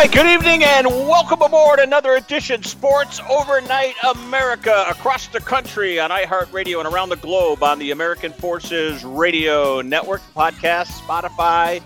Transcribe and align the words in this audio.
Hi, 0.00 0.06
good 0.06 0.28
evening 0.28 0.64
and 0.64 0.86
welcome 0.86 1.42
aboard 1.42 1.78
another 1.78 2.14
edition 2.14 2.62
Sports 2.62 3.20
Overnight 3.28 3.96
America 4.02 4.86
across 4.88 5.26
the 5.26 5.40
country 5.40 6.00
on 6.00 6.08
iHeartRadio 6.08 6.78
and 6.82 6.88
around 6.90 7.10
the 7.10 7.16
globe 7.16 7.62
on 7.62 7.78
the 7.78 7.90
American 7.90 8.32
Forces 8.32 9.04
Radio 9.04 9.82
Network, 9.82 10.22
podcast, 10.34 10.86
Spotify, 10.86 11.82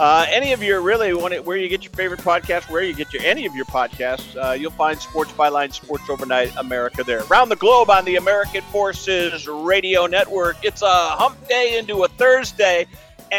uh, 0.00 0.26
any 0.30 0.52
of 0.52 0.64
your 0.64 0.80
really 0.80 1.10
it, 1.10 1.44
where 1.44 1.56
you 1.56 1.68
get 1.68 1.84
your 1.84 1.92
favorite 1.92 2.18
podcast, 2.18 2.68
where 2.68 2.82
you 2.82 2.92
get 2.92 3.12
your 3.12 3.22
any 3.22 3.46
of 3.46 3.54
your 3.54 3.66
podcasts, 3.66 4.34
uh, 4.36 4.50
you'll 4.50 4.72
find 4.72 4.98
Sports 4.98 5.30
Byline, 5.30 5.72
Sports 5.72 6.10
Overnight 6.10 6.52
America 6.56 7.04
there. 7.04 7.22
Around 7.30 7.50
the 7.50 7.56
globe 7.56 7.88
on 7.88 8.04
the 8.04 8.16
American 8.16 8.62
Forces 8.62 9.46
Radio 9.46 10.06
Network. 10.06 10.56
It's 10.64 10.82
a 10.82 10.86
hump 10.88 11.46
day 11.46 11.78
into 11.78 12.02
a 12.02 12.08
Thursday. 12.08 12.88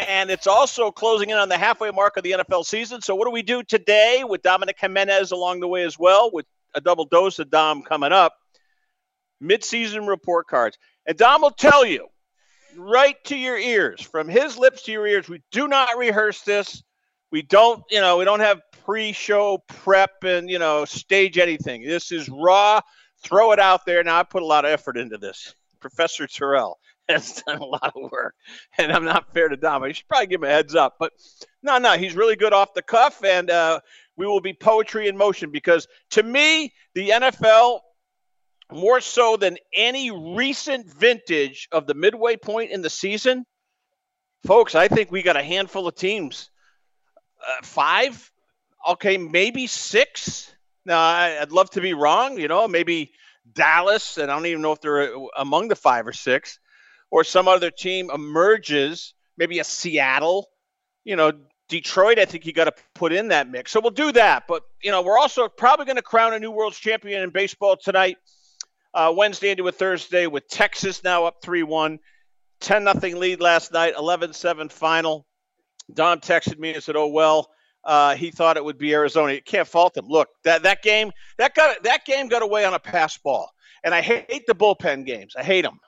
And 0.04 0.30
it's 0.30 0.48
also 0.48 0.92
closing 0.92 1.30
in 1.30 1.38
on 1.38 1.50
the 1.50 1.58
halfway 1.58 1.92
mark 1.92 2.18
of 2.18 2.24
the 2.24 2.32
NFL 2.32 2.66
season. 2.66 3.02
So, 3.02 3.16
what 3.16 3.26
do 3.26 3.32
we 3.32 3.42
do 3.42 3.64
today 3.64 4.24
with 4.28 4.42
Dominic 4.42 4.78
Jimenez 4.80 5.32
along 5.32 5.60
the 5.60 5.68
way 5.68 5.84
as 5.84 5.98
well, 5.98 6.30
with 6.32 6.46
a 6.74 6.82
double 6.82 7.06
dose 7.06 7.40
of 7.40 7.50
Dom 7.50 7.82
coming 7.82 8.12
up? 8.12 8.34
Midseason 9.42 10.08
report 10.08 10.48
cards. 10.48 10.78
And 11.06 11.18
Dom 11.18 11.42
will 11.42 11.52
tell 11.52 11.86
you 11.86 12.08
right 12.78 13.16
to 13.26 13.38
your 13.38 13.58
ears, 13.58 14.02
from 14.02 14.28
his 14.28 14.58
lips 14.58 14.84
to 14.84 14.92
your 14.92 15.08
ears, 15.08 15.30
we 15.30 15.42
do 15.52 15.68
not 15.68 15.98
rehearse 15.98 16.42
this. 16.42 16.84
We 17.32 17.42
don't, 17.42 17.84
you 17.90 18.02
know, 18.02 18.18
we 18.18 18.26
don't 18.26 18.40
have 18.40 18.62
pre 18.86 19.12
show 19.12 19.64
prep 19.68 20.24
and, 20.24 20.50
you 20.50 20.60
know, 20.60 20.86
stage 20.86 21.38
anything. 21.38 21.84
This 21.84 22.12
is 22.12 22.30
raw. 22.30 22.82
Throw 23.24 23.52
it 23.52 23.60
out 23.60 23.86
there. 23.86 24.04
Now, 24.04 24.20
I 24.20 24.24
put 24.24 24.44
a 24.44 24.46
lot 24.46 24.66
of 24.66 24.72
effort 24.72 24.98
into 24.98 25.18
this. 25.18 25.56
Professor 25.80 26.28
Tirrell 26.28 26.76
has 27.10 27.44
done 27.46 27.60
a 27.60 27.66
lot 27.66 27.94
of 27.96 28.12
work, 28.12 28.36
and 28.78 28.92
I'm 28.92 29.06
not 29.06 29.32
fair 29.34 29.48
to 29.50 29.58
Dom. 29.58 29.84
I 29.84 29.92
should 29.92 30.08
probably 30.08 30.28
give 30.28 30.42
him 30.42 30.50
a 30.50 30.54
heads 30.54 30.74
up, 30.74 30.96
but 31.00 31.14
no, 31.62 31.78
no, 31.78 31.94
he's 31.98 32.16
really 32.16 32.36
good 32.36 32.54
off 32.54 32.74
the 32.74 32.82
cuff, 32.82 33.24
and 33.24 33.50
uh, 33.50 33.80
we 34.18 34.26
will 34.26 34.42
be 34.42 34.54
poetry 34.54 35.08
in 35.08 35.16
motion 35.16 35.52
because 35.52 35.88
to 36.12 36.24
me, 36.24 36.74
the 36.96 37.10
NFL, 37.10 37.82
more 38.72 39.02
so 39.02 39.38
than 39.38 39.58
any 39.74 40.10
recent 40.10 40.92
vintage 40.92 41.68
of 41.72 41.86
the 41.86 41.94
midway 41.94 42.38
point 42.38 42.72
in 42.72 42.82
the 42.82 42.90
season, 42.90 43.46
folks, 44.46 44.74
I 44.74 44.88
think 44.88 45.12
we 45.12 45.22
got 45.22 45.38
a 45.38 45.44
handful 45.44 45.88
of 45.88 45.96
teams, 45.96 46.50
uh, 47.48 47.64
five, 47.64 48.32
okay, 48.90 49.18
maybe 49.18 49.68
six. 49.68 50.52
Now, 50.86 51.00
I'd 51.00 51.52
love 51.52 51.70
to 51.72 51.82
be 51.82 51.94
wrong, 51.94 52.40
you 52.40 52.48
know, 52.48 52.68
maybe. 52.68 53.12
Dallas, 53.54 54.18
and 54.18 54.32
I 54.32 54.36
don't 54.36 54.48
even 54.48 54.64
know 54.64 54.72
if 54.72 54.82
they're 54.82 55.16
uh, 55.16 55.28
among 55.38 55.68
the 55.68 55.76
five 55.76 56.08
or 56.08 56.14
six 56.14 56.58
or 57.16 57.24
some 57.24 57.48
other 57.48 57.72
team 57.72 58.12
emerges, 58.14 59.14
maybe 59.38 59.60
a 59.60 59.64
Seattle, 59.64 60.50
you 61.06 61.16
know, 61.16 61.32
Detroit, 61.70 62.20
I 62.20 62.26
think 62.26 62.46
you 62.46 62.52
got 62.52 62.66
to 62.66 62.74
put 62.94 63.14
in 63.14 63.30
that 63.30 63.50
mix. 63.50 63.72
So 63.72 63.80
we'll 63.80 63.92
do 63.92 64.12
that. 64.12 64.44
But, 64.50 64.64
you 64.84 64.92
know, 64.92 65.02
we're 65.02 65.18
also 65.18 65.48
probably 65.48 65.86
going 65.86 65.96
to 65.96 66.02
crown 66.02 66.34
a 66.34 66.40
new 66.40 66.52
world 66.52 66.74
champion 66.74 67.24
in 67.24 67.30
baseball 67.30 67.78
tonight, 67.82 68.18
uh, 68.94 69.14
Wednesday 69.16 69.52
into 69.52 69.66
a 69.70 69.72
Thursday, 69.72 70.28
with 70.28 70.46
Texas 70.50 71.06
now 71.06 71.24
up 71.24 71.38
3 71.42 71.64
1, 71.64 72.00
10 72.60 72.84
nothing 72.84 73.18
lead 73.18 73.40
last 73.40 73.72
night, 73.72 73.94
11 73.98 74.34
7 74.34 74.68
final. 74.68 75.26
Dom 75.94 76.20
texted 76.20 76.60
me 76.60 76.74
and 76.74 76.84
said, 76.84 76.98
oh, 76.98 77.08
well. 77.08 77.50
Uh, 77.86 78.16
he 78.16 78.32
thought 78.32 78.58
it 78.58 78.66
would 78.66 78.80
be 78.80 78.92
Arizona. 78.94 79.32
You 79.34 79.44
can't 79.44 79.68
fault 79.68 79.96
him. 79.96 80.08
Look, 80.08 80.30
that, 80.44 80.64
that 80.64 80.82
game 80.82 81.12
that 81.38 81.54
got 81.54 81.84
that 81.84 82.04
game 82.04 82.30
got 82.30 82.42
away 82.42 82.66
on 82.66 82.74
a 82.74 82.80
pass 82.80 83.16
ball, 83.20 83.52
and 83.84 83.94
I 83.94 84.02
hate 84.02 84.48
the 84.48 84.56
bullpen 84.56 85.06
games. 85.06 85.36
I 85.38 85.44
hate 85.44 85.62
them. 85.62 85.80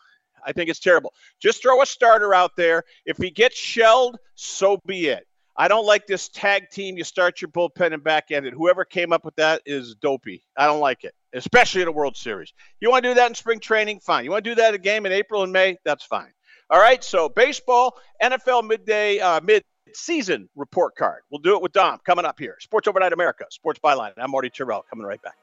I 0.46 0.54
think 0.54 0.70
it's 0.70 0.80
terrible. 0.80 1.14
Just 1.40 1.62
throw 1.62 1.82
a 1.82 1.86
starter 1.86 2.34
out 2.34 2.56
there. 2.56 2.84
If 3.06 3.18
he 3.18 3.30
gets 3.30 3.58
shelled, 3.58 4.18
so 4.36 4.80
be 4.86 5.08
it. 5.08 5.28
I 5.60 5.68
don't 5.68 5.86
like 5.86 6.06
this 6.06 6.30
tag 6.30 6.70
team. 6.70 6.98
You 6.98 7.04
start 7.04 7.42
your 7.42 7.50
bullpen 7.50 7.94
and 7.94 8.04
back 8.04 8.30
ended. 8.30 8.54
Whoever 8.54 8.86
came 8.86 9.12
up 9.12 9.26
with 9.26 9.36
that 9.38 9.64
is 9.66 9.96
dopey. 9.96 10.44
I 10.56 10.68
don't 10.68 10.80
like 10.80 11.04
it, 11.04 11.16
especially 11.34 11.82
in 11.82 11.88
a 11.88 11.92
World 11.92 12.16
Series. 12.16 12.54
You 12.80 12.92
want 12.92 13.04
to 13.04 13.10
do 13.10 13.16
that 13.16 13.30
in 13.30 13.36
spring 13.36 13.60
training? 13.60 14.02
Fine. 14.02 14.24
You 14.26 14.32
want 14.32 14.44
to 14.44 14.52
do 14.52 14.56
that 14.56 14.76
a 14.76 14.78
game 14.78 15.08
in 15.08 15.12
April 15.12 15.42
and 15.42 15.52
May? 15.52 15.78
That's 15.84 16.04
fine. 16.04 16.32
All 16.70 16.80
right. 16.80 17.04
So 17.04 17.28
baseball, 17.28 17.98
NFL 18.22 18.68
midday, 18.68 19.20
uh, 19.20 19.42
mid 19.42 19.64
season 19.94 20.48
report 20.56 20.96
card. 20.96 21.24
We'll 21.32 21.42
do 21.42 21.56
it 21.56 21.62
with 21.62 21.72
Dom 21.72 22.00
coming 22.06 22.26
up 22.26 22.38
here. 22.38 22.58
Sports 22.60 22.88
Overnight 22.88 23.14
America, 23.14 23.46
Sports 23.50 23.80
Byline. 23.84 24.14
I'm 24.18 24.30
Marty 24.30 24.52
Tirrell 24.52 24.84
coming 24.90 25.08
right 25.08 25.22
back. 25.22 25.36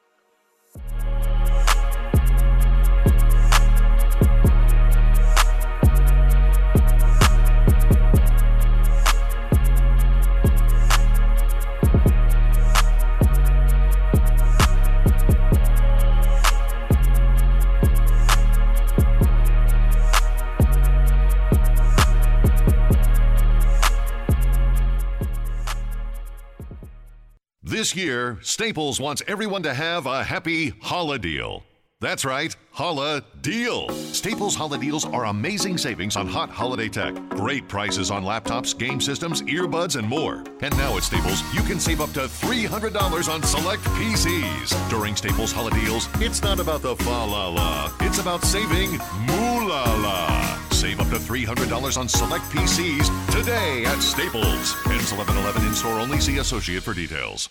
This 27.84 27.94
year, 27.94 28.38
Staples 28.40 28.98
wants 28.98 29.22
everyone 29.28 29.62
to 29.64 29.74
have 29.74 30.06
a 30.06 30.24
happy 30.24 30.70
Holla 30.80 31.18
deal. 31.18 31.64
That's 32.00 32.24
right, 32.24 32.56
Holla 32.70 33.22
Deal. 33.42 33.90
Staples 33.90 34.54
Holla 34.54 34.78
Deals 34.78 35.04
are 35.04 35.26
amazing 35.26 35.76
savings 35.76 36.16
on 36.16 36.26
hot 36.26 36.48
holiday 36.48 36.88
tech. 36.88 37.14
Great 37.28 37.68
prices 37.68 38.10
on 38.10 38.24
laptops, 38.24 38.74
game 38.78 39.02
systems, 39.02 39.42
earbuds, 39.42 39.96
and 39.98 40.08
more. 40.08 40.44
And 40.62 40.74
now 40.78 40.96
at 40.96 41.02
Staples, 41.02 41.42
you 41.52 41.60
can 41.60 41.78
save 41.78 42.00
up 42.00 42.10
to 42.12 42.20
$300 42.20 43.28
on 43.28 43.42
select 43.42 43.82
PCs. 43.82 44.88
During 44.88 45.14
Staples 45.14 45.52
Holla 45.52 45.72
Deals, 45.72 46.08
it's 46.22 46.42
not 46.42 46.60
about 46.60 46.80
the 46.80 46.96
fa 46.96 47.10
la 47.10 47.48
la, 47.48 47.92
it's 48.00 48.18
about 48.18 48.44
saving 48.44 48.92
moo 49.26 49.68
la 49.68 49.94
la. 49.96 50.58
Save 50.70 51.00
up 51.00 51.08
to 51.08 51.16
$300 51.16 51.98
on 51.98 52.08
select 52.08 52.44
PCs 52.44 53.10
today 53.30 53.84
at 53.84 54.00
Staples. 54.00 54.74
Ends 54.86 55.12
1111 55.12 55.66
in 55.68 55.74
store 55.74 56.00
only. 56.00 56.18
See 56.18 56.38
associate 56.38 56.82
for 56.82 56.94
details. 56.94 57.50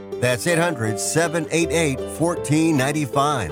That's 0.21 0.45
800 0.45 0.99
788 0.99 1.99
1495. 1.99 3.51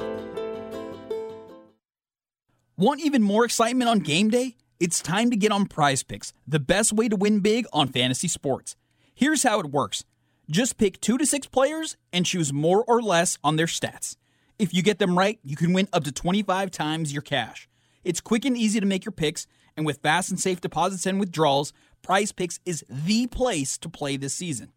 Want 2.77 3.01
even 3.01 3.24
more 3.24 3.44
excitement 3.44 3.89
on 3.89 4.00
game 4.00 4.30
day? 4.30 4.56
It's 4.80 5.01
time 5.01 5.31
to 5.31 5.36
get 5.36 5.51
on 5.51 5.66
prize 5.66 6.04
picks, 6.04 6.31
the 6.48 6.60
best 6.60 6.94
way 6.94 7.10
to 7.10 7.16
win 7.16 7.39
big 7.39 7.66
on 7.74 7.89
fantasy 7.89 8.27
sports. 8.27 8.75
Here's 9.13 9.44
how 9.44 9.60
it 9.60 9.66
works 9.66 10.06
just 10.50 10.77
pick 10.77 11.01
two 11.01 11.18
to 11.18 11.25
six 11.25 11.48
players 11.48 11.98
and 12.13 12.25
choose 12.25 12.54
more 12.54 12.83
or 12.88 13.01
less 13.01 13.38
on 13.44 13.56
their 13.56 13.66
stats. 13.66 14.16
If 14.60 14.71
you 14.74 14.83
get 14.83 15.00
them 15.00 15.18
right, 15.18 15.39
you 15.44 15.56
can 15.56 15.74
win 15.74 15.89
up 15.92 16.04
to 16.04 16.12
25 16.12 16.69
times 16.69 17.12
your 17.13 17.21
cash. 17.24 17.68
It's 18.04 18.21
quick 18.21 18.45
and 18.45 18.56
easy 18.56 18.80
to 18.80 18.86
make 18.86 19.06
your 19.06 19.12
picks, 19.12 19.48
and 19.75 19.86
with 19.86 20.01
fast 20.01 20.30
and 20.30 20.39
safe 20.39 20.62
deposits 20.62 21.06
and 21.06 21.19
withdrawals, 21.19 21.74
Prize 22.01 22.31
Picks 22.31 22.60
is 22.66 22.86
the 22.89 23.27
place 23.27 23.77
to 23.80 23.89
play 23.89 24.18
this 24.18 24.33
season. 24.33 24.71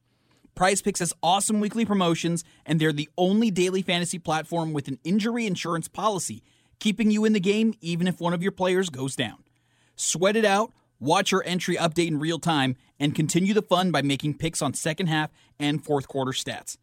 Prize 0.55 0.83
Picks 0.83 1.01
has 1.01 1.15
awesome 1.23 1.61
weekly 1.61 1.85
promotions, 1.85 2.45
and 2.67 2.81
they're 2.81 2.93
the 2.93 3.09
only 3.17 3.51
daily 3.51 3.83
fantasy 3.83 4.19
platform 4.19 4.73
with 4.73 4.89
an 4.89 4.99
injury 5.05 5.47
insurance 5.47 5.89
policy, 5.89 6.43
keeping 6.79 7.11
you 7.11 7.25
in 7.25 7.33
the 7.33 7.41
game 7.41 7.75
even 7.81 8.07
if 8.07 8.21
one 8.21 8.35
of 8.35 8.43
your 8.43 8.53
players 8.53 8.91
goes 8.91 9.17
down. 9.17 9.43
Sweat 9.97 10.37
it 10.37 10.45
out 10.45 10.73
Watch 11.03 11.33
your 11.33 11.43
entry 11.45 11.75
update 11.75 12.07
in 12.07 12.21
real 12.21 12.39
time 12.39 12.77
and 13.01 13.13
continue 13.13 13.55
the 13.55 13.61
fun 13.61 13.91
by 13.91 14.03
making 14.03 14.39
picks 14.39 14.63
on 14.63 14.73
second 14.73 15.09
half 15.09 15.33
and 15.59 15.85
fourth 15.85 16.07
quarter 16.07 16.31
stats. 16.31 16.77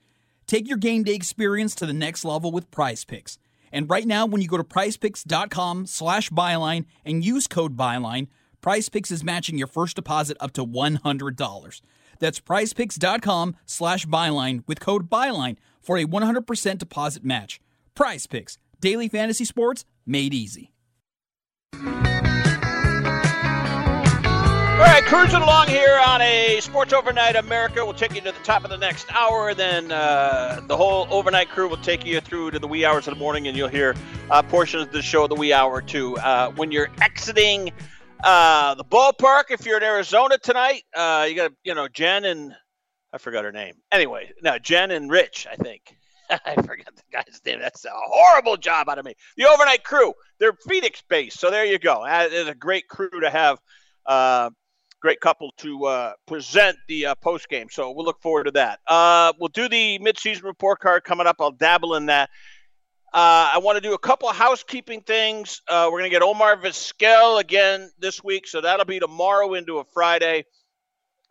Take 0.45 0.68
your 0.68 0.77
game 0.77 1.04
day 1.04 1.13
experience 1.13 1.74
to 1.75 1.86
the 1.86 1.94
next 1.94 2.25
level 2.25 2.51
with 2.51 2.69
Prize 2.69 3.06
Picks. 3.06 3.38
And 3.71 3.89
right 3.89 4.06
now, 4.06 4.25
when 4.25 4.42
you 4.42 4.50
go 4.50 4.57
to 4.57 4.63
prizepicks.com 4.66 5.86
slash 5.86 6.30
byline 6.31 6.83
and 7.06 7.24
use 7.24 7.48
code 7.48 7.77
byline, 7.77 8.27
Prize 8.60 8.89
Picks 8.89 9.10
is 9.10 9.24
matching 9.24 9.57
your 9.57 9.68
first 9.68 9.95
deposit 9.95 10.36
up 10.42 10.51
to 10.51 10.66
$100. 10.66 11.81
That's 12.19 12.39
prizepicks.com 12.39 13.56
slash 13.66 14.06
byline 14.06 14.63
with 14.68 14.80
code 14.80 15.10
byline 15.10 15.57
for 15.81 15.98
a 15.98 16.06
100% 16.06 16.77
deposit 16.77 17.24
match. 17.24 17.60
Prize 17.95 18.27
Picks, 18.27 18.57
daily 18.80 19.07
fantasy 19.07 19.45
sports 19.45 19.86
made 20.06 20.33
easy. 20.33 20.71
All 24.80 24.86
right, 24.86 25.04
cruising 25.04 25.42
along 25.42 25.68
here 25.68 26.00
on 26.07 26.21
a 26.21 26.60
Sports 26.62 26.94
Overnight 26.94 27.36
America. 27.36 27.83
We'll 27.83 27.94
take 27.94 28.16
you 28.16 28.21
to 28.21 28.31
the 28.31 28.44
top 28.45 28.63
of 28.63 28.69
the 28.69 28.77
next 28.77 29.12
hour. 29.12 29.54
Then 29.54 29.92
uh, 29.92 30.62
the 30.68 30.77
whole 30.77 31.06
overnight 31.12 31.50
crew 31.50 31.68
will 31.68 31.75
take 31.75 32.06
you 32.06 32.21
through 32.21 32.51
to 32.51 32.60
the 32.60 32.68
wee 32.68 32.86
hours 32.86 33.06
of 33.06 33.16
the 33.16 33.19
morning, 33.19 33.50
and 33.50 33.57
you'll 33.57 33.68
hear 33.68 33.94
uh, 34.30 34.42
portions 34.42 34.83
of 34.83 34.94
the 34.94 35.01
show 35.01 35.27
the 35.27 35.36
wee 35.36 35.51
hour 35.51 35.81
too. 35.81 36.16
Uh, 36.16 36.51
when 36.51 36.71
you're 36.71 36.88
exiting 37.01 37.74
uh, 38.24 38.75
the 38.75 38.83
ballpark, 38.83 39.45
if 39.50 39.66
you're 39.66 39.77
in 39.77 39.83
Arizona 39.83 40.38
tonight, 40.38 40.83
uh, 40.95 41.25
you 41.30 41.36
got 41.36 41.51
you 41.63 41.75
know 41.75 41.88
Jen 41.88 42.25
and 42.25 42.54
I 43.13 43.18
forgot 43.18 43.44
her 43.45 43.51
name. 43.51 43.75
Anyway, 43.92 44.31
no 44.42 44.60
Jen 44.60 44.92
and 44.92 45.10
Rich, 45.12 45.48
I 45.51 45.56
think. 45.56 45.95
I 46.30 46.56
forgot 46.56 46.95
the 46.95 47.04
guy's 47.12 47.42
name. 47.45 47.60
That's 47.60 47.86
a 47.86 47.89
horrible 47.94 48.57
job 48.57 48.88
out 48.89 49.00
of 49.00 49.06
me. 49.06 49.16
The 49.38 49.45
overnight 49.50 49.83
crew. 49.83 50.13
They're 50.39 50.54
Phoenix 50.68 51.01
based, 51.10 51.39
so 51.39 51.50
there 51.50 51.66
you 51.66 51.80
go. 51.80 52.04
Uh, 52.06 52.27
it's 52.30 52.50
a 52.50 52.56
great 52.56 52.88
crew 52.88 53.21
to 53.21 53.30
have 53.30 53.60
Uh, 54.06 54.50
great 55.01 55.19
couple 55.21 55.51
to 55.57 55.86
uh, 55.86 56.13
present 56.27 56.77
the 56.88 57.07
uh, 57.07 57.16
post 57.16 57.48
game. 57.50 57.68
So 57.71 57.92
we'll 57.92 58.06
look 58.06 58.21
forward 58.21 58.45
to 58.45 58.51
that. 58.51 58.80
Uh, 58.88 59.33
we'll 59.39 59.50
do 59.50 59.69
the 59.69 59.98
midseason 60.00 60.44
report 60.44 60.80
card 60.80 61.04
coming 61.04 61.25
up. 61.27 61.38
I'll 61.39 61.51
dabble 61.51 61.95
in 61.95 62.07
that. 62.07 62.30
Uh, 63.11 63.50
I 63.56 63.57
want 63.63 63.77
to 63.77 63.81
do 63.81 63.95
a 63.95 63.97
couple 63.97 64.29
of 64.29 64.35
housekeeping 64.35 65.01
things. 65.01 65.63
Uh, 65.67 65.89
we're 65.91 66.00
going 66.00 66.11
to 66.11 66.15
get 66.15 66.21
Omar 66.21 66.57
Vizquel 66.57 67.39
again 67.39 67.89
this 67.97 68.23
week, 68.23 68.47
so 68.47 68.61
that'll 68.61 68.85
be 68.85 69.00
tomorrow 69.00 69.56
into 69.56 69.79
a 69.79 69.83
Friday. 69.83 70.45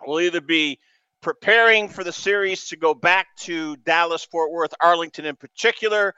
We'll 0.05 0.21
either 0.21 0.41
be 0.41 0.81
preparing 1.21 1.89
for 1.89 2.03
the 2.03 2.13
series 2.13 2.69
to 2.71 2.77
go 2.77 2.95
back 2.95 3.29
to 3.43 3.77
Dallas, 3.77 4.25
Fort 4.25 4.51
Worth, 4.51 4.75
Arlington 4.83 5.25
in 5.25 5.37
particular, 5.37 6.17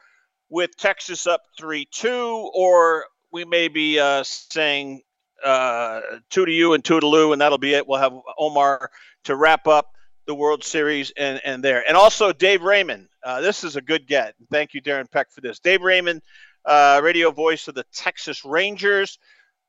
with 0.48 0.74
Texas 0.78 1.26
up 1.26 1.42
3 1.58 1.86
2, 1.92 2.50
or 2.54 3.04
we 3.30 3.44
may 3.44 3.68
be 3.68 3.98
uh, 3.98 4.22
saying 4.24 5.02
uh, 5.44 6.00
two 6.30 6.46
to 6.46 6.52
you 6.52 6.72
and 6.72 6.82
two 6.82 7.00
to 7.00 7.06
Lou, 7.06 7.32
and 7.32 7.42
that'll 7.42 7.58
be 7.58 7.74
it. 7.74 7.86
We'll 7.86 8.00
have 8.00 8.14
Omar 8.38 8.90
to 9.24 9.36
wrap 9.36 9.66
up 9.66 9.92
the 10.26 10.34
World 10.34 10.64
Series 10.64 11.12
and, 11.16 11.40
and 11.44 11.62
there. 11.62 11.84
And 11.86 11.96
also 11.96 12.32
Dave 12.32 12.62
Raymond. 12.62 13.08
Uh, 13.22 13.40
this 13.40 13.64
is 13.64 13.76
a 13.76 13.80
good 13.80 14.06
get. 14.06 14.34
Thank 14.50 14.74
you, 14.74 14.82
Darren 14.82 15.10
Peck, 15.10 15.30
for 15.30 15.40
this. 15.40 15.58
Dave 15.58 15.82
Raymond, 15.82 16.22
uh, 16.64 17.00
radio 17.02 17.30
voice 17.30 17.68
of 17.68 17.74
the 17.74 17.84
Texas 17.92 18.44
Rangers, 18.44 19.18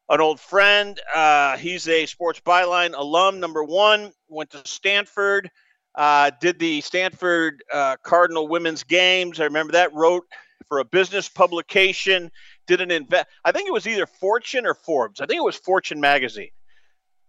an 0.09 0.21
old 0.21 0.39
friend. 0.39 0.99
Uh, 1.13 1.57
he's 1.57 1.87
a 1.87 2.05
sports 2.05 2.41
byline 2.45 2.93
alum, 2.95 3.39
number 3.39 3.63
one, 3.63 4.11
went 4.27 4.49
to 4.51 4.61
Stanford. 4.65 5.49
Uh, 5.93 6.31
did 6.39 6.57
the 6.59 6.79
Stanford 6.81 7.63
uh, 7.71 7.97
Cardinal 8.01 8.47
women's 8.47 8.83
games. 8.83 9.39
I 9.39 9.45
remember 9.45 9.73
that. 9.73 9.93
Wrote 9.93 10.25
for 10.67 10.79
a 10.79 10.85
business 10.85 11.27
publication 11.27 12.31
did 12.67 12.79
an 12.79 12.91
invest. 12.91 13.27
I 13.43 13.51
think 13.51 13.67
it 13.67 13.73
was 13.73 13.87
either 13.87 14.05
Fortune 14.05 14.65
or 14.65 14.73
Forbes. 14.73 15.19
I 15.19 15.25
think 15.25 15.37
it 15.37 15.43
was 15.43 15.57
Fortune 15.57 15.99
magazine. 15.99 16.51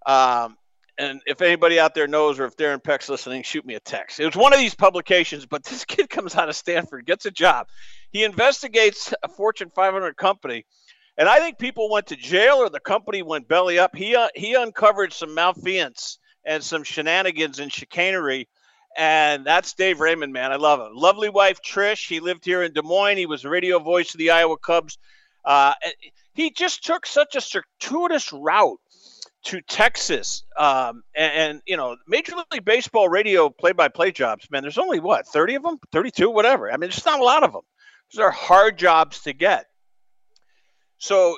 Um, 0.07 0.57
and 0.99 1.21
if 1.27 1.41
anybody 1.41 1.79
out 1.79 1.95
there 1.95 2.07
knows, 2.07 2.39
or 2.39 2.45
if 2.45 2.57
Darren 2.57 2.83
Peck's 2.83 3.09
listening, 3.09 3.43
shoot 3.43 3.65
me 3.65 3.75
a 3.75 3.81
text. 3.81 4.21
It 4.21 4.27
was 4.27 4.37
one 4.37 4.53
of 4.53 4.59
these 4.59 4.75
publications, 4.75 5.47
but 5.47 5.65
this 5.65 5.85
kid 5.85 6.11
comes 6.11 6.35
out 6.35 6.49
of 6.49 6.57
Stanford, 6.57 7.07
gets 7.07 7.27
a 7.27 7.31
job. 7.31 7.69
He 8.11 8.25
investigates 8.25 9.15
a 9.23 9.29
Fortune 9.29 9.71
500 9.71 10.17
company, 10.17 10.65
and 11.17 11.29
I 11.29 11.39
think 11.39 11.59
people 11.59 11.91
went 11.91 12.09
to 12.09 12.17
jail 12.17 12.57
or 12.57 12.69
the 12.69 12.81
company 12.81 13.23
went 13.23 13.49
belly 13.49 13.79
up. 13.79 13.97
He 13.97 14.17
uh, 14.17 14.29
he 14.35 14.55
uncovered 14.55 15.13
some 15.13 15.35
malfeasance 15.35 16.19
and 16.45 16.63
some 16.63 16.85
shenanigans 16.85 17.59
and 17.59 17.73
chicanery. 17.73 18.49
And 18.95 19.47
that's 19.47 19.73
Dave 19.73 20.01
Raymond, 20.01 20.35
man. 20.35 20.53
I 20.53 20.57
love 20.57 20.79
him. 20.79 20.95
Lovely 20.95 21.31
wife, 21.31 21.61
Trish. 21.63 22.07
He 22.07 22.21
lived 22.21 22.45
here 22.45 22.63
in 22.63 22.75
Des 22.75 22.83
Moines. 22.83 23.17
He 23.17 23.25
was 23.25 23.43
a 23.43 23.49
radio 23.49 23.79
voice 23.79 24.13
of 24.13 24.19
the 24.19 24.33
Iowa 24.33 24.59
Cubs 24.59 24.99
uh, 25.45 25.75
he 26.35 26.51
just 26.51 26.85
took 26.85 27.07
such 27.07 27.37
a 27.37 27.41
circuitous 27.41 28.33
route 28.33 28.81
to 29.45 29.61
Texas, 29.63 30.45
um, 30.59 31.03
and, 31.17 31.33
and, 31.33 31.63
you 31.67 31.77
know, 31.77 31.97
Major 32.07 32.35
League 32.53 32.65
Baseball 32.65 33.09
radio 33.09 33.49
play-by-play 33.51 34.13
jobs. 34.13 34.49
Man, 34.51 34.63
there's 34.63 34.79
only 34.79 35.01
what 35.01 35.27
thirty 35.27 35.57
of 35.57 35.63
them, 35.63 35.79
thirty-two, 35.91 36.31
whatever. 36.31 36.69
I 36.71 36.73
mean, 36.73 36.91
there's 36.91 37.05
not 37.05 37.21
a 37.21 37.25
lot 37.25 37.43
of 37.43 37.53
them. 37.53 37.63
These 38.11 38.21
are 38.21 38.31
hard 38.31 38.79
jobs 38.79 39.23
to 39.23 39.33
get. 39.33 39.67
So, 40.99 41.37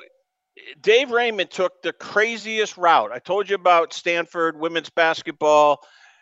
Dave 0.81 1.11
Raymond 1.11 1.49
took 1.49 1.81
the 1.81 1.93
craziest 1.93 2.77
route. 2.77 3.11
I 3.11 3.19
told 3.19 3.49
you 3.49 3.55
about 3.55 3.93
Stanford 3.93 4.59
women's 4.59 4.89
basketball. 4.89 5.79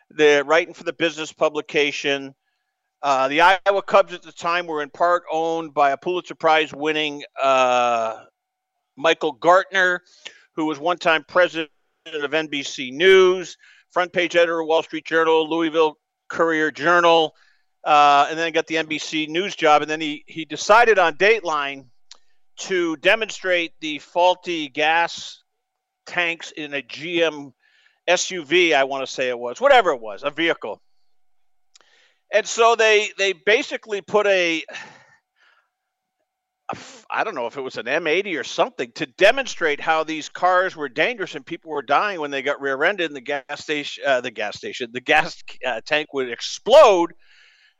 They're 0.09 0.43
writing 0.43 0.73
for 0.73 0.83
the 0.83 0.93
business 0.93 1.33
publication. 1.33 2.33
Uh, 3.01 3.27
the 3.27 3.41
Iowa 3.41 3.81
Cubs 3.81 4.13
at 4.13 4.21
the 4.21 4.31
time 4.31 4.65
were 4.65 4.81
in 4.81 4.89
part 4.89 5.23
owned 5.29 5.73
by 5.73 5.91
a 5.91 5.97
Pulitzer 5.97 6.35
Prize 6.35 6.73
winning 6.73 7.23
uh, 7.41 8.23
Michael 8.95 9.33
Gartner, 9.33 10.01
who 10.55 10.65
was 10.65 10.79
one 10.79 10.97
time 10.97 11.23
president 11.27 11.69
of 12.05 12.31
NBC 12.31 12.91
News, 12.91 13.57
front 13.91 14.13
page 14.13 14.35
editor 14.35 14.59
of 14.59 14.67
Wall 14.67 14.83
Street 14.83 15.05
Journal, 15.05 15.49
Louisville 15.49 15.97
Courier 16.27 16.71
Journal, 16.71 17.33
uh, 17.83 18.27
and 18.29 18.37
then 18.37 18.51
got 18.51 18.67
the 18.67 18.75
NBC 18.75 19.27
News 19.29 19.55
job. 19.55 19.81
And 19.81 19.89
then 19.89 20.01
he, 20.01 20.23
he 20.27 20.45
decided 20.45 20.99
on 20.99 21.15
Dateline 21.15 21.85
to 22.57 22.95
demonstrate 22.97 23.73
the 23.79 23.99
faulty 23.99 24.69
gas 24.69 25.43
tanks 26.05 26.51
in 26.51 26.73
a 26.73 26.81
GM 26.81 27.53
SUV, 28.07 28.73
I 28.73 28.83
want 28.83 29.05
to 29.05 29.11
say 29.11 29.29
it 29.29 29.39
was, 29.39 29.61
whatever 29.61 29.91
it 29.91 30.01
was, 30.01 30.23
a 30.23 30.29
vehicle 30.29 30.81
and 32.33 32.47
so 32.47 32.75
they 32.75 33.09
they 33.17 33.31
basically 33.31 34.01
put 34.01 34.27
a 34.27 34.63
I 37.09 37.23
don't 37.23 37.35
know 37.35 37.47
if 37.47 37.57
it 37.57 37.61
was 37.61 37.77
an 37.77 37.85
M80 37.85 38.39
or 38.39 38.43
something 38.43 38.91
to 38.93 39.05
demonstrate 39.05 39.79
how 39.81 40.03
these 40.03 40.29
cars 40.29 40.75
were 40.75 40.89
dangerous 40.89 41.35
and 41.35 41.45
people 41.45 41.71
were 41.71 41.81
dying 41.83 42.19
when 42.21 42.31
they 42.31 42.41
got 42.41 42.61
rear-ended 42.61 43.07
and 43.07 43.15
the 43.15 43.21
gas 43.21 43.43
station, 43.57 44.03
uh, 44.05 44.21
the 44.21 44.31
gas 44.31 44.57
station, 44.57 44.89
the 44.93 45.01
gas 45.01 45.43
uh, 45.65 45.81
tank 45.85 46.13
would 46.13 46.29
explode 46.31 47.11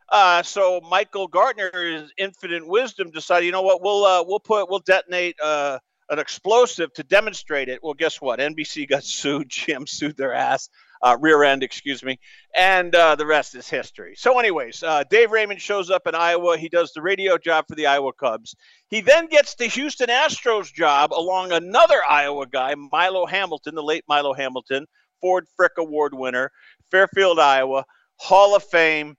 Uh, 0.10 0.44
so 0.44 0.82
Michael 0.90 1.28
Gartner's 1.28 2.12
infinite 2.18 2.68
wisdom 2.68 3.12
decided, 3.12 3.46
you 3.48 3.52
know 3.52 3.64
what, 3.64 3.82
we'll 3.84 4.06
uh, 4.06 4.24
we'll 4.26 4.40
put 4.40 4.70
we'll 4.70 4.80
detonate 4.80 5.36
uh, 5.44 5.80
an 6.10 6.20
explosive 6.20 6.94
to 6.94 7.04
demonstrate 7.04 7.70
it. 7.70 7.82
Well, 7.84 7.96
guess 7.96 8.22
what? 8.22 8.40
NBC 8.40 8.90
got 8.90 9.04
sued. 9.06 9.50
GM 9.50 9.90
sued 9.90 10.18
their 10.18 10.34
ass, 10.34 10.70
uh, 11.04 11.18
rear 11.20 11.44
end, 11.44 11.64
excuse 11.64 12.02
me, 12.02 12.18
and 12.56 12.96
uh, 12.96 13.16
the 13.16 13.26
rest 13.26 13.56
is 13.56 13.70
history. 13.70 14.16
So, 14.18 14.40
anyways, 14.40 14.82
uh, 14.82 15.04
Dave 15.10 15.32
Raymond 15.32 15.62
shows 15.62 15.90
up 15.90 16.08
in 16.08 16.16
Iowa. 16.16 16.58
He 16.58 16.70
does 16.70 16.94
the 16.94 17.02
radio 17.02 17.38
job 17.38 17.66
for 17.68 17.76
the 17.76 17.88
Iowa 17.88 18.14
Cubs. 18.14 18.56
He 18.88 19.02
then 19.02 19.28
gets 19.28 19.56
the 19.56 19.66
Houston 19.66 20.08
Astros 20.08 20.74
job 20.74 21.12
along 21.12 21.52
another 21.52 22.00
Iowa 22.10 22.48
guy, 22.48 22.74
Milo 22.92 23.26
Hamilton, 23.26 23.76
the 23.76 23.84
late 23.84 24.06
Milo 24.08 24.34
Hamilton, 24.34 24.86
Ford 25.20 25.46
Frick 25.58 25.74
Award 25.78 26.14
winner, 26.14 26.52
Fairfield, 26.90 27.38
Iowa, 27.38 27.86
Hall 28.18 28.56
of 28.56 28.64
Fame. 28.64 29.18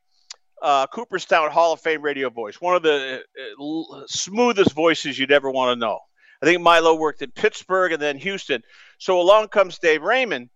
Uh, 0.62 0.86
Cooperstown 0.86 1.50
Hall 1.50 1.74
of 1.74 1.80
Fame 1.80 2.00
radio 2.00 2.30
voice, 2.30 2.58
one 2.58 2.74
of 2.74 2.82
the 2.82 3.22
uh, 3.60 4.02
smoothest 4.06 4.72
voices 4.72 5.18
you'd 5.18 5.32
ever 5.32 5.50
want 5.50 5.76
to 5.76 5.78
know. 5.78 5.98
I 6.40 6.46
think 6.46 6.62
Milo 6.62 6.94
worked 6.94 7.20
in 7.20 7.32
Pittsburgh 7.32 7.92
and 7.92 8.00
then 8.00 8.16
Houston. 8.16 8.62
So 8.96 9.20
along 9.20 9.48
comes 9.48 9.78
Dave 9.78 10.02
Raymond. 10.02 10.48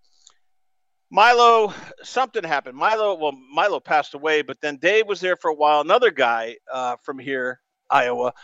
Milo, 1.10 1.72
something 2.02 2.44
happened. 2.44 2.76
Milo, 2.76 3.14
well, 3.14 3.32
Milo 3.32 3.80
passed 3.80 4.14
away, 4.14 4.42
but 4.42 4.60
then 4.60 4.76
Dave 4.76 5.06
was 5.06 5.20
there 5.20 5.36
for 5.36 5.50
a 5.50 5.54
while. 5.54 5.80
Another 5.80 6.10
guy 6.10 6.56
uh, 6.70 6.96
from 7.02 7.18
here, 7.18 7.60
Iowa, 7.88 8.34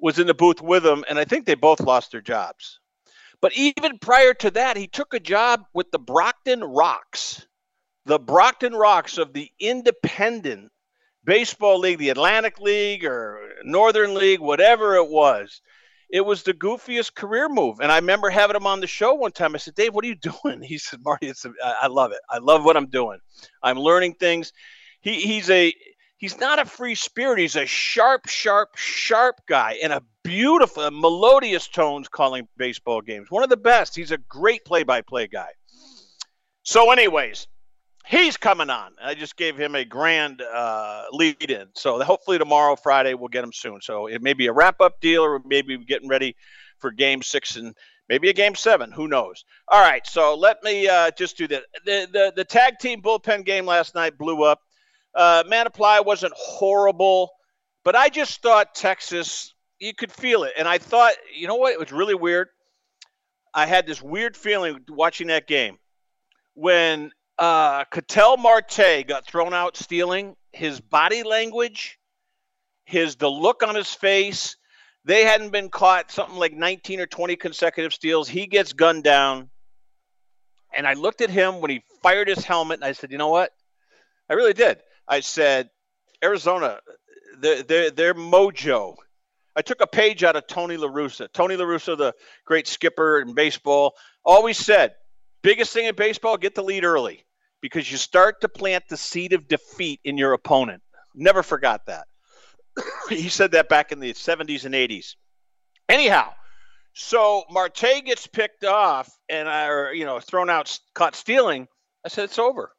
was 0.00 0.18
in 0.18 0.26
the 0.26 0.34
booth 0.34 0.60
with 0.60 0.84
him, 0.84 1.04
and 1.08 1.18
I 1.18 1.24
think 1.24 1.46
they 1.46 1.54
both 1.54 1.80
lost 1.80 2.10
their 2.10 2.20
jobs. 2.20 2.80
But 3.40 3.56
even 3.56 3.98
prior 3.98 4.34
to 4.34 4.50
that, 4.52 4.76
he 4.76 4.88
took 4.88 5.14
a 5.14 5.20
job 5.20 5.64
with 5.72 5.90
the 5.92 5.98
Brockton 5.98 6.60
Rox, 6.60 7.46
the 8.04 8.18
Brockton 8.18 8.72
Rox 8.72 9.16
of 9.18 9.32
the 9.32 9.48
Independent 9.60 10.72
Baseball 11.24 11.78
League, 11.78 11.98
the 11.98 12.08
Atlantic 12.08 12.58
League 12.58 13.04
or 13.04 13.38
Northern 13.62 14.14
League, 14.14 14.40
whatever 14.40 14.96
it 14.96 15.08
was. 15.08 15.60
It 16.10 16.22
was 16.22 16.42
the 16.42 16.54
goofiest 16.54 17.14
career 17.14 17.48
move. 17.48 17.80
And 17.80 17.92
I 17.92 17.96
remember 17.96 18.30
having 18.30 18.56
him 18.56 18.66
on 18.66 18.80
the 18.80 18.86
show 18.86 19.14
one 19.14 19.32
time. 19.32 19.54
I 19.54 19.58
said, 19.58 19.74
Dave, 19.74 19.94
what 19.94 20.04
are 20.04 20.08
you 20.08 20.14
doing? 20.42 20.62
He 20.62 20.78
said, 20.78 21.00
Marty, 21.04 21.28
it's 21.28 21.44
a, 21.44 21.52
I 21.62 21.88
love 21.88 22.12
it. 22.12 22.20
I 22.30 22.38
love 22.38 22.64
what 22.64 22.76
I'm 22.76 22.86
doing. 22.86 23.18
I'm 23.62 23.78
learning 23.78 24.14
things. 24.14 24.52
He, 25.00 25.20
he's 25.20 25.48
a 25.50 25.72
he's 26.16 26.38
not 26.38 26.58
a 26.58 26.64
free 26.64 26.94
spirit. 26.94 27.38
He's 27.38 27.56
a 27.56 27.66
sharp, 27.66 28.28
sharp, 28.28 28.76
sharp 28.76 29.36
guy 29.46 29.78
and 29.82 29.92
a 29.92 30.02
beautiful, 30.24 30.90
melodious 30.90 31.68
tones 31.68 32.08
calling 32.08 32.48
baseball 32.56 33.00
games. 33.00 33.30
One 33.30 33.42
of 33.42 33.50
the 33.50 33.56
best. 33.56 33.96
He's 33.96 34.10
a 34.10 34.18
great 34.18 34.64
play-by-play 34.64 35.28
guy. 35.28 35.48
So, 36.64 36.90
anyways, 36.90 37.46
he's 38.08 38.36
coming 38.36 38.70
on. 38.70 38.92
I 39.02 39.14
just 39.14 39.36
gave 39.36 39.56
him 39.56 39.74
a 39.74 39.84
grand 39.84 40.40
uh, 40.40 41.04
lead 41.12 41.50
in. 41.50 41.68
So 41.74 42.02
hopefully 42.02 42.38
tomorrow, 42.38 42.74
Friday, 42.74 43.14
we'll 43.14 43.28
get 43.28 43.44
him 43.44 43.52
soon. 43.52 43.80
So 43.82 44.06
it 44.06 44.22
may 44.22 44.32
be 44.32 44.46
a 44.46 44.52
wrap 44.52 44.80
up 44.80 45.00
deal 45.00 45.22
or 45.22 45.40
maybe 45.44 45.76
getting 45.76 46.08
ready 46.08 46.34
for 46.78 46.90
game 46.90 47.22
six 47.22 47.56
and 47.56 47.74
maybe 48.08 48.30
a 48.30 48.32
game 48.32 48.54
seven. 48.54 48.90
Who 48.92 49.08
knows? 49.08 49.44
All 49.68 49.80
right. 49.80 50.06
So 50.06 50.34
let 50.36 50.62
me 50.62 50.88
uh, 50.88 51.10
just 51.10 51.36
do 51.36 51.46
that. 51.48 51.64
The, 51.84 52.08
the, 52.10 52.32
the 52.36 52.44
tag 52.44 52.78
team 52.78 53.02
bullpen 53.02 53.44
game 53.44 53.66
last 53.66 53.94
night 53.94 54.16
blew 54.16 54.42
up. 54.42 54.60
Uh, 55.14 55.42
Mantiply 55.44 56.04
wasn't 56.04 56.32
horrible, 56.36 57.30
but 57.84 57.94
I 57.94 58.08
just 58.08 58.40
thought 58.40 58.74
Texas, 58.74 59.52
you 59.78 59.92
could 59.94 60.12
feel 60.12 60.44
it. 60.44 60.52
And 60.56 60.66
I 60.66 60.78
thought, 60.78 61.12
you 61.36 61.46
know 61.46 61.56
what? 61.56 61.72
It 61.72 61.78
was 61.78 61.92
really 61.92 62.14
weird. 62.14 62.48
I 63.54 63.66
had 63.66 63.86
this 63.86 64.00
weird 64.00 64.36
feeling 64.36 64.80
watching 64.88 65.28
that 65.28 65.46
game 65.46 65.78
when 66.54 67.10
uh, 67.38 67.84
Ketel 67.84 68.36
Marte 68.36 69.06
got 69.06 69.26
thrown 69.26 69.54
out 69.54 69.76
stealing. 69.76 70.34
His 70.52 70.80
body 70.80 71.22
language, 71.22 71.98
his 72.84 73.16
the 73.16 73.30
look 73.30 73.62
on 73.62 73.74
his 73.74 73.94
face. 73.94 74.56
They 75.04 75.24
hadn't 75.24 75.50
been 75.50 75.70
caught 75.70 76.10
something 76.10 76.36
like 76.36 76.52
19 76.52 77.00
or 77.00 77.06
20 77.06 77.36
consecutive 77.36 77.94
steals. 77.94 78.28
He 78.28 78.46
gets 78.46 78.72
gunned 78.72 79.04
down. 79.04 79.50
And 80.74 80.86
I 80.86 80.94
looked 80.94 81.20
at 81.20 81.30
him 81.30 81.60
when 81.60 81.70
he 81.70 81.82
fired 82.02 82.28
his 82.28 82.44
helmet 82.44 82.78
and 82.78 82.84
I 82.84 82.92
said, 82.92 83.10
you 83.12 83.18
know 83.18 83.28
what? 83.28 83.52
I 84.28 84.34
really 84.34 84.52
did. 84.52 84.78
I 85.06 85.20
said, 85.20 85.70
Arizona, 86.22 86.80
their, 87.38 87.90
their, 87.90 88.14
mojo. 88.14 88.96
I 89.56 89.62
took 89.62 89.80
a 89.80 89.86
page 89.86 90.24
out 90.24 90.36
of 90.36 90.46
Tony 90.46 90.76
La 90.76 90.88
Russa. 90.88 91.28
Tony 91.32 91.56
La 91.56 91.64
Russa, 91.64 91.96
the 91.96 92.14
great 92.44 92.66
skipper 92.66 93.20
in 93.20 93.32
baseball, 93.32 93.94
always 94.24 94.58
said, 94.58 94.94
biggest 95.42 95.72
thing 95.72 95.86
in 95.86 95.94
baseball, 95.94 96.36
get 96.36 96.54
the 96.54 96.62
lead 96.62 96.84
early 96.84 97.24
because 97.60 97.90
you 97.90 97.98
start 97.98 98.40
to 98.40 98.48
plant 98.48 98.84
the 98.88 98.96
seed 98.96 99.32
of 99.32 99.48
defeat 99.48 100.00
in 100.04 100.16
your 100.16 100.32
opponent. 100.32 100.82
Never 101.14 101.42
forgot 101.42 101.86
that. 101.86 102.06
he 103.08 103.28
said 103.28 103.52
that 103.52 103.68
back 103.68 103.92
in 103.92 104.00
the 104.00 104.12
70s 104.12 104.64
and 104.64 104.74
80s. 104.74 105.14
Anyhow, 105.88 106.32
so 106.92 107.44
Marte 107.50 108.04
gets 108.04 108.26
picked 108.26 108.64
off 108.64 109.10
and 109.28 109.48
or 109.48 109.92
you 109.94 110.04
know 110.04 110.20
thrown 110.20 110.50
out, 110.50 110.78
caught 110.94 111.14
stealing. 111.14 111.68
I 112.04 112.08
said 112.08 112.24
it's 112.24 112.38
over. 112.38 112.72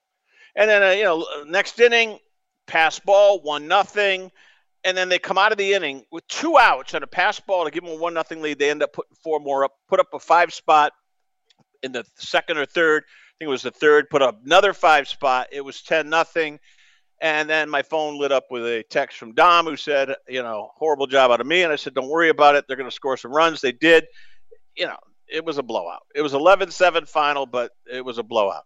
And 0.56 0.70
then 0.70 0.84
uh, 0.84 0.92
you 0.92 1.04
know 1.04 1.26
next 1.48 1.80
inning, 1.80 2.20
pass 2.68 3.00
ball, 3.00 3.42
one 3.42 3.68
nothing, 3.68 4.32
and 4.84 4.96
then 4.96 5.10
they 5.10 5.20
come 5.20 5.38
out 5.38 5.52
of 5.52 5.58
the 5.58 5.74
inning 5.74 6.04
with 6.12 6.28
two 6.28 6.58
outs 6.58 6.94
and 6.94 7.04
a 7.04 7.08
pass 7.08 7.40
ball 7.40 7.66
to 7.66 7.72
give 7.72 7.84
them 7.84 7.94
a 7.94 7.96
one 7.96 8.14
nothing 8.14 8.42
lead. 8.42 8.60
They 8.60 8.70
end 8.70 8.84
up 8.84 8.94
putting 8.94 9.16
four 9.24 9.40
more 9.40 9.66
up, 9.66 9.72
put 9.88 10.00
up 10.00 10.14
a 10.14 10.20
five 10.20 10.54
spot 10.54 10.94
in 11.82 11.92
the 11.92 12.06
second 12.16 12.58
or 12.58 12.66
third 12.66 13.04
think 13.40 13.48
it 13.48 13.52
was 13.52 13.64
the 13.64 13.72
third, 13.72 14.10
put 14.10 14.22
up 14.22 14.42
another 14.46 14.74
five 14.74 15.08
spot. 15.08 15.48
It 15.52 15.62
was 15.62 15.82
10 15.82 16.10
nothing. 16.10 16.60
And 17.22 17.50
then 17.50 17.70
my 17.70 17.82
phone 17.82 18.18
lit 18.18 18.32
up 18.32 18.46
with 18.50 18.64
a 18.64 18.84
text 18.90 19.18
from 19.18 19.34
Dom 19.34 19.66
who 19.66 19.76
said, 19.76 20.16
you 20.28 20.42
know, 20.42 20.70
horrible 20.76 21.08
job 21.08 21.32
out 21.32 21.42
of 21.42 21.48
me. 21.48 21.64
And 21.64 21.74
I 21.74 21.76
said, 21.76 21.94
don't 21.94 22.10
worry 22.10 22.30
about 22.30 22.56
it. 22.56 22.66
They're 22.68 22.78
going 22.78 22.90
to 22.90 22.96
score 22.96 23.18
some 23.18 23.32
runs. 23.32 23.62
They 23.62 23.74
did. 23.74 24.06
You 24.76 24.88
know, 24.88 24.98
it 25.28 25.44
was 25.44 25.58
a 25.58 25.64
blowout. 25.64 26.04
It 26.16 26.22
was 26.22 26.34
11 26.34 26.72
7 26.72 27.06
final, 27.06 27.46
but 27.46 27.72
it 27.92 28.04
was 28.04 28.18
a 28.18 28.24
blowout. 28.24 28.64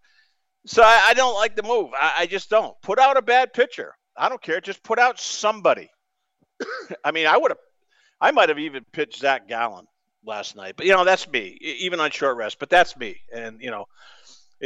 So 0.66 0.84
I, 0.84 1.08
I 1.08 1.14
don't 1.14 1.34
like 1.34 1.56
the 1.56 1.64
move. 1.64 1.92
I, 2.00 2.14
I, 2.20 2.26
just 2.26 2.50
don't. 2.50 2.80
Put 2.82 3.00
out 3.00 3.18
a 3.18 3.22
bad 3.22 3.54
pitcher. 3.54 3.96
I 4.16 4.30
don't 4.30 4.42
care. 4.42 4.62
Just 4.62 4.84
put 4.84 5.00
out 5.00 5.20
somebody. 5.20 5.90
I 7.04 7.12
mean, 7.12 7.28
I 7.28 7.36
would 7.36 7.52
have, 7.52 7.58
I 8.22 8.32
might 8.32 8.50
have 8.50 8.60
even 8.60 8.86
pitched 8.94 9.20
Zach 9.20 9.48
Gallen 9.48 9.86
last 10.26 10.56
night, 10.56 10.76
but 10.78 10.86
you 10.86 10.94
know, 10.94 11.04
that's 11.04 11.28
me, 11.28 11.58
even 11.60 12.00
on 12.00 12.12
short 12.12 12.38
rest, 12.38 12.60
but 12.60 12.70
that's 12.70 12.96
me. 12.96 13.20
And, 13.34 13.60
you 13.62 13.72
know, 13.72 13.88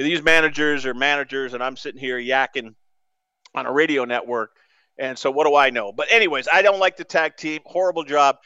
these 0.04 0.22
managers 0.22 0.86
are 0.86 0.94
managers, 0.94 1.54
and 1.54 1.63
I'm 1.63 1.75
sitting 1.75 2.00
here 2.00 2.20
yakking 2.20 2.75
on 3.56 3.66
a 3.66 3.72
radio 3.72 4.06
network. 4.06 4.51
And 5.00 5.18
so, 5.18 5.32
what 5.32 5.48
do 5.48 5.56
I 5.56 5.70
know? 5.72 5.92
But, 5.92 6.12
anyways, 6.12 6.48
I 6.51 6.62
don't 6.62 6.80
like 6.80 6.98
the 6.98 7.04
tag 7.04 7.36
team. 7.36 7.62
Horrible 7.66 8.04
job. 8.04 8.38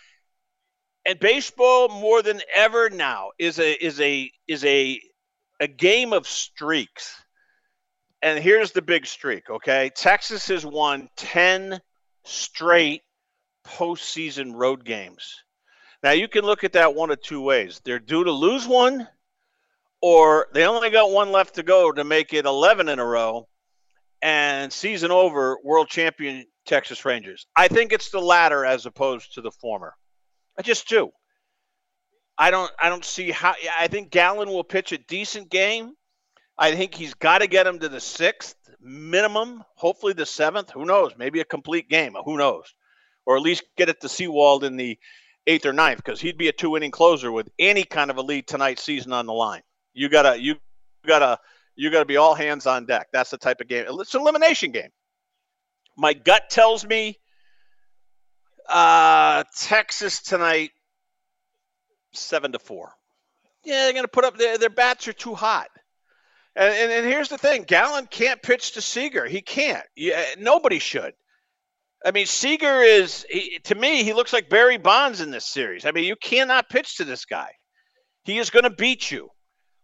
And 1.06 1.20
baseball, 1.20 1.90
more 1.90 2.22
than 2.22 2.42
ever 2.56 2.90
now, 2.90 3.32
is 3.40 3.60
a 3.60 3.72
is 3.72 4.00
a 4.00 4.32
is 4.48 4.64
a 4.64 5.02
a 5.60 5.68
game 5.68 6.14
of 6.14 6.28
streaks. 6.28 7.16
And 8.22 8.42
here's 8.42 8.72
the 8.72 8.82
big 8.82 9.06
streak. 9.06 9.50
Okay, 9.50 9.92
Texas 9.96 10.48
has 10.50 10.66
won 10.66 11.10
ten 11.16 11.82
straight 12.24 13.02
postseason 13.66 14.54
road 14.54 14.86
games. 14.86 15.36
Now 16.04 16.12
you 16.12 16.28
can 16.28 16.46
look 16.46 16.64
at 16.64 16.74
that 16.74 16.96
one 16.96 17.12
of 17.12 17.22
two 17.22 17.42
ways. 17.42 17.82
They're 17.84 18.00
due 18.00 18.24
to 18.24 18.32
lose 18.32 18.68
one 18.68 19.08
or 20.02 20.48
they 20.54 20.66
only 20.66 20.90
got 20.90 21.12
one 21.12 21.32
left 21.32 21.56
to 21.56 21.64
go 21.64 21.92
to 21.92 22.04
make 22.04 22.34
it 22.34 22.46
11 22.46 22.90
in 22.90 23.00
a 23.00 23.06
row 23.06 23.48
and 24.22 24.72
season 24.72 25.12
over 25.12 25.58
world 25.64 25.88
champion 25.90 26.46
Texas 26.66 27.06
Rangers. 27.06 27.48
I 27.56 27.68
think 27.68 27.92
it's 27.92 28.12
the 28.12 28.20
latter 28.20 28.66
as 28.66 28.86
opposed 28.86 29.34
to 29.34 29.42
the 29.42 29.52
former. 29.52 29.94
I 30.58 30.62
just 30.62 30.88
do. 30.88 31.12
I 32.38 32.52
don't 32.52 32.72
I 32.82 32.90
don't 32.90 33.06
see 33.06 33.32
how 33.32 33.54
I 33.78 33.88
think 33.88 34.12
Gallen 34.12 34.50
will 34.50 34.64
pitch 34.64 34.92
a 34.92 34.98
decent 34.98 35.50
game. 35.50 35.94
I 36.58 36.76
think 36.76 36.94
he's 36.94 37.14
got 37.14 37.40
to 37.40 37.48
get 37.48 37.66
him 37.66 37.80
to 37.80 37.90
the 37.90 37.98
6th 37.98 38.56
minimum, 38.80 39.64
hopefully 39.76 40.14
the 40.14 40.24
7th, 40.24 40.72
who 40.72 40.86
knows, 40.86 41.14
maybe 41.18 41.40
a 41.40 41.46
complete 41.46 41.90
game, 41.90 42.16
who 42.26 42.38
knows. 42.38 42.74
Or 43.26 43.36
at 43.36 43.42
least 43.42 43.64
get 43.78 43.90
it 43.90 44.02
to 44.02 44.10
Sewald 44.10 44.64
in 44.64 44.76
the 44.76 44.98
8th 45.48 45.66
or 45.66 45.74
ninth, 45.74 45.98
because 45.98 46.22
he'd 46.22 46.38
be 46.38 46.50
a 46.50 46.54
two-inning 46.54 46.92
closer 46.92 47.32
with 47.32 47.50
any 47.58 47.84
kind 47.84 48.12
of 48.12 48.18
a 48.18 48.22
lead 48.22 48.48
tonight 48.48 48.80
season 48.80 49.14
on 49.14 49.26
the 49.26 49.34
line. 49.34 49.62
You 49.94 50.10
gotta 50.10 50.40
you 50.40 50.56
gotta 51.06 51.40
you 51.76 51.90
gotta 51.92 52.06
be 52.06 52.18
all 52.18 52.36
hands 52.36 52.68
on 52.68 52.86
deck. 52.86 53.08
That's 53.12 53.30
the 53.30 53.38
type 53.38 53.62
of 53.62 53.68
game. 53.68 53.86
It's 53.88 54.16
an 54.16 54.22
elimination 54.22 54.72
game. 54.72 54.90
My 55.98 56.14
gut 56.14 56.50
tells 56.50 56.86
me 56.86 57.20
uh, 58.70 59.44
Texas 59.58 60.22
tonight, 60.22 60.72
seven 62.14 62.54
to 62.54 62.60
four. 62.60 62.92
Yeah, 63.64 63.86
they're 63.86 63.94
gonna 63.94 64.08
put 64.08 64.26
up 64.26 64.38
their 64.38 64.58
their 64.58 64.70
bats 64.70 65.08
are 65.08 65.14
too 65.14 65.36
hot. 65.36 65.70
And, 66.56 66.74
and, 66.74 66.92
and 66.92 67.06
here's 67.06 67.30
the 67.30 67.38
thing: 67.38 67.64
Gallen 67.64 68.08
can't 68.08 68.42
pitch 68.42 68.74
to 68.74 68.82
Seager. 68.82 69.26
He 69.26 69.42
can't. 69.42 69.86
Yeah, 69.96 70.24
nobody 70.38 70.80
should. 70.80 71.14
I 72.04 72.12
mean, 72.12 72.26
Seager 72.26 72.82
is 72.82 73.26
he, 73.30 73.60
to 73.66 73.76
me. 73.76 74.04
He 74.04 74.14
looks 74.14 74.34
like 74.34 74.50
Barry 74.50 74.78
Bonds 74.78 75.22
in 75.22 75.32
this 75.32 75.46
series. 75.46 75.86
I 75.86 75.92
mean, 75.92 76.06
you 76.06 76.16
cannot 76.16 76.70
pitch 76.70 76.98
to 76.98 77.04
this 77.04 77.26
guy. 77.26 77.52
He 78.24 78.40
is 78.40 78.50
going 78.50 78.64
to 78.64 78.72
beat 78.72 79.12
you. 79.12 79.30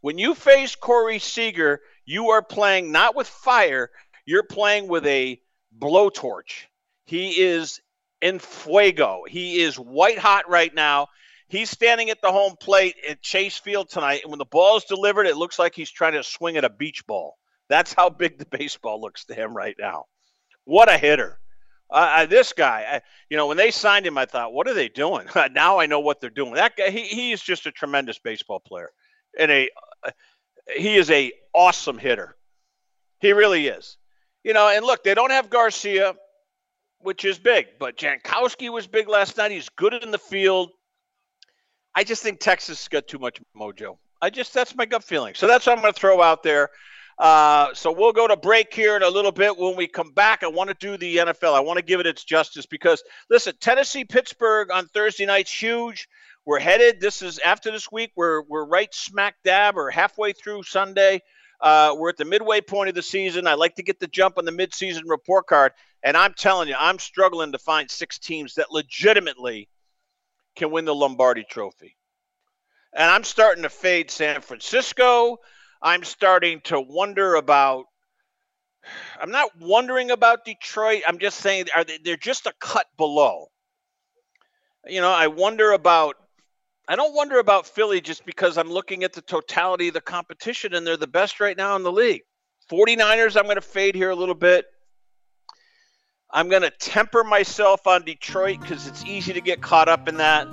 When 0.07 0.17
you 0.17 0.35
face 0.35 0.73
Corey 0.73 1.19
Seager, 1.19 1.81
you 2.05 2.29
are 2.29 2.41
playing 2.41 2.93
not 2.93 3.13
with 3.13 3.27
fire, 3.27 3.89
you're 4.25 4.41
playing 4.41 4.87
with 4.87 5.05
a 5.05 5.41
blowtorch. 5.77 6.67
He 7.03 7.41
is 7.41 7.81
in 8.21 8.39
fuego. 8.39 9.23
He 9.27 9.59
is 9.59 9.77
white 9.77 10.17
hot 10.17 10.49
right 10.49 10.73
now. 10.73 11.07
He's 11.49 11.69
standing 11.69 12.09
at 12.09 12.21
the 12.21 12.31
home 12.31 12.55
plate 12.57 12.95
at 13.05 13.21
Chase 13.21 13.57
Field 13.57 13.89
tonight, 13.89 14.21
and 14.23 14.31
when 14.31 14.37
the 14.39 14.45
ball 14.45 14.77
is 14.77 14.85
delivered, 14.85 15.27
it 15.27 15.35
looks 15.35 15.59
like 15.59 15.75
he's 15.75 15.91
trying 15.91 16.13
to 16.13 16.23
swing 16.23 16.55
at 16.55 16.63
a 16.63 16.69
beach 16.69 17.05
ball. 17.05 17.35
That's 17.67 17.91
how 17.91 18.09
big 18.09 18.37
the 18.37 18.45
baseball 18.57 19.01
looks 19.01 19.25
to 19.25 19.35
him 19.35 19.53
right 19.53 19.75
now. 19.77 20.05
What 20.63 20.87
a 20.87 20.97
hitter! 20.97 21.37
Uh, 21.89 22.25
this 22.27 22.53
guy, 22.53 22.85
I, 22.89 23.01
you 23.29 23.35
know, 23.35 23.47
when 23.47 23.57
they 23.57 23.71
signed 23.71 24.07
him, 24.07 24.17
I 24.17 24.25
thought, 24.25 24.53
what 24.53 24.69
are 24.69 24.73
they 24.73 24.87
doing? 24.87 25.27
now 25.51 25.79
I 25.79 25.85
know 25.85 25.99
what 25.99 26.21
they're 26.21 26.29
doing. 26.29 26.53
That 26.53 26.77
guy, 26.77 26.91
he, 26.91 27.01
he 27.01 27.33
is 27.33 27.41
just 27.41 27.65
a 27.65 27.73
tremendous 27.73 28.19
baseball 28.19 28.61
player, 28.61 28.91
and 29.37 29.51
a 29.51 29.69
he 30.75 30.95
is 30.95 31.09
a 31.11 31.31
awesome 31.53 31.97
hitter. 31.97 32.35
He 33.19 33.33
really 33.33 33.67
is. 33.67 33.97
You 34.43 34.53
know, 34.53 34.69
and 34.69 34.85
look, 34.85 35.03
they 35.03 35.13
don't 35.13 35.31
have 35.31 35.49
Garcia, 35.49 36.15
which 36.99 37.25
is 37.25 37.37
big, 37.37 37.67
but 37.79 37.97
Jankowski 37.97 38.71
was 38.71 38.87
big 38.87 39.07
last 39.09 39.37
night. 39.37 39.51
He's 39.51 39.69
good 39.69 39.93
in 39.93 40.11
the 40.11 40.17
field. 40.17 40.69
I 41.95 42.03
just 42.03 42.21
think 42.21 42.39
Texas 42.39 42.87
got 42.87 43.07
too 43.07 43.19
much 43.19 43.41
mojo. 43.55 43.97
I 44.21 44.29
just 44.29 44.53
that's 44.53 44.75
my 44.75 44.85
gut 44.85 45.03
feeling. 45.03 45.33
So 45.35 45.47
that's 45.47 45.65
what 45.65 45.75
I'm 45.75 45.81
going 45.81 45.93
to 45.93 45.99
throw 45.99 46.21
out 46.21 46.43
there. 46.43 46.69
Uh, 47.17 47.73
so 47.73 47.91
we'll 47.91 48.13
go 48.13 48.27
to 48.27 48.37
break 48.37 48.73
here 48.73 48.95
in 48.95 49.01
a 49.01 49.09
little 49.09 49.31
bit. 49.31 49.57
When 49.57 49.75
we 49.75 49.87
come 49.87 50.11
back, 50.11 50.43
I 50.43 50.47
want 50.47 50.69
to 50.69 50.75
do 50.79 50.97
the 50.97 51.17
NFL. 51.17 51.55
I 51.55 51.59
want 51.61 51.77
to 51.77 51.83
give 51.83 51.99
it 51.99 52.05
its 52.05 52.23
justice 52.23 52.65
because 52.65 53.03
listen, 53.29 53.55
Tennessee 53.59 54.05
Pittsburgh 54.05 54.71
on 54.71 54.87
Thursday 54.87 55.25
night's 55.25 55.51
huge. 55.51 56.07
We're 56.47 56.59
headed. 56.59 57.01
This 57.01 57.21
is 57.21 57.39
after 57.39 57.71
this 57.71 57.91
week. 57.91 58.13
We're 58.15 58.41
we're 58.41 58.63
right 58.63 58.95
smack 58.95 59.35
dab 59.43 59.75
or 59.75 59.89
halfway 59.89 60.31
through 60.31 60.63
Sunday. 60.63 61.21
Uh, 61.59 61.93
we're 61.97 62.07
at 62.07 62.15
the 62.15 62.23
midway 62.23 62.61
point 62.61 62.87
of 62.87 62.95
the 62.95 63.01
season. 63.01 63.47
I 63.47 63.55
like 63.55 63.75
to 63.75 63.83
get 63.83 63.99
the 63.99 64.07
jump 64.07 64.37
on 64.37 64.45
the 64.45 64.53
midseason 64.53 65.01
report 65.07 65.47
card, 65.47 65.73
and 66.03 66.15
I'm 66.15 66.33
telling 66.33 66.69
you, 66.69 66.75
I'm 66.79 66.99
struggling 66.99 67.51
to 67.51 67.57
find 67.57 67.91
six 67.91 68.17
teams 68.17 68.55
that 68.55 68.71
legitimately 68.71 69.67
can 70.55 70.71
win 70.71 70.85
the 70.85 70.95
Lombardi 70.95 71.43
Trophy. 71.43 71.97
And 72.93 73.11
I'm 73.11 73.25
starting 73.25 73.63
to 73.63 73.69
fade 73.69 74.09
San 74.09 74.39
Francisco. 74.39 75.39
I'm 75.81 76.05
starting 76.05 76.61
to 76.61 76.79
wonder 76.79 77.35
about. 77.35 77.87
I'm 79.19 79.31
not 79.31 79.49
wondering 79.59 80.11
about 80.11 80.45
Detroit. 80.45 81.03
I'm 81.05 81.19
just 81.19 81.41
saying 81.41 81.65
are 81.75 81.83
they, 81.83 81.97
they're 82.01 82.15
just 82.15 82.45
a 82.45 82.53
cut 82.57 82.87
below. 82.95 83.47
You 84.87 85.01
know, 85.01 85.11
I 85.11 85.27
wonder 85.27 85.73
about. 85.73 86.15
I 86.89 86.95
don't 86.95 87.13
wonder 87.13 87.39
about 87.39 87.67
Philly 87.67 87.99
just 87.99 88.25
because 88.25 88.57
I'm 88.57 88.69
looking 88.69 89.03
at 89.03 89.11
the 89.11 89.21
totality 89.21 89.89
of 89.89 89.93
the 89.93 90.01
competition 90.01 90.73
and 90.73 90.87
they're 90.87 90.95
the 90.95 91.05
best 91.05 91.41
right 91.41 91.57
now 91.57 91.75
in 91.75 91.83
the 91.83 91.91
league. 91.91 92.21
49ers, 92.71 93.35
I'm 93.35 93.43
going 93.43 93.55
to 93.55 93.61
fade 93.61 93.95
here 93.95 94.09
a 94.09 94.15
little 94.15 94.35
bit. 94.35 94.65
I'm 96.31 96.49
going 96.49 96.61
to 96.61 96.69
temper 96.69 97.23
myself 97.23 97.87
on 97.87 98.03
Detroit 98.03 98.61
because 98.61 98.87
it's 98.87 99.03
easy 99.05 99.33
to 99.33 99.41
get 99.41 99.61
caught 99.61 99.89
up 99.89 100.07
in 100.07 100.17
that. 100.17 100.47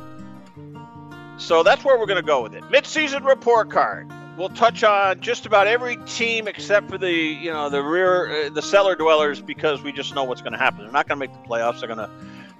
So 1.36 1.62
that's 1.62 1.84
where 1.84 1.98
we're 1.98 2.06
going 2.06 2.20
to 2.20 2.26
go 2.26 2.42
with 2.42 2.54
it. 2.54 2.62
Midseason 2.64 3.24
report 3.24 3.70
card. 3.70 4.10
We'll 4.36 4.48
touch 4.48 4.82
on 4.82 5.20
just 5.20 5.46
about 5.46 5.68
every 5.68 5.96
team 6.06 6.48
except 6.48 6.90
for 6.90 6.98
the 6.98 7.12
you 7.12 7.52
know 7.52 7.70
the 7.70 7.82
rear 7.82 8.46
uh, 8.46 8.50
the 8.50 8.62
cellar 8.62 8.96
dwellers 8.96 9.40
because 9.40 9.80
we 9.82 9.92
just 9.92 10.12
know 10.14 10.24
what's 10.24 10.40
going 10.40 10.52
to 10.52 10.58
happen. 10.58 10.80
They're 10.82 10.92
not 10.92 11.06
going 11.06 11.20
to 11.20 11.26
make 11.28 11.32
the 11.32 11.48
playoffs. 11.48 11.78
They're 11.80 11.94
going 11.94 11.98
to 11.98 12.10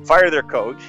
fire 0.04 0.30
their 0.30 0.44
coach, 0.44 0.80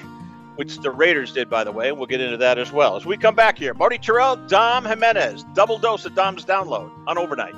which 0.56 0.80
the 0.80 0.92
Raiders 0.92 1.32
did 1.32 1.50
by 1.50 1.64
the 1.64 1.72
way. 1.72 1.90
And 1.90 1.98
we'll 1.98 2.08
get 2.08 2.22
into 2.22 2.38
that 2.38 2.58
as 2.58 2.72
well 2.72 2.96
as 2.96 3.06
we 3.06 3.18
come 3.18 3.36
back 3.36 3.58
here. 3.58 3.74
Marty 3.74 3.98
Tirrell, 3.98 4.48
Dom 4.48 4.86
Jimenez, 4.86 5.46
double 5.54 5.78
dose 5.78 6.06
of 6.06 6.16
Dom's 6.16 6.46
download 6.46 6.92
on 7.08 7.18
overnight. 7.18 7.56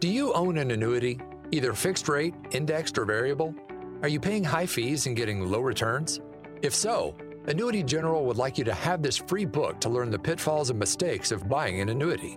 Do 0.00 0.08
you 0.08 0.32
own 0.32 0.58
an 0.58 0.72
annuity, 0.72 1.20
either 1.52 1.74
fixed 1.74 2.08
rate, 2.08 2.34
indexed, 2.50 2.98
or 2.98 3.04
variable? 3.04 3.54
Are 4.02 4.08
you 4.08 4.18
paying 4.18 4.42
high 4.42 4.66
fees 4.66 5.06
and 5.06 5.14
getting 5.14 5.48
low 5.48 5.60
returns? 5.60 6.20
If 6.60 6.74
so, 6.74 7.14
Annuity 7.46 7.84
General 7.84 8.24
would 8.24 8.36
like 8.36 8.58
you 8.58 8.64
to 8.64 8.74
have 8.74 9.00
this 9.00 9.16
free 9.16 9.44
book 9.44 9.80
to 9.80 9.88
learn 9.88 10.10
the 10.10 10.18
pitfalls 10.18 10.70
and 10.70 10.78
mistakes 10.78 11.30
of 11.30 11.48
buying 11.48 11.80
an 11.80 11.88
annuity. 11.88 12.36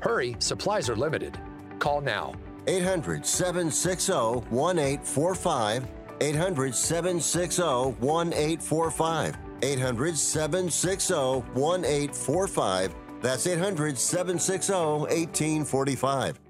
Hurry, 0.00 0.36
supplies 0.38 0.88
are 0.88 0.96
limited. 0.96 1.38
Call 1.78 2.00
now. 2.00 2.34
800 2.66 3.26
760 3.26 4.12
1845. 4.50 5.86
800 6.20 6.74
760 6.74 7.62
1845. 7.62 9.38
800 9.62 10.16
760 10.18 11.14
1845 11.14 12.94
that's 13.22 13.46
800 13.46 13.98
760 13.98 14.72
1845. 14.72 16.40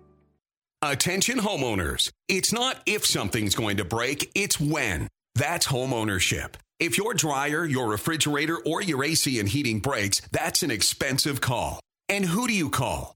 Attention 0.82 1.38
homeowners. 1.38 2.10
It's 2.28 2.52
not 2.52 2.82
if 2.86 3.06
something's 3.06 3.54
going 3.54 3.78
to 3.78 3.84
break, 3.84 4.30
it's 4.34 4.60
when. 4.60 5.08
That's 5.34 5.66
homeownership. 5.66 6.54
If 6.78 6.98
your 6.98 7.14
dryer, 7.14 7.64
your 7.64 7.88
refrigerator, 7.88 8.58
or 8.58 8.82
your 8.82 9.02
AC 9.02 9.40
and 9.40 9.48
heating 9.48 9.80
breaks, 9.80 10.20
that's 10.32 10.62
an 10.62 10.70
expensive 10.70 11.40
call. 11.40 11.80
And 12.08 12.24
who 12.24 12.46
do 12.46 12.52
you 12.52 12.68
call? 12.68 13.15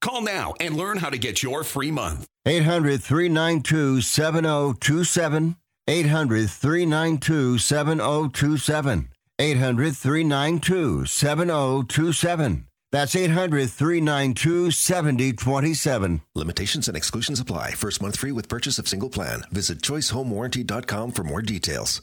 Call 0.00 0.22
now 0.22 0.54
and 0.60 0.76
learn 0.76 0.98
how 0.98 1.10
to 1.10 1.18
get 1.18 1.42
your 1.42 1.62
free 1.64 1.90
month. 1.90 2.26
800 2.46 3.02
392 3.02 4.00
7027. 4.00 5.56
800 5.86 6.50
392 6.50 7.58
7027. 7.58 9.08
800 9.38 9.96
392 9.96 11.06
7027. 11.06 12.66
That's 12.92 13.14
800 13.14 13.70
392 13.70 14.70
7027. 14.70 16.20
Limitations 16.34 16.88
and 16.88 16.96
exclusions 16.96 17.40
apply. 17.40 17.72
First 17.72 18.02
month 18.02 18.18
free 18.18 18.32
with 18.32 18.48
purchase 18.48 18.78
of 18.78 18.88
single 18.88 19.10
plan. 19.10 19.42
Visit 19.50 19.78
choicehomewarranty.com 19.80 21.12
for 21.12 21.24
more 21.24 21.42
details. 21.42 22.02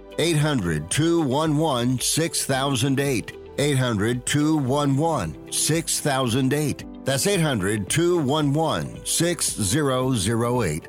800 0.19 0.89
211 0.89 1.99
6008. 1.99 3.37
800 3.57 4.25
211 4.25 5.51
6008. 5.51 7.05
That's 7.05 7.27
800 7.27 7.89
211 7.89 9.05
6008. 9.05 10.87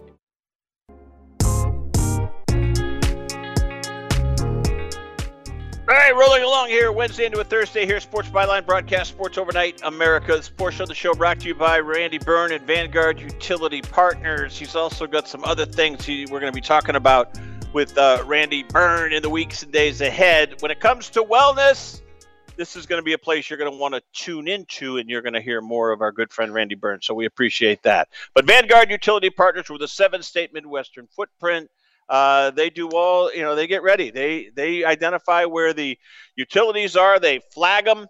All 5.88 5.98
right, 5.98 6.14
rolling 6.14 6.42
along 6.42 6.68
here 6.68 6.90
Wednesday 6.90 7.26
into 7.26 7.40
a 7.40 7.44
Thursday 7.44 7.84
here, 7.84 8.00
Sports 8.00 8.28
Byline 8.28 8.64
broadcast 8.64 9.10
Sports 9.10 9.36
Overnight 9.36 9.82
America. 9.82 10.32
This 10.36 10.48
portion 10.48 10.82
of 10.82 10.88
the 10.88 10.94
show 10.94 11.12
brought 11.12 11.40
to 11.40 11.48
you 11.48 11.54
by 11.54 11.80
Randy 11.80 12.18
Byrne 12.18 12.52
and 12.52 12.66
Vanguard 12.66 13.20
Utility 13.20 13.82
Partners. 13.82 14.58
He's 14.58 14.74
also 14.74 15.06
got 15.06 15.28
some 15.28 15.44
other 15.44 15.66
things 15.66 16.04
he, 16.06 16.24
we're 16.30 16.40
going 16.40 16.52
to 16.52 16.56
be 16.56 16.62
talking 16.62 16.96
about 16.96 17.38
with 17.72 17.96
uh, 17.96 18.22
Randy 18.26 18.62
Byrne 18.62 19.12
in 19.12 19.22
the 19.22 19.30
weeks 19.30 19.62
and 19.62 19.72
days 19.72 20.00
ahead. 20.00 20.60
When 20.60 20.70
it 20.70 20.80
comes 20.80 21.10
to 21.10 21.22
wellness, 21.22 22.00
this 22.56 22.76
is 22.76 22.86
going 22.86 22.98
to 22.98 23.04
be 23.04 23.14
a 23.14 23.18
place 23.18 23.48
you're 23.48 23.58
going 23.58 23.70
to 23.70 23.78
want 23.78 23.94
to 23.94 24.02
tune 24.12 24.46
into, 24.46 24.98
and 24.98 25.08
you're 25.08 25.22
going 25.22 25.32
to 25.32 25.40
hear 25.40 25.60
more 25.60 25.90
of 25.90 26.00
our 26.00 26.12
good 26.12 26.32
friend 26.32 26.52
Randy 26.52 26.74
Byrne. 26.74 27.00
So 27.02 27.14
we 27.14 27.26
appreciate 27.26 27.82
that. 27.84 28.08
But 28.34 28.46
Vanguard 28.46 28.90
Utility 28.90 29.30
Partners 29.30 29.70
with 29.70 29.82
a 29.82 29.88
seven-state 29.88 30.52
Midwestern 30.52 31.08
footprint. 31.16 31.70
Uh, 32.08 32.50
they 32.50 32.68
do 32.68 32.90
all, 32.90 33.32
you 33.32 33.40
know, 33.42 33.54
they 33.54 33.66
get 33.66 33.82
ready. 33.82 34.10
They 34.10 34.50
they 34.54 34.84
identify 34.84 35.46
where 35.46 35.72
the 35.72 35.98
utilities 36.36 36.96
are. 36.96 37.18
They 37.18 37.40
flag 37.54 37.86
them. 37.86 38.06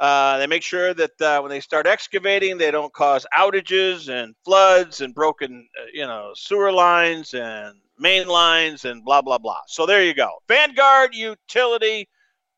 Uh, 0.00 0.38
they 0.38 0.46
make 0.46 0.62
sure 0.62 0.94
that 0.94 1.20
uh, 1.20 1.40
when 1.40 1.50
they 1.50 1.60
start 1.60 1.86
excavating, 1.86 2.56
they 2.56 2.70
don't 2.70 2.92
cause 2.92 3.26
outages 3.36 4.08
and 4.08 4.34
floods 4.44 5.00
and 5.00 5.14
broken, 5.14 5.68
uh, 5.80 5.86
you 5.92 6.06
know, 6.06 6.30
sewer 6.36 6.70
lines 6.70 7.34
and 7.34 7.74
main 7.98 8.28
lines 8.28 8.84
and 8.84 9.04
blah 9.04 9.20
blah 9.20 9.38
blah. 9.38 9.60
So 9.66 9.86
there 9.86 10.04
you 10.04 10.14
go. 10.14 10.30
Vanguard 10.46 11.14
Utility 11.14 12.08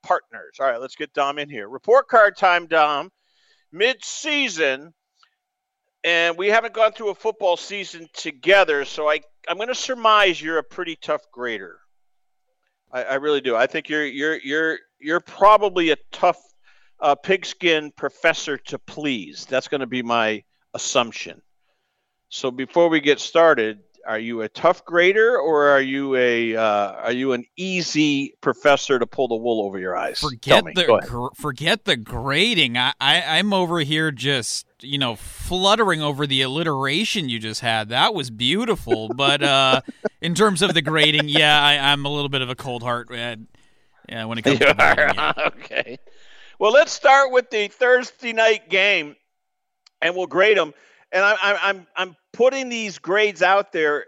Partners. 0.03 0.57
All 0.61 0.66
right, 0.66 0.81
let's 0.81 0.96
get 0.96 1.14
Dom 1.14 1.38
in 1.38 1.48
here. 1.48 1.68
Report 1.68 2.09
card 2.09 2.37
time, 2.37 2.66
Dom. 2.66 3.11
Mid-season, 3.72 4.92
and 6.03 6.37
we 6.37 6.48
haven't 6.48 6.74
gone 6.74 6.92
through 6.92 7.11
a 7.11 7.14
football 7.14 7.57
season 7.57 8.09
together, 8.12 8.85
so 8.85 9.09
I 9.09 9.20
I'm 9.48 9.57
going 9.57 9.68
to 9.68 9.74
surmise 9.74 10.42
you're 10.42 10.59
a 10.59 10.64
pretty 10.64 10.96
tough 10.96 11.22
grader. 11.33 11.79
I, 12.92 13.05
I, 13.05 13.14
really 13.14 13.40
do. 13.40 13.57
I 13.57 13.66
think 13.66 13.88
you're 13.88 14.05
you're 14.05 14.38
you're 14.38 14.79
you're 14.98 15.20
probably 15.20 15.90
a 15.90 15.96
tough 16.12 16.40
uh, 17.01 17.15
pigskin 17.15 17.93
professor 17.93 18.57
to 18.57 18.79
please. 18.79 19.47
That's 19.49 19.69
going 19.69 19.81
to 19.81 19.87
be 19.87 20.03
my 20.03 20.43
assumption. 20.75 21.43
So 22.29 22.51
before 22.51 22.89
we 22.89 23.01
get 23.01 23.19
started, 23.21 23.81
are 24.07 24.19
you 24.19 24.43
a 24.43 24.49
tough 24.49 24.85
grader 24.85 25.39
or 25.39 25.69
are 25.69 25.81
you 25.81 26.17
a 26.17 26.57
uh, 26.57 26.93
are 26.93 27.13
you 27.13 27.33
an 27.33 27.45
easy 27.57 28.35
professor 28.41 28.99
to 28.99 29.07
pull 29.07 29.29
the 29.29 29.37
wool 29.37 29.65
over 29.65 29.79
your 29.79 29.97
eyes? 29.97 30.21
Forget 30.21 30.65
the 30.75 31.05
gr- 31.07 31.35
forget 31.35 31.85
the 31.85 31.97
grading. 31.97 32.77
I, 32.79 32.93
I 33.01 33.39
I'm 33.39 33.53
over 33.53 33.81
here 33.81 34.11
just 34.11 34.67
you 34.81 34.99
know 34.99 35.17
fluttering 35.17 36.03
over 36.03 36.27
the 36.27 36.43
alliteration 36.43 37.29
you 37.29 37.39
just 37.39 37.61
had. 37.61 37.91
That 37.91 38.15
was 38.15 38.31
beautiful. 38.31 39.09
but 39.09 39.43
uh, 39.43 39.83
in 40.21 40.35
terms 40.35 40.63
of 40.63 40.75
the 40.75 40.83
grading, 40.83 41.29
yeah, 41.29 41.63
I, 41.63 41.93
am 41.93 42.05
a 42.05 42.11
little 42.11 42.31
bit 42.31 42.43
of 42.43 42.49
a 42.49 42.55
cold 42.55 42.83
heart. 42.83 43.11
Uh, 43.11 43.37
yeah, 44.09 44.25
when 44.25 44.39
it 44.39 44.43
comes 44.43 44.61
you 44.61 44.67
to 44.67 44.75
grading, 44.75 45.15
yeah. 45.15 45.33
okay. 45.47 45.99
Well, 46.61 46.73
let's 46.73 46.92
start 46.92 47.33
with 47.33 47.49
the 47.49 47.68
Thursday 47.68 48.35
night 48.35 48.68
game, 48.68 49.16
and 50.03 50.14
we'll 50.14 50.27
grade 50.27 50.59
them. 50.59 50.75
And 51.11 51.25
I, 51.25 51.33
I, 51.33 51.59
I'm 51.62 51.87
I'm 51.96 52.16
putting 52.35 52.68
these 52.68 52.99
grades 52.99 53.40
out 53.40 53.73
there 53.73 54.05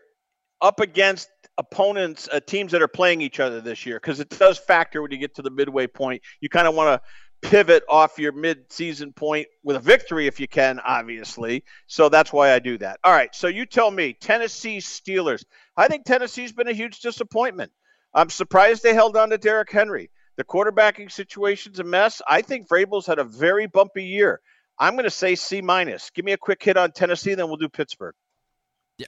up 0.61 0.79
against 0.79 1.31
opponents, 1.57 2.29
uh, 2.31 2.41
teams 2.41 2.73
that 2.73 2.83
are 2.83 2.89
playing 2.89 3.23
each 3.23 3.41
other 3.41 3.63
this 3.63 3.87
year, 3.87 3.99
because 3.99 4.21
it 4.21 4.29
does 4.29 4.59
factor 4.59 5.01
when 5.01 5.11
you 5.13 5.17
get 5.17 5.35
to 5.37 5.43
the 5.43 5.51
midway 5.51 5.87
point. 5.87 6.21
You 6.43 6.51
kind 6.51 6.69
of 6.69 6.75
want 6.75 7.01
to 7.01 7.49
pivot 7.49 7.85
off 7.89 8.19
your 8.19 8.33
mid-season 8.33 9.15
point 9.15 9.47
with 9.65 9.77
a 9.77 9.81
victory 9.81 10.27
if 10.27 10.39
you 10.39 10.47
can, 10.47 10.79
obviously. 10.81 11.65
So 11.87 12.11
that's 12.11 12.35
why 12.35 12.53
I 12.53 12.59
do 12.59 12.77
that. 12.79 13.01
All 13.03 13.13
right. 13.13 13.35
So 13.35 13.47
you 13.47 13.65
tell 13.65 13.91
me, 13.91 14.13
Tennessee 14.13 14.77
Steelers. 14.77 15.43
I 15.75 15.89
think 15.89 16.05
Tennessee's 16.05 16.53
been 16.53 16.69
a 16.69 16.75
huge 16.75 17.01
disappointment. 17.01 17.73
I'm 18.13 18.29
surprised 18.29 18.83
they 18.83 18.93
held 18.93 19.17
on 19.17 19.31
to 19.31 19.39
Derrick 19.39 19.73
Henry. 19.73 20.11
The 20.43 20.49
quarterbacking 20.49 21.13
situation's 21.13 21.79
a 21.79 21.85
mess. 21.85 22.21
I 22.29 22.43
think 22.43 22.67
Vrabel's 22.67 23.07
had 23.07 23.21
a 23.21 23.25
very 23.25 23.69
bumpy 23.69 24.03
year. 24.03 24.41
I'm 24.77 24.95
going 24.95 25.05
to 25.05 25.11
say 25.11 25.37
C 25.37 25.61
minus. 25.63 26.11
Give 26.11 26.25
me 26.25 26.33
a 26.33 26.37
quick 26.37 26.61
hit 26.61 26.77
on 26.77 26.91
Tennessee, 26.91 27.35
then 27.35 27.47
we'll 27.47 27.59
do 27.59 27.69
Pittsburgh. 27.69 28.17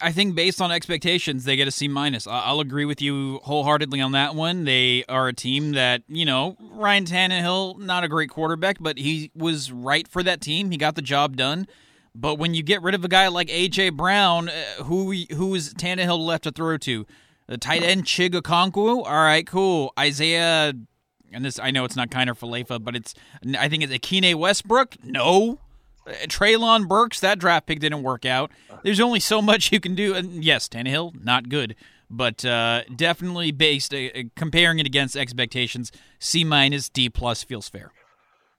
I 0.01 0.12
think 0.12 0.37
based 0.37 0.62
on 0.62 0.70
expectations, 0.70 1.42
they 1.42 1.57
get 1.57 1.66
a 1.66 1.73
C 1.73 1.88
minus. 1.88 2.29
I'll 2.29 2.61
agree 2.61 2.85
with 2.85 3.03
you 3.03 3.40
wholeheartedly 3.42 4.01
on 4.01 4.12
that 4.12 4.37
one. 4.37 4.62
They 4.62 5.05
are 5.09 5.27
a 5.27 5.33
team 5.33 5.73
that 5.73 6.05
you 6.07 6.25
know 6.25 6.57
Ryan 6.61 7.05
Tannehill, 7.05 7.81
not 7.81 8.05
a 8.05 8.09
great 8.09 8.31
quarterback, 8.31 8.77
but 8.79 8.97
he 8.97 9.33
was 9.35 9.73
right 9.73 10.07
for 10.07 10.23
that 10.23 10.40
team. 10.40 10.70
He 10.70 10.77
got 10.77 10.94
the 10.94 11.03
job 11.03 11.37
done. 11.37 11.66
But 12.14 12.37
when 12.37 12.55
you 12.55 12.62
get 12.62 12.81
rid 12.81 12.94
of 12.94 13.05
a 13.05 13.09
guy 13.09 13.27
like 13.27 13.49
AJ 13.49 13.97
Brown, 13.97 14.51
uh, 14.51 14.85
who 14.85 15.11
who 15.33 15.53
is 15.57 15.75
Tannehill 15.75 16.25
left 16.25 16.44
to 16.44 16.53
throw 16.53 16.79
to? 16.79 17.05
The 17.49 17.59
tight 17.59 17.83
end 17.83 18.05
Chig 18.05 18.31
Okonkwo. 18.31 19.05
All 19.05 19.25
right, 19.25 19.44
cool. 19.44 19.92
Isaiah 19.99 20.73
and 21.35 21.44
this 21.44 21.59
I 21.59 21.70
know 21.70 21.85
it's 21.85 21.97
not 21.97 22.11
Kiner 22.11 22.38
Falefa, 22.38 22.83
but 22.83 22.97
it's 22.97 23.14
I 23.59 23.68
think 23.68 23.83
it's 23.83 23.92
Akine 23.92 24.35
Westbrook. 24.35 24.97
No, 25.05 25.59
uh, 26.07 26.12
Treylon 26.27 26.88
Burks. 26.88 27.20
That 27.20 27.38
draft 27.38 27.66
pick 27.66 27.81
didn't 27.81 28.03
work 28.03 28.25
out. 28.25 28.51
There's 28.83 29.01
only 29.01 29.20
so 29.20 29.42
much 29.42 29.73
you 29.73 29.81
can 29.81 29.94
do. 29.94 30.14
And 30.14 30.44
yes, 30.44 30.68
Tannehill 30.68 31.23
not 31.25 31.49
good, 31.49 31.77
but 32.11 32.44
uh, 32.44 32.85
definitely 32.94 33.51
based 33.51 33.92
uh, 33.92 34.09
comparing 34.37 34.79
it 34.79 34.87
against 34.87 35.16
expectations, 35.16 35.92
C 36.18 36.44
minus 36.44 36.88
D 36.88 37.09
plus 37.09 37.42
feels 37.42 37.68
fair. 37.68 37.92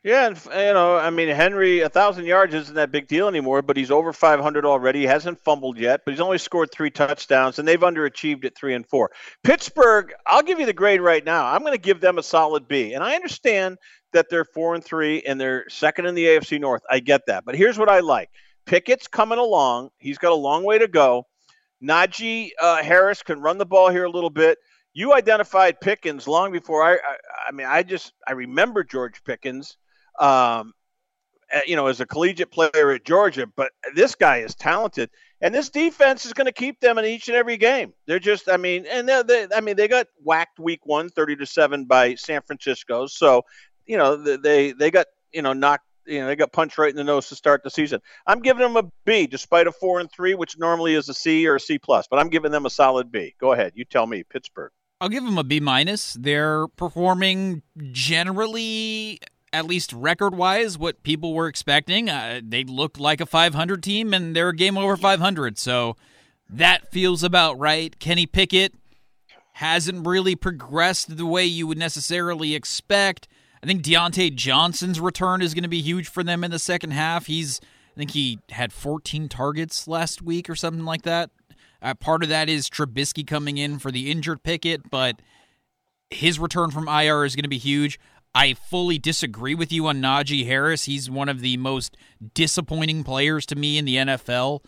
Yeah, 0.06 0.28
and 0.28 0.40
you 0.46 0.74
know, 0.76 0.98
I 0.98 1.10
mean, 1.10 1.30
Henry, 1.30 1.80
a 1.80 1.90
thousand 1.90 2.26
yards 2.26 2.54
isn't 2.54 2.76
that 2.76 2.92
big 2.92 3.08
deal 3.08 3.28
anymore, 3.28 3.64
but 3.64 3.76
he's 3.76 3.90
over 3.90 4.14
500 4.14 4.64
already. 4.64 5.00
He 5.00 5.06
hasn't 5.08 5.44
fumbled 5.44 5.80
yet, 5.80 6.02
but 6.06 6.14
he's 6.14 6.22
only 6.22 6.38
scored 6.38 6.70
three 6.72 6.92
touchdowns, 6.92 7.58
and 7.58 7.68
they've 7.68 7.80
underachieved 7.80 8.46
at 8.46 8.56
three 8.56 8.76
and 8.76 8.86
four. 8.86 9.10
Pittsburgh, 9.44 10.14
I'll 10.28 10.44
give 10.44 10.60
you 10.60 10.68
the 10.68 10.74
grade 10.74 11.02
right 11.02 11.26
now. 11.26 11.48
I'm 11.48 11.62
going 11.62 11.74
to 11.74 11.80
give 11.80 12.02
them 12.02 12.20
a 12.20 12.24
solid 12.24 12.68
B, 12.68 12.94
and 12.94 13.04
I 13.04 13.16
understand 13.16 13.80
that 14.14 14.30
they're 14.30 14.46
four 14.46 14.76
and 14.76 14.84
three 14.84 15.24
and 15.24 15.42
they're 15.42 15.68
second 15.70 16.06
in 16.06 16.14
the 16.14 16.26
AFC 16.26 16.62
North. 16.62 16.84
I 16.88 17.00
get 17.00 17.26
that, 17.26 17.44
but 17.44 17.56
here's 17.56 17.80
what 17.80 17.90
I 17.90 18.02
like: 18.02 18.30
Pickett's 18.68 19.08
coming 19.08 19.40
along. 19.40 19.90
He's 19.98 20.20
got 20.20 20.34
a 20.34 20.36
long 20.36 20.64
way 20.64 20.78
to 20.78 20.88
go. 20.88 21.26
Najee 21.84 22.52
uh, 22.62 22.84
Harris 22.84 23.24
can 23.24 23.42
run 23.42 23.58
the 23.58 23.66
ball 23.66 23.90
here 23.90 24.04
a 24.04 24.12
little 24.12 24.30
bit 24.30 24.60
you 24.94 25.14
identified 25.14 25.82
Pickens 25.82 26.26
long 26.26 26.54
before 26.54 26.84
I, 26.84 26.94
I, 26.94 27.18
I 27.50 27.52
mean 27.52 27.68
I 27.68 27.82
just 27.82 28.14
I 28.28 28.34
remember 28.34 28.84
George 28.84 29.24
Pickens 29.26 29.78
um, 30.20 30.74
eh, 31.52 31.62
you 31.68 31.76
know, 31.76 31.88
as 31.88 32.00
a 32.00 32.06
collegiate 32.06 32.52
player 32.52 32.92
at 32.92 33.06
Georgia, 33.06 33.48
but 33.56 33.72
this 33.96 34.16
guy 34.16 34.38
is 34.38 34.56
talented, 34.56 35.10
and 35.42 35.54
this 35.54 35.70
defense 35.70 36.26
is 36.26 36.34
going 36.34 36.46
to 36.46 36.54
keep 36.54 36.80
them 36.80 36.98
in 36.98 37.06
each 37.06 37.28
and 37.28 37.38
every 37.38 37.58
game. 37.58 37.94
They're 38.08 38.20
just, 38.20 38.50
I 38.50 38.58
mean, 38.58 38.86
and 38.90 39.08
they, 39.08 39.48
I 39.54 39.62
mean, 39.62 39.76
they 39.76 39.88
got 39.88 40.08
whacked 40.24 40.60
week 40.60 40.86
one, 40.86 41.10
30 41.10 41.38
to 41.38 41.46
seven 41.46 41.86
by 41.86 42.16
San 42.16 42.42
Francisco, 42.42 43.08
so 43.08 43.44
you 43.86 43.98
know 43.98 44.16
they 44.16 44.72
they 44.72 44.92
got 44.92 45.08
you 45.32 45.42
know 45.42 45.54
knocked. 45.54 45.86
You 46.08 46.20
know 46.22 46.28
they 46.28 46.36
got 46.36 46.52
punched 46.52 46.78
right 46.78 46.92
in 46.92 46.96
the 46.96 47.04
nose 47.04 47.30
to 47.30 47.36
start 47.36 47.64
the 47.64 47.72
season. 47.72 48.00
I'm 48.28 48.40
giving 48.40 48.62
them 48.62 48.78
a 48.78 48.84
B, 49.06 49.26
despite 49.26 49.66
a 49.66 49.72
four 49.72 50.00
and 50.00 50.12
three, 50.12 50.36
which 50.36 50.58
normally 50.58 50.94
is 50.94 51.10
a 51.10 51.16
C 51.16 51.48
or 51.48 51.56
a 51.56 51.60
C 51.60 51.80
plus. 51.80 52.08
But 52.08 52.20
I'm 52.20 52.30
giving 52.30 52.52
them 52.52 52.68
a 52.68 52.70
solid 52.70 53.12
B. 53.12 53.34
Go 53.40 53.54
ahead, 53.54 53.74
you 53.76 53.86
tell 53.86 54.06
me, 54.06 54.24
Pittsburgh. 54.24 54.72
I'll 55.02 55.10
give 55.10 55.24
them 55.24 55.38
a 55.38 55.44
B 55.44 55.60
minus. 55.60 56.14
They're 56.14 56.68
performing 56.68 57.64
generally 57.92 59.20
at 59.56 59.66
least 59.66 59.94
record 59.94 60.36
wise, 60.36 60.78
what 60.78 61.02
people 61.02 61.34
were 61.34 61.48
expecting. 61.48 62.10
Uh, 62.10 62.42
they 62.44 62.66
looked 62.66 63.00
like 63.00 63.22
a 63.22 63.26
500 63.26 63.82
team, 63.82 64.14
and 64.14 64.36
they're 64.36 64.50
a 64.50 64.56
game 64.56 64.78
over 64.78 64.98
500. 64.98 65.58
So 65.58 65.96
that 66.50 66.92
feels 66.92 67.24
about 67.24 67.58
right. 67.58 67.98
Kenny 67.98 68.26
Pickett 68.26 68.74
hasn't 69.54 70.06
really 70.06 70.36
progressed 70.36 71.16
the 71.16 71.26
way 71.26 71.46
you 71.46 71.68
would 71.68 71.78
necessarily 71.78 72.54
expect. 72.54 73.30
I 73.64 73.66
think 73.66 73.82
Diontae 73.82 74.36
Johnson's 74.36 75.00
return 75.00 75.42
is 75.42 75.54
going 75.54 75.64
to 75.64 75.70
be 75.70 75.82
huge 75.82 76.10
for 76.10 76.22
them 76.22 76.44
in 76.44 76.52
the 76.52 76.60
second 76.60 76.92
half. 76.92 77.28
He's, 77.28 77.62
I 77.96 77.98
think 77.98 78.12
he 78.12 78.40
had 78.50 78.74
14 78.74 79.30
targets 79.30 79.88
last 79.88 80.22
week 80.22 80.50
or 80.50 80.56
something 80.56 80.84
like 80.84 81.04
that. 81.04 81.32
Uh, 81.82 81.94
part 81.94 82.24
of 82.24 82.30
that 82.30 82.50
is 82.50 82.70
Trubisky 82.70 83.26
coming 83.26 83.58
in 83.58 83.80
for 83.80 83.90
the 83.90 84.12
injured 84.12 84.44
Pickett, 84.44 84.90
but 84.90 85.22
his 86.10 86.40
return 86.40 86.72
from 86.72 86.90
IR 86.90 87.24
is 87.24 87.38
going 87.38 87.44
to 87.44 87.50
be 87.50 87.58
huge. 87.58 87.98
I 88.36 88.54
fully 88.54 89.00
disagree 89.00 89.56
with 89.56 89.72
you 89.72 89.88
on 89.88 90.02
Najee 90.02 90.46
Harris. 90.46 90.84
He's 90.84 91.10
one 91.10 91.30
of 91.30 91.40
the 91.40 91.56
most 91.56 91.96
disappointing 92.34 93.06
players 93.06 93.46
to 93.46 93.56
me 93.56 93.78
in 93.78 93.86
the 93.86 93.96
NFL. 93.96 94.60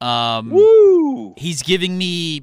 Um, 0.00 0.50
Woo! 0.50 1.32
He's 1.38 1.62
giving 1.62 1.96
me 1.96 2.42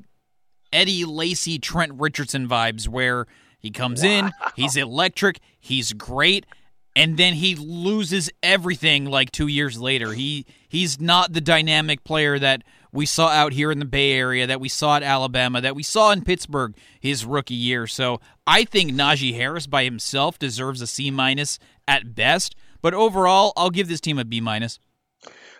Eddie 0.74 1.06
Lacy, 1.06 1.60
Trent 1.60 1.94
Richardson 1.96 2.48
vibes, 2.50 2.88
where 2.88 3.28
he 3.60 3.70
comes 3.70 4.02
wow. 4.02 4.10
in, 4.10 4.32
he's 4.56 4.76
electric, 4.76 5.40
he's 5.60 5.94
great, 5.94 6.48
and 6.96 7.16
then 7.16 7.36
he 7.36 7.56
loses 7.56 8.32
everything 8.42 9.06
like 9.06 9.32
two 9.32 9.48
years 9.48 9.80
later. 9.80 10.14
He 10.14 10.48
he's 10.68 11.00
not 11.00 11.32
the 11.32 11.42
dynamic 11.42 12.04
player 12.04 12.40
that 12.40 12.64
we 12.92 13.06
saw 13.06 13.30
out 13.30 13.54
here 13.54 13.72
in 13.72 13.80
the 13.80 13.86
Bay 13.86 14.12
Area, 14.14 14.46
that 14.48 14.60
we 14.60 14.70
saw 14.70 14.98
at 14.98 15.04
Alabama, 15.04 15.62
that 15.62 15.76
we 15.76 15.84
saw 15.84 16.12
in 16.12 16.24
Pittsburgh 16.24 16.76
his 17.00 17.26
rookie 17.26 17.54
year. 17.54 17.88
So 17.88 18.20
I 18.46 18.66
think 18.66 18.92
Najee 18.92 19.36
Harris 19.36 19.68
by 19.68 19.84
himself 19.84 20.38
deserves 20.38 20.82
a 20.82 20.88
C 20.88 21.12
minus 21.12 21.60
at 21.88 22.16
best. 22.16 22.56
But 22.82 22.94
overall, 22.94 23.54
I'll 23.56 23.70
give 23.70 23.88
this 23.88 24.02
team 24.02 24.20
a 24.20 24.26
B 24.26 24.42
minus. 24.42 24.80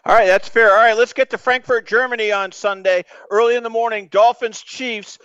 All 0.04 0.16
right, 0.16 0.26
that's 0.26 0.50
fair. 0.50 0.72
All 0.72 0.78
right, 0.78 0.98
let's 0.98 1.14
get 1.14 1.30
to 1.30 1.38
Frankfurt, 1.38 1.86
Germany 1.86 2.32
on 2.32 2.52
Sunday, 2.52 3.06
early 3.30 3.56
in 3.56 3.64
the 3.64 3.70
morning. 3.70 4.08
Dolphins, 4.12 4.62
Chiefs. 4.62 5.20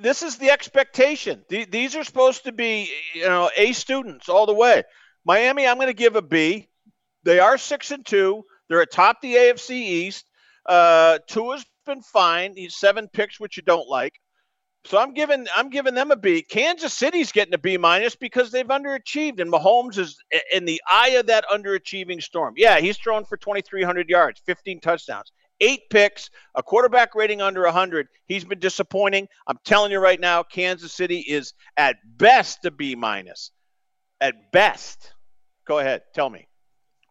This 0.00 0.22
is 0.22 0.38
the 0.38 0.50
expectation. 0.50 1.44
These 1.50 1.96
are 1.96 2.04
supposed 2.04 2.44
to 2.44 2.52
be, 2.52 2.90
you 3.12 3.24
know, 3.26 3.50
A 3.56 3.72
students 3.72 4.30
all 4.30 4.46
the 4.46 4.54
way. 4.54 4.84
Miami, 5.26 5.66
I'm 5.66 5.76
going 5.76 5.88
to 5.88 5.92
give 5.92 6.16
a 6.16 6.22
B. 6.22 6.70
They 7.24 7.38
are 7.38 7.58
six 7.58 7.90
and 7.90 8.04
two. 8.04 8.44
They're 8.68 8.80
atop 8.80 9.20
the 9.20 9.34
AFC 9.34 9.72
East. 9.72 10.24
Uh, 10.66 11.18
Tua's 11.28 11.64
been 11.86 12.02
fine. 12.02 12.54
He's 12.56 12.76
seven 12.76 13.08
picks, 13.12 13.40
which 13.40 13.56
you 13.56 13.62
don't 13.62 13.88
like. 13.88 14.14
So 14.84 14.98
I'm 14.98 15.14
giving 15.14 15.46
I'm 15.56 15.70
giving 15.70 15.94
them 15.94 16.10
a 16.10 16.16
B. 16.16 16.42
Kansas 16.42 16.92
City's 16.92 17.30
getting 17.30 17.54
a 17.54 17.58
B 17.58 17.76
minus 17.76 18.16
because 18.16 18.50
they've 18.50 18.66
underachieved, 18.66 19.40
and 19.40 19.52
Mahomes 19.52 19.96
is 19.96 20.16
in 20.52 20.64
the 20.64 20.82
eye 20.90 21.10
of 21.10 21.26
that 21.26 21.44
underachieving 21.52 22.20
storm. 22.20 22.54
Yeah, 22.56 22.80
he's 22.80 22.98
thrown 22.98 23.24
for 23.24 23.36
2,300 23.36 24.08
yards, 24.08 24.42
15 24.44 24.80
touchdowns, 24.80 25.30
eight 25.60 25.82
picks, 25.88 26.30
a 26.56 26.62
quarterback 26.64 27.14
rating 27.14 27.40
under 27.40 27.62
100. 27.62 28.08
He's 28.26 28.44
been 28.44 28.58
disappointing. 28.58 29.28
I'm 29.46 29.58
telling 29.64 29.92
you 29.92 30.00
right 30.00 30.18
now, 30.18 30.42
Kansas 30.42 30.92
City 30.92 31.20
is 31.20 31.54
at 31.76 31.96
best 32.04 32.64
a 32.64 32.72
B 32.72 32.96
minus. 32.96 33.52
At 34.20 34.50
best. 34.50 35.12
Go 35.64 35.78
ahead, 35.78 36.02
tell 36.12 36.28
me. 36.28 36.48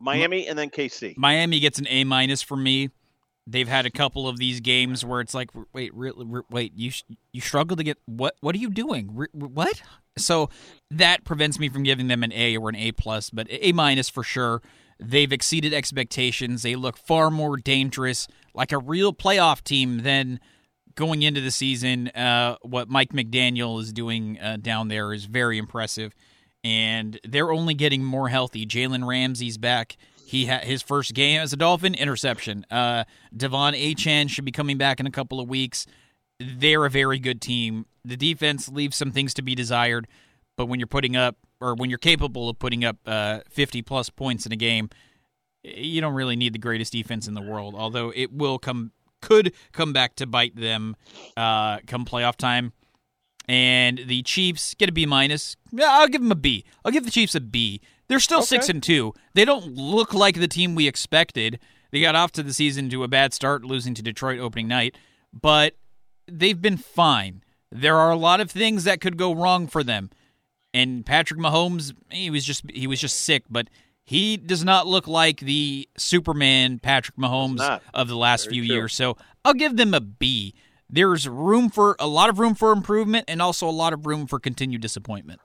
Miami 0.01 0.47
and 0.47 0.57
then 0.57 0.69
KC. 0.69 1.15
Miami 1.15 1.59
gets 1.59 1.79
an 1.79 1.87
A 1.87 2.03
minus 2.03 2.41
for 2.41 2.57
me. 2.57 2.89
They've 3.51 3.67
had 3.67 3.85
a 3.85 3.91
couple 3.91 4.27
of 4.27 4.37
these 4.37 4.61
games 4.61 5.03
where 5.03 5.19
it's 5.19 5.33
like, 5.33 5.49
wait, 5.73 5.93
wait, 5.93 6.73
you 6.75 6.91
you 7.33 7.41
struggle 7.41 7.75
to 7.77 7.83
get 7.83 7.97
what? 8.05 8.35
What 8.41 8.55
are 8.55 8.59
you 8.59 8.69
doing? 8.69 9.27
what? 9.33 9.81
So 10.17 10.49
that 10.89 11.23
prevents 11.23 11.59
me 11.59 11.69
from 11.69 11.83
giving 11.83 12.07
them 12.07 12.23
an 12.23 12.31
A 12.33 12.57
or 12.57 12.69
an 12.69 12.75
A 12.75 12.91
plus, 12.91 13.29
but 13.29 13.47
A 13.49 13.71
minus 13.73 14.09
for 14.09 14.23
sure. 14.23 14.61
They've 14.99 15.31
exceeded 15.31 15.73
expectations. 15.73 16.61
They 16.61 16.75
look 16.75 16.95
far 16.95 17.31
more 17.31 17.57
dangerous, 17.57 18.27
like 18.53 18.71
a 18.71 18.77
real 18.77 19.13
playoff 19.13 19.63
team 19.63 20.03
than 20.03 20.39
going 20.95 21.23
into 21.23 21.41
the 21.41 21.51
season. 21.51 22.09
Uh, 22.09 22.55
what 22.61 22.87
Mike 22.87 23.09
McDaniel 23.09 23.81
is 23.81 23.91
doing 23.91 24.39
uh, 24.39 24.57
down 24.61 24.89
there 24.89 25.11
is 25.11 25.25
very 25.25 25.57
impressive, 25.57 26.13
and 26.63 27.19
they're 27.23 27.51
only 27.51 27.73
getting 27.73 28.03
more 28.03 28.29
healthy. 28.29 28.65
Jalen 28.65 29.05
Ramsey's 29.07 29.57
back. 29.57 29.97
He 30.31 30.45
had 30.45 30.63
his 30.63 30.81
first 30.81 31.13
game 31.13 31.41
as 31.41 31.51
a 31.51 31.57
Dolphin 31.57 31.93
interception. 31.93 32.65
Uh, 32.71 33.03
De'Von 33.35 33.73
Achane 33.73 34.29
should 34.29 34.45
be 34.45 34.51
coming 34.53 34.77
back 34.77 35.01
in 35.01 35.05
a 35.05 35.11
couple 35.11 35.41
of 35.41 35.49
weeks. 35.49 35.85
They're 36.39 36.85
a 36.85 36.89
very 36.89 37.19
good 37.19 37.41
team. 37.41 37.85
The 38.05 38.15
defense 38.15 38.69
leaves 38.69 38.95
some 38.95 39.11
things 39.11 39.33
to 39.33 39.41
be 39.41 39.55
desired, 39.55 40.07
but 40.55 40.67
when 40.67 40.79
you're 40.79 40.87
putting 40.87 41.17
up 41.17 41.35
or 41.59 41.75
when 41.75 41.89
you're 41.89 41.99
capable 41.99 42.47
of 42.47 42.57
putting 42.59 42.85
up 42.85 42.95
uh, 43.05 43.41
50 43.49 43.81
plus 43.81 44.09
points 44.09 44.45
in 44.45 44.53
a 44.53 44.55
game, 44.55 44.89
you 45.65 45.99
don't 45.99 46.13
really 46.13 46.37
need 46.37 46.53
the 46.53 46.59
greatest 46.59 46.93
defense 46.93 47.27
in 47.27 47.33
the 47.33 47.41
world. 47.41 47.75
Although 47.75 48.13
it 48.15 48.31
will 48.31 48.57
come 48.57 48.93
could 49.21 49.53
come 49.73 49.91
back 49.91 50.15
to 50.15 50.25
bite 50.25 50.55
them 50.55 50.95
uh, 51.35 51.79
come 51.87 52.05
playoff 52.05 52.37
time. 52.37 52.71
And 53.49 53.97
the 54.05 54.21
Chiefs 54.23 54.75
get 54.75 54.87
a 54.87 54.93
B 54.93 55.05
minus. 55.05 55.57
I'll 55.77 56.07
give 56.07 56.21
them 56.21 56.31
a 56.31 56.35
B. 56.35 56.63
I'll 56.85 56.91
give 56.93 57.03
the 57.03 57.11
Chiefs 57.11 57.35
a 57.35 57.41
B. 57.41 57.81
They're 58.11 58.19
still 58.19 58.39
okay. 58.39 58.45
six 58.47 58.67
and 58.67 58.83
two. 58.83 59.13
They 59.35 59.45
don't 59.45 59.73
look 59.73 60.13
like 60.13 60.35
the 60.35 60.49
team 60.49 60.75
we 60.75 60.85
expected. 60.85 61.59
They 61.91 62.01
got 62.01 62.13
off 62.13 62.33
to 62.33 62.43
the 62.43 62.51
season 62.51 62.89
to 62.89 63.05
a 63.05 63.07
bad 63.07 63.33
start, 63.33 63.63
losing 63.63 63.93
to 63.93 64.01
Detroit 64.01 64.37
opening 64.37 64.67
night, 64.67 64.97
but 65.31 65.77
they've 66.27 66.61
been 66.61 66.75
fine. 66.75 67.41
There 67.71 67.95
are 67.95 68.11
a 68.11 68.17
lot 68.17 68.41
of 68.41 68.51
things 68.51 68.83
that 68.83 68.99
could 68.99 69.15
go 69.15 69.33
wrong 69.33 69.65
for 69.65 69.81
them. 69.81 70.09
And 70.73 71.05
Patrick 71.05 71.39
Mahomes, 71.39 71.93
he 72.09 72.29
was 72.29 72.43
just 72.43 72.69
he 72.69 72.85
was 72.85 72.99
just 72.99 73.17
sick, 73.19 73.45
but 73.49 73.69
he 74.03 74.35
does 74.35 74.65
not 74.65 74.87
look 74.87 75.07
like 75.07 75.39
the 75.39 75.87
Superman 75.95 76.79
Patrick 76.79 77.15
Mahomes 77.15 77.79
of 77.93 78.09
the 78.09 78.17
last 78.17 78.43
Very 78.43 78.55
few 78.55 78.65
true. 78.67 78.75
years. 78.75 78.93
So 78.93 79.15
I'll 79.45 79.53
give 79.53 79.77
them 79.77 79.93
a 79.93 80.01
B. 80.01 80.53
There's 80.89 81.29
room 81.29 81.69
for 81.69 81.95
a 81.97 82.07
lot 82.07 82.29
of 82.29 82.39
room 82.39 82.55
for 82.55 82.73
improvement 82.73 83.23
and 83.29 83.41
also 83.41 83.69
a 83.69 83.71
lot 83.71 83.93
of 83.93 84.05
room 84.05 84.27
for 84.27 84.37
continued 84.37 84.81
disappointment. 84.81 85.39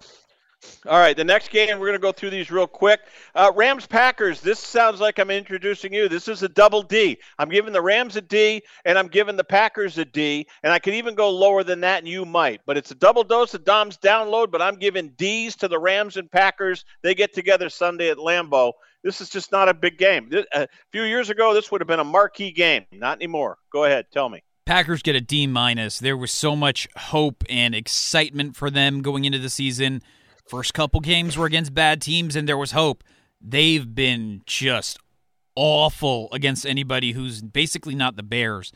All 0.87 0.98
right, 0.98 1.16
the 1.16 1.24
next 1.24 1.50
game, 1.50 1.79
we're 1.79 1.87
going 1.87 1.92
to 1.92 1.98
go 1.98 2.12
through 2.12 2.31
these 2.31 2.50
real 2.50 2.66
quick. 2.66 3.00
Uh, 3.35 3.50
Rams 3.55 3.87
Packers, 3.87 4.40
this 4.40 4.59
sounds 4.59 5.00
like 5.00 5.18
I'm 5.18 5.31
introducing 5.31 5.92
you. 5.92 6.09
This 6.09 6.29
is 6.29 6.42
a 6.42 6.48
double 6.48 6.83
D. 6.83 7.18
I'm 7.38 7.48
giving 7.48 7.72
the 7.72 7.83
Rams 7.83 8.16
a 8.16 8.20
D, 8.20 8.62
and 8.85 8.98
I'm 8.98 9.09
giving 9.09 9.37
the 9.37 9.44
Packers 9.44 9.98
a 9.98 10.05
D, 10.05 10.46
and 10.62 10.72
I 10.72 10.79
could 10.79 10.94
even 10.94 11.14
go 11.14 11.31
lower 11.31 11.64
than 11.64 11.81
that, 11.81 11.98
and 11.98 12.09
you 12.09 12.24
might. 12.24 12.61
But 12.66 12.76
it's 12.76 12.90
a 12.90 12.94
double 12.94 13.24
dose 13.24 13.55
of 13.55 13.64
Dom's 13.64 13.98
download, 13.98 14.50
but 14.50 14.62
I'm 14.62 14.76
giving 14.76 15.11
D's 15.16 15.57
to 15.57 15.68
the 15.68 15.79
Rams 15.79 16.16
and 16.16 16.31
Packers. 16.31 16.85
They 17.02 17.14
get 17.14 17.35
together 17.35 17.68
Sunday 17.68 18.11
at 18.11 18.18
Lambeau. 18.18 18.72
This 19.02 19.20
is 19.20 19.31
just 19.31 19.52
not 19.52 19.68
a 19.68 19.74
big 19.74 19.98
game. 19.98 20.31
A 20.52 20.68
few 20.92 21.02
years 21.02 21.31
ago, 21.31 21.55
this 21.55 21.70
would 21.70 21.81
have 21.81 21.88
been 21.88 22.00
a 22.00 22.05
marquee 22.05 22.50
game. 22.50 22.87
Not 22.92 23.18
anymore. 23.18 23.59
Go 23.72 23.85
ahead, 23.85 24.07
tell 24.12 24.29
me. 24.29 24.42
Packers 24.66 25.00
get 25.00 25.14
a 25.14 25.20
D 25.20 25.46
minus. 25.46 26.00
There 26.00 26.16
was 26.16 26.33
so 26.33 26.57
much 26.57 26.88
hope 26.96 27.44
and 27.48 27.72
excitement 27.72 28.57
for 28.57 28.68
them 28.68 29.00
going 29.00 29.24
into 29.24 29.38
the 29.38 29.48
season. 29.48 30.02
First 30.48 30.74
couple 30.74 31.00
games 31.00 31.37
were 31.37 31.46
against 31.46 31.74
bad 31.74 32.00
teams, 32.00 32.37
and 32.37 32.48
there 32.48 32.56
was 32.56 32.72
hope. 32.72 33.02
They've 33.40 33.94
been 33.94 34.42
just 34.46 34.98
awful 35.56 36.28
against 36.32 36.64
anybody 36.64 37.12
who's 37.12 37.42
basically 37.42 37.94
not 37.94 38.16
the 38.16 38.22
Bears. 38.22 38.72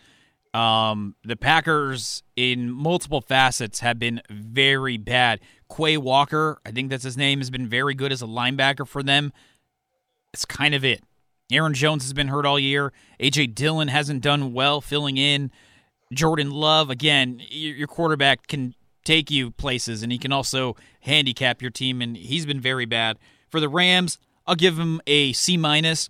Um, 0.53 1.15
the 1.23 1.37
Packers, 1.37 2.25
in 2.35 2.71
multiple 2.71 3.21
facets, 3.21 3.81
have 3.81 4.01
been 4.01 4.21
very 4.29 4.97
bad. 4.97 5.39
Quay 5.75 5.97
Walker, 5.97 6.61
I 6.67 6.73
think 6.73 6.91
that's 6.91 7.05
his 7.05 7.17
name, 7.17 7.39
has 7.39 7.51
been 7.51 7.69
very 7.69 7.95
good 7.95 8.11
as 8.11 8.21
a 8.21 8.27
linebacker 8.27 8.87
for 8.87 9.03
them. 9.03 9.33
It's 10.35 10.45
kind 10.45 10.75
of 10.75 10.85
it. 10.85 11.05
Aaron 11.53 11.75
Jones 11.75 12.03
has 12.05 12.13
been 12.13 12.29
hurt 12.29 12.47
all 12.47 12.59
year. 12.59 12.93
A.J. 13.21 13.49
Dillon 13.49 13.89
hasn't 13.89 14.23
done 14.23 14.53
well 14.53 14.81
filling 14.81 15.17
in. 15.17 15.51
Jordan 16.13 16.51
Love, 16.51 16.91
again, 16.91 17.41
your 17.51 17.87
quarterback 17.87 18.49
can 18.49 18.75
take 19.05 19.31
you 19.31 19.51
places, 19.51 20.03
and 20.03 20.13
he 20.13 20.19
can 20.19 20.33
also 20.33 20.77
handicap 21.01 21.63
your 21.63 21.71
team. 21.71 22.03
And 22.03 22.17
he's 22.17 22.47
been 22.47 22.61
very 22.61 22.85
bad 22.87 23.19
for 23.49 23.61
the 23.61 23.69
Rams. 23.69 24.19
I'll 24.47 24.55
give 24.55 24.79
him 24.79 25.01
a 25.07 25.33
C 25.33 25.57
minus. 25.57 26.09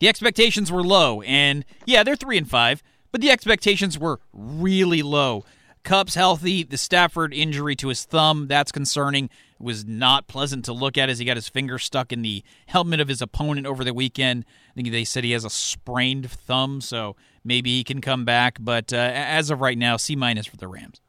The 0.00 0.08
expectations 0.08 0.70
were 0.70 0.82
low, 0.82 1.22
and 1.22 1.64
yeah, 1.84 2.02
they're 2.04 2.16
three 2.16 2.38
and 2.38 2.48
five, 2.48 2.82
but 3.10 3.20
the 3.20 3.30
expectations 3.30 3.98
were 3.98 4.20
really 4.32 5.02
low. 5.02 5.44
Kupp's 5.82 6.14
healthy. 6.14 6.62
The 6.62 6.76
Stafford 6.76 7.32
injury 7.32 7.74
to 7.76 7.88
his 7.88 8.04
thumb, 8.04 8.46
that's 8.46 8.70
concerning. 8.70 9.24
It 9.24 9.30
was 9.58 9.84
not 9.84 10.28
pleasant 10.28 10.64
to 10.66 10.72
look 10.72 10.98
at 10.98 11.08
as 11.08 11.18
he 11.18 11.24
got 11.24 11.36
his 11.36 11.48
finger 11.48 11.78
stuck 11.78 12.12
in 12.12 12.22
the 12.22 12.44
helmet 12.66 13.00
of 13.00 13.08
his 13.08 13.22
opponent 13.22 13.66
over 13.66 13.82
the 13.84 13.94
weekend. 13.94 14.44
I 14.70 14.74
think 14.74 14.90
they 14.90 15.04
said 15.04 15.24
he 15.24 15.32
has 15.32 15.44
a 15.44 15.50
sprained 15.50 16.30
thumb, 16.30 16.80
so 16.80 17.16
maybe 17.42 17.70
he 17.70 17.84
can 17.84 18.00
come 18.00 18.24
back. 18.24 18.58
But 18.60 18.92
uh, 18.92 19.10
as 19.12 19.50
of 19.50 19.60
right 19.60 19.78
now, 19.78 19.96
C 19.96 20.14
minus 20.14 20.46
for 20.46 20.56
the 20.56 20.68
Rams. 20.68 21.00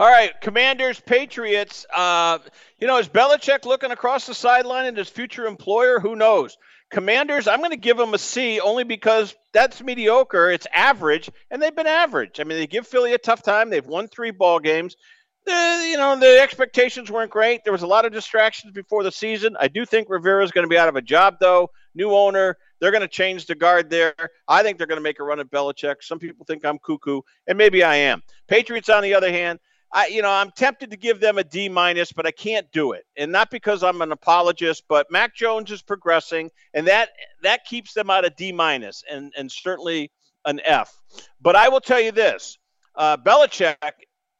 All 0.00 0.08
right, 0.10 0.32
Commanders, 0.40 0.98
Patriots. 0.98 1.84
Uh, 1.94 2.38
you 2.78 2.86
know, 2.86 2.96
is 2.96 3.06
Belichick 3.06 3.66
looking 3.66 3.90
across 3.90 4.26
the 4.26 4.32
sideline 4.32 4.86
at 4.86 4.96
his 4.96 5.10
future 5.10 5.44
employer? 5.46 6.00
Who 6.00 6.16
knows? 6.16 6.56
Commanders, 6.90 7.46
I'm 7.46 7.58
going 7.58 7.72
to 7.72 7.76
give 7.76 7.98
them 7.98 8.14
a 8.14 8.18
C 8.18 8.60
only 8.60 8.82
because 8.82 9.34
that's 9.52 9.82
mediocre. 9.82 10.50
It's 10.50 10.66
average, 10.74 11.28
and 11.50 11.60
they've 11.60 11.76
been 11.76 11.86
average. 11.86 12.40
I 12.40 12.44
mean, 12.44 12.56
they 12.56 12.66
give 12.66 12.86
Philly 12.86 13.12
a 13.12 13.18
tough 13.18 13.42
time. 13.42 13.68
They've 13.68 13.84
won 13.84 14.08
three 14.08 14.30
ball 14.30 14.58
games. 14.58 14.96
The, 15.44 15.88
you 15.90 15.98
know, 15.98 16.18
the 16.18 16.40
expectations 16.40 17.10
weren't 17.10 17.30
great. 17.30 17.64
There 17.64 17.72
was 17.74 17.82
a 17.82 17.86
lot 17.86 18.06
of 18.06 18.12
distractions 18.14 18.72
before 18.72 19.02
the 19.02 19.12
season. 19.12 19.54
I 19.60 19.68
do 19.68 19.84
think 19.84 20.08
Rivera 20.08 20.42
is 20.42 20.50
going 20.50 20.64
to 20.64 20.70
be 20.70 20.78
out 20.78 20.88
of 20.88 20.96
a 20.96 21.02
job, 21.02 21.36
though. 21.40 21.72
New 21.94 22.14
owner. 22.14 22.56
They're 22.80 22.90
going 22.90 23.02
to 23.02 23.08
change 23.08 23.44
the 23.44 23.54
guard 23.54 23.90
there. 23.90 24.14
I 24.48 24.62
think 24.62 24.78
they're 24.78 24.86
going 24.86 24.96
to 24.96 25.02
make 25.02 25.20
a 25.20 25.24
run 25.24 25.40
at 25.40 25.50
Belichick. 25.50 25.96
Some 26.00 26.18
people 26.18 26.46
think 26.46 26.64
I'm 26.64 26.78
cuckoo, 26.78 27.20
and 27.46 27.58
maybe 27.58 27.84
I 27.84 27.96
am. 27.96 28.22
Patriots, 28.48 28.88
on 28.88 29.02
the 29.02 29.12
other 29.12 29.30
hand, 29.30 29.58
I, 29.92 30.06
you 30.06 30.22
know, 30.22 30.30
I'm 30.30 30.50
tempted 30.52 30.90
to 30.90 30.96
give 30.96 31.20
them 31.20 31.38
a 31.38 31.44
D 31.44 31.68
minus, 31.68 32.12
but 32.12 32.26
I 32.26 32.30
can't 32.30 32.70
do 32.70 32.92
it, 32.92 33.04
and 33.16 33.32
not 33.32 33.50
because 33.50 33.82
I'm 33.82 34.02
an 34.02 34.12
apologist. 34.12 34.84
But 34.88 35.10
Mac 35.10 35.34
Jones 35.34 35.70
is 35.70 35.82
progressing, 35.82 36.50
and 36.74 36.86
that 36.86 37.10
that 37.42 37.64
keeps 37.64 37.92
them 37.94 38.08
out 38.08 38.24
of 38.24 38.36
D 38.36 38.52
minus, 38.52 39.02
and 39.10 39.32
and 39.36 39.50
certainly 39.50 40.10
an 40.44 40.60
F. 40.64 40.94
But 41.40 41.56
I 41.56 41.68
will 41.68 41.80
tell 41.80 42.00
you 42.00 42.12
this: 42.12 42.58
uh, 42.94 43.16
Belichick, 43.16 43.76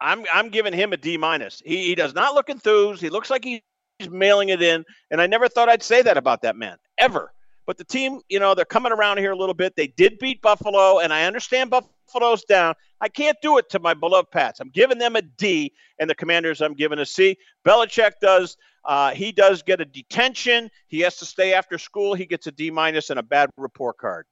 I'm 0.00 0.24
I'm 0.32 0.50
giving 0.50 0.72
him 0.72 0.92
a 0.92 0.96
D 0.96 1.16
minus. 1.16 1.60
He 1.64 1.86
he 1.86 1.94
does 1.94 2.14
not 2.14 2.34
look 2.34 2.48
enthused. 2.48 3.02
He 3.02 3.10
looks 3.10 3.30
like 3.30 3.44
he's 3.44 3.60
mailing 4.08 4.50
it 4.50 4.62
in, 4.62 4.84
and 5.10 5.20
I 5.20 5.26
never 5.26 5.48
thought 5.48 5.68
I'd 5.68 5.82
say 5.82 6.02
that 6.02 6.16
about 6.16 6.42
that 6.42 6.56
man 6.56 6.76
ever. 6.98 7.32
But 7.70 7.78
the 7.78 7.84
team, 7.84 8.20
you 8.28 8.40
know, 8.40 8.56
they're 8.56 8.64
coming 8.64 8.90
around 8.90 9.18
here 9.18 9.30
a 9.30 9.36
little 9.36 9.54
bit. 9.54 9.76
They 9.76 9.86
did 9.86 10.18
beat 10.18 10.42
Buffalo, 10.42 10.98
and 10.98 11.12
I 11.12 11.26
understand 11.26 11.70
Buffalo's 11.70 12.42
down. 12.42 12.74
I 13.00 13.08
can't 13.08 13.36
do 13.42 13.58
it 13.58 13.70
to 13.70 13.78
my 13.78 13.94
beloved 13.94 14.32
Pats. 14.32 14.58
I'm 14.58 14.70
giving 14.70 14.98
them 14.98 15.14
a 15.14 15.22
D, 15.22 15.72
and 16.00 16.10
the 16.10 16.16
Commanders 16.16 16.60
I'm 16.60 16.74
giving 16.74 16.98
a 16.98 17.06
C. 17.06 17.36
Belichick 17.64 18.14
does. 18.20 18.56
Uh, 18.84 19.12
he 19.12 19.30
does 19.30 19.62
get 19.62 19.80
a 19.80 19.84
detention. 19.84 20.68
He 20.88 20.98
has 21.02 21.18
to 21.18 21.24
stay 21.24 21.54
after 21.54 21.78
school. 21.78 22.14
He 22.14 22.26
gets 22.26 22.48
a 22.48 22.50
D 22.50 22.72
minus 22.72 23.08
and 23.10 23.20
a 23.20 23.22
bad 23.22 23.50
report 23.56 23.98
card. 23.98 24.26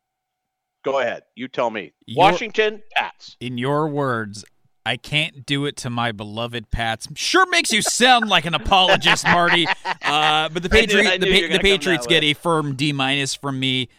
Go 0.84 0.98
ahead. 0.98 1.22
You 1.36 1.46
tell 1.46 1.70
me. 1.70 1.92
Your, 2.06 2.24
Washington 2.24 2.82
Pats. 2.96 3.36
In 3.38 3.56
your 3.56 3.86
words, 3.86 4.44
I 4.88 4.96
can't 4.96 5.44
do 5.44 5.66
it 5.66 5.76
to 5.78 5.90
my 5.90 6.12
beloved 6.12 6.70
Pats. 6.70 7.08
Sure 7.14 7.44
makes 7.50 7.70
you 7.74 7.82
sound 7.82 8.30
like 8.30 8.46
an 8.46 8.54
apologist, 8.54 9.26
Marty. 9.26 9.66
Uh, 10.02 10.48
but 10.48 10.62
the 10.62 10.70
Patriots, 10.70 11.18
the, 11.18 11.48
the 11.48 11.58
Patriots 11.58 12.06
get 12.06 12.24
a 12.24 12.32
firm 12.32 12.74
D 12.74 12.94
minus 12.94 13.34
from 13.34 13.60
me. 13.60 13.90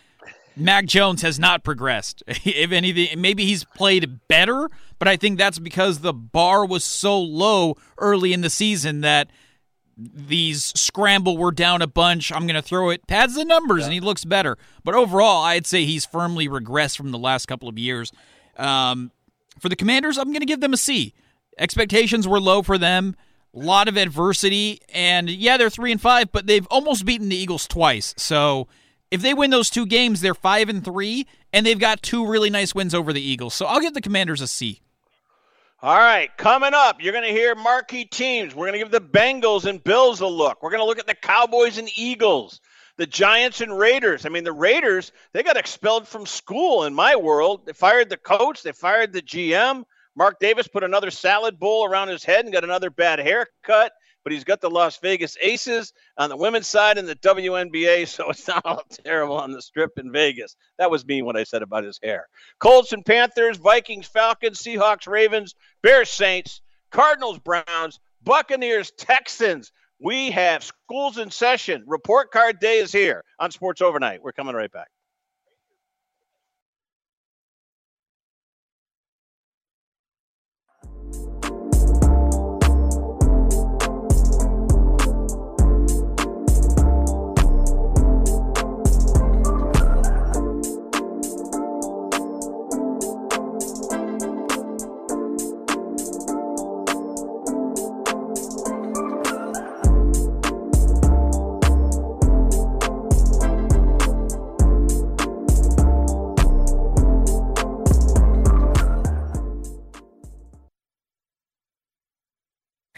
Mac 0.56 0.88
Jones 0.88 1.22
has 1.22 1.38
not 1.38 1.64
progressed. 1.64 2.24
if 2.28 2.72
anything, 2.72 3.22
maybe 3.22 3.46
he's 3.46 3.64
played 3.64 4.28
better, 4.28 4.68
but 4.98 5.08
I 5.08 5.16
think 5.16 5.38
that's 5.38 5.60
because 5.60 6.00
the 6.00 6.14
bar 6.14 6.66
was 6.66 6.84
so 6.84 7.22
low 7.22 7.78
early 8.00 8.34
in 8.34 8.42
the 8.42 8.50
season 8.50 9.02
that 9.02 9.30
these 9.96 10.74
scramble 10.76 11.38
we're 11.38 11.52
down 11.52 11.84
a 11.84 11.88
bunch. 11.88 12.32
I'm 12.32 12.48
going 12.48 12.56
to 12.56 12.64
throw 12.64 12.90
it, 12.90 13.06
pads 13.06 13.36
the 13.36 13.46
numbers, 13.46 13.82
yeah. 13.82 13.86
and 13.86 13.94
he 13.94 14.00
looks 14.00 14.26
better. 14.26 14.58
But 14.84 14.96
overall, 14.96 15.44
I'd 15.44 15.68
say 15.68 15.86
he's 15.86 16.08
firmly 16.08 16.48
regressed 16.48 16.98
from 16.98 17.12
the 17.12 17.20
last 17.20 17.46
couple 17.46 17.70
of 17.70 17.78
years. 17.78 18.12
Um, 18.58 19.12
for 19.60 19.70
the 19.70 19.76
Commanders, 19.76 20.18
I'm 20.18 20.28
going 20.28 20.40
to 20.40 20.46
give 20.46 20.62
them 20.62 20.74
a 20.74 20.78
C. 20.78 21.14
Expectations 21.58 22.28
were 22.28 22.40
low 22.40 22.62
for 22.62 22.78
them. 22.78 23.16
A 23.54 23.60
lot 23.60 23.88
of 23.88 23.98
adversity, 23.98 24.80
and 24.94 25.28
yeah, 25.28 25.58
they're 25.58 25.72
three 25.72 25.92
and 25.92 26.00
five, 26.00 26.32
but 26.32 26.46
they've 26.46 26.68
almost 26.68 27.04
beaten 27.04 27.30
the 27.30 27.36
Eagles 27.36 27.68
twice. 27.68 28.14
So 28.16 28.68
if 29.10 29.24
they 29.24 29.34
win 29.34 29.50
those 29.50 29.72
two 29.72 29.88
games, 29.88 30.22
they're 30.22 30.36
five 30.36 30.70
and 30.70 30.86
three, 30.86 31.26
and 31.52 31.66
they've 31.66 31.80
got 31.80 32.04
two 32.04 32.28
really 32.28 32.52
nice 32.52 32.76
wins 32.76 32.94
over 32.94 33.12
the 33.12 33.22
Eagles. 33.22 33.56
So 33.56 33.66
I'll 33.66 33.80
give 33.80 33.96
the 33.96 34.02
Commanders 34.02 34.42
a 34.42 34.48
C. 34.48 34.82
All 35.82 35.98
right, 35.98 36.30
coming 36.38 36.74
up, 36.76 37.02
you're 37.02 37.14
going 37.14 37.24
to 37.24 37.32
hear 37.32 37.56
marquee 37.56 38.06
teams. 38.06 38.54
We're 38.54 38.68
going 38.68 38.78
to 38.78 38.86
give 38.86 38.92
the 38.92 39.02
Bengals 39.02 39.66
and 39.66 39.84
Bills 39.84 40.20
a 40.20 40.28
look. 40.28 40.62
We're 40.62 40.72
going 40.72 40.82
to 40.82 40.86
look 40.86 41.00
at 41.00 41.08
the 41.08 41.16
Cowboys 41.16 41.78
and 41.78 41.90
Eagles, 41.96 42.62
the 43.00 43.08
Giants 43.08 43.62
and 43.62 43.76
Raiders. 43.76 44.28
I 44.28 44.30
mean, 44.30 44.44
the 44.44 44.52
Raiders, 44.52 45.12
they 45.34 45.42
got 45.42 45.58
expelled 45.58 46.08
from 46.08 46.28
school 46.28 46.84
in 46.84 46.94
my 46.94 47.16
world. 47.16 47.66
They 47.66 47.74
fired 47.74 48.10
the 48.10 48.18
coach, 48.18 48.62
they 48.62 48.74
fired 48.74 49.14
the 49.14 49.24
GM. 49.24 49.86
Mark 50.16 50.40
Davis 50.40 50.68
put 50.68 50.84
another 50.84 51.10
salad 51.10 51.58
bowl 51.58 51.86
around 51.86 52.10
his 52.10 52.24
head 52.24 52.46
and 52.46 52.54
got 52.54 52.64
another 52.64 52.92
bad 52.92 53.20
haircut 53.20 53.94
but 54.24 54.34
he's 54.34 54.44
got 54.44 54.62
the 54.62 54.70
Las 54.70 54.98
Vegas 54.98 55.38
Aces 55.42 55.94
on 56.18 56.30
the 56.30 56.38
women's 56.38 56.68
side 56.68 56.98
in 56.98 57.06
the 57.06 57.16
WNBA, 57.16 58.08
so 58.16 58.30
it's 58.30 58.48
not 58.48 58.66
all 58.66 58.84
terrible 59.04 59.38
on 59.38 59.52
the 59.52 59.62
strip 59.62 59.98
in 59.98 60.12
Vegas. 60.12 60.56
That 60.78 60.92
was 60.92 61.06
me 61.06 61.22
when 61.22 61.38
I 61.38 61.44
said 61.44 61.62
about 61.62 61.84
his 61.84 62.00
hair. 62.04 62.28
Colts 62.60 62.94
and 62.94 63.06
Panthers, 63.06 63.58
Vikings, 63.58 64.08
Falcons, 64.08 64.62
Seahawks, 64.62 65.08
Ravens, 65.08 65.56
Bears, 65.82 66.10
Saints, 66.10 66.62
Cardinals, 66.92 67.40
Browns, 67.40 68.00
Buccaneers, 68.24 68.92
Texans. 68.98 69.72
We 70.02 70.32
have 70.32 70.64
schools 70.64 71.18
in 71.18 71.30
session. 71.32 71.84
Report 71.86 72.32
card 72.32 72.60
day 72.60 72.80
is 72.80 72.92
here 72.92 73.24
on 73.40 73.52
Sports 73.52 73.82
Overnight. 73.82 74.24
We're 74.24 74.32
coming 74.32 74.56
right 74.56 74.72
back. 74.72 74.88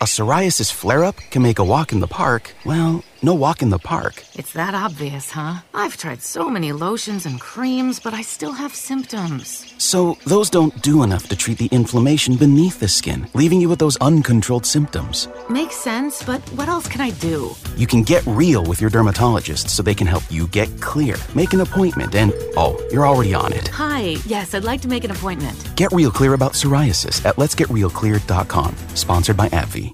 A 0.02 0.06
psoriasis 0.06 0.72
flare 0.72 1.04
up 1.04 1.18
can 1.30 1.44
make 1.44 1.60
a 1.60 1.64
walk 1.64 1.92
in 1.92 2.00
the 2.00 2.08
park, 2.08 2.56
well, 2.66 3.04
no 3.24 3.34
walk 3.34 3.62
in 3.62 3.70
the 3.70 3.78
park. 3.80 4.24
It's 4.34 4.54
that 4.54 4.74
obvious, 4.74 5.32
huh? 5.32 5.62
I've 5.74 5.98
tried 5.98 6.22
so 6.22 6.50
many 6.50 6.72
lotions 6.72 7.26
and 7.26 7.40
creams, 7.40 8.00
but 8.00 8.14
I 8.14 8.22
still 8.22 8.52
have 8.52 8.74
symptoms. 8.74 9.74
So, 9.78 10.18
those 10.26 10.50
don't 10.50 10.82
do 10.82 11.04
enough 11.04 11.28
to 11.30 11.36
treat 11.36 11.58
the 11.58 11.70
inflammation 11.72 12.36
beneath 12.36 12.80
the 12.80 12.88
skin, 12.88 13.28
leaving 13.34 13.62
you 13.62 13.70
with 13.70 13.80
those 13.80 13.98
uncontrolled 13.98 14.66
symptoms. 14.66 15.28
Makes 15.50 15.76
sense, 15.76 16.24
but 16.24 16.42
what 16.56 16.68
else 16.68 16.88
can 16.88 17.02
I 17.02 17.12
do? 17.12 17.56
You 17.78 17.88
can 17.88 18.04
get 18.04 18.26
real 18.26 18.64
with 18.64 18.82
your 18.82 18.90
dermatologist 18.90 19.70
so 19.70 19.84
they 19.84 19.96
can 19.96 20.08
help 20.08 20.24
you 20.30 20.48
get 20.48 20.70
clear. 20.82 21.16
Make 21.36 21.54
an 21.54 21.62
appointment 21.62 22.16
and, 22.16 22.34
oh, 22.58 22.84
you're 22.92 23.08
already 23.08 23.34
on 23.34 23.54
it. 23.54 23.68
Hi, 23.70 24.18
yes, 24.26 24.54
I'd 24.54 24.64
like 24.64 24.82
to 24.82 24.88
make 24.88 25.04
an 25.04 25.12
appointment. 25.12 25.58
Get 25.76 25.92
real 25.92 26.12
clear 26.12 26.34
about 26.34 26.54
psoriasis 26.54 27.26
at 27.26 27.36
letsgetrealclear.com. 27.38 28.76
Sponsored 28.96 29.38
by 29.38 29.50
AbbVie. 29.50 29.94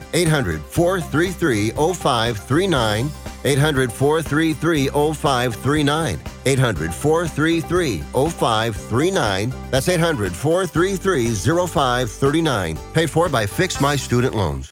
800 0.13 0.61
433 0.61 1.71
0539. 1.71 3.09
800 3.43 3.91
433 3.91 4.87
0539. 4.89 6.19
800 6.45 6.93
433 6.93 7.97
0539. 7.99 9.53
That's 9.71 9.89
800 9.89 10.33
433 10.33 11.35
0539. 11.67 12.77
Paid 12.93 13.09
for 13.09 13.29
by 13.29 13.45
Fix 13.45 13.81
My 13.81 13.95
Student 13.95 14.35
Loans. 14.35 14.71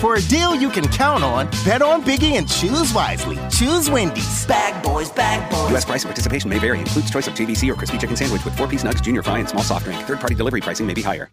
For 0.00 0.14
a 0.14 0.22
deal 0.22 0.54
you 0.54 0.70
can 0.70 0.88
count 0.88 1.22
on, 1.22 1.46
bet 1.62 1.82
on 1.82 2.02
Biggie 2.02 2.32
and 2.32 2.48
choose 2.48 2.90
wisely. 2.94 3.36
Choose 3.50 3.90
Wendy's. 3.90 4.46
Bag 4.46 4.82
boys, 4.82 5.10
bag 5.12 5.50
boys. 5.50 5.68
U.S. 5.72 5.84
price 5.84 6.04
and 6.04 6.08
participation 6.08 6.48
may 6.48 6.58
vary. 6.58 6.78
Includes 6.78 7.10
choice 7.10 7.28
of 7.28 7.34
TVC 7.34 7.70
or 7.70 7.74
crispy 7.74 7.98
chicken 7.98 8.16
sandwich 8.16 8.42
with 8.46 8.56
four-piece 8.56 8.82
nugs, 8.82 9.02
junior 9.02 9.22
fry, 9.22 9.40
and 9.40 9.46
small 9.46 9.62
soft 9.62 9.84
drink. 9.84 10.02
Third-party 10.04 10.36
delivery 10.36 10.62
pricing 10.62 10.86
may 10.86 10.94
be 10.94 11.02
higher. 11.02 11.28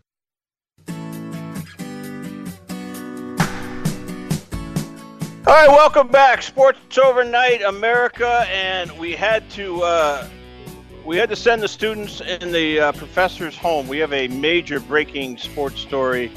All 5.47 5.53
right, 5.53 5.69
welcome 5.69 6.09
back, 6.09 6.41
Sports 6.41 6.97
Overnight 6.97 7.61
America, 7.61 8.45
and 8.49 8.91
we 8.99 9.13
had 9.13 9.49
to 9.51 9.81
uh, 9.81 10.27
we 11.05 11.15
had 11.15 11.29
to 11.29 11.37
send 11.37 11.63
the 11.63 11.69
students 11.69 12.19
and 12.19 12.53
the 12.53 12.81
uh, 12.81 12.91
professors 12.91 13.55
home. 13.55 13.87
We 13.87 13.99
have 13.99 14.11
a 14.11 14.27
major 14.27 14.81
breaking 14.81 15.37
sports 15.37 15.79
story, 15.79 16.33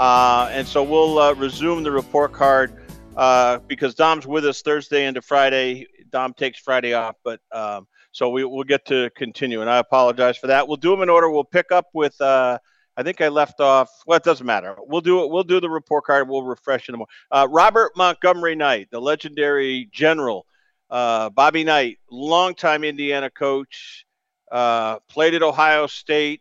uh, 0.00 0.48
and 0.50 0.66
so 0.66 0.82
we'll 0.82 1.18
uh, 1.18 1.34
resume 1.34 1.82
the 1.82 1.90
report 1.90 2.32
card 2.32 2.72
uh, 3.18 3.58
because 3.66 3.94
Dom's 3.94 4.26
with 4.26 4.46
us 4.46 4.62
Thursday 4.62 5.04
into 5.04 5.20
Friday. 5.20 5.86
Dom 6.08 6.32
takes 6.32 6.58
Friday 6.58 6.94
off, 6.94 7.16
but 7.22 7.38
um, 7.52 7.86
so 8.10 8.30
we, 8.30 8.42
will 8.42 8.64
get 8.64 8.86
to 8.86 9.10
continue, 9.10 9.60
and 9.60 9.68
I 9.68 9.76
apologize 9.76 10.38
for 10.38 10.46
that. 10.46 10.66
We'll 10.66 10.78
do 10.78 10.90
them 10.90 11.02
in 11.02 11.10
order. 11.10 11.28
We'll 11.30 11.44
pick 11.44 11.70
up 11.70 11.88
with. 11.92 12.18
Uh, 12.18 12.58
I 12.96 13.02
think 13.02 13.20
I 13.20 13.28
left 13.28 13.60
off. 13.60 13.90
Well, 14.06 14.16
it 14.16 14.24
doesn't 14.24 14.46
matter. 14.46 14.74
We'll 14.78 15.02
do 15.02 15.22
it. 15.22 15.30
We'll 15.30 15.44
do 15.44 15.60
the 15.60 15.68
report 15.68 16.04
card. 16.04 16.30
We'll 16.30 16.44
refresh 16.44 16.88
in 16.88 16.94
the 16.94 16.96
morning. 16.96 17.12
Uh, 17.30 17.46
Robert 17.50 17.92
Montgomery 17.94 18.56
Knight, 18.56 18.88
the 18.90 19.00
legendary 19.00 19.90
general, 19.92 20.46
uh, 20.88 21.28
Bobby 21.28 21.62
Knight, 21.62 21.98
longtime 22.10 22.84
Indiana 22.84 23.28
coach, 23.28 24.06
played 24.50 25.34
at 25.34 25.42
Ohio 25.42 25.86
State, 25.86 26.40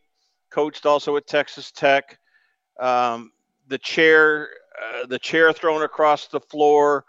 coached 0.50 0.86
also 0.86 1.18
at 1.18 1.28
Texas 1.28 1.74
Tech. 1.74 2.18
Um, 2.80 3.34
the 3.70 3.78
chair, 3.78 4.50
uh, 4.82 5.06
the 5.06 5.20
chair 5.20 5.54
thrown 5.54 5.84
across 5.84 6.28
the 6.28 6.40
floor 6.40 7.06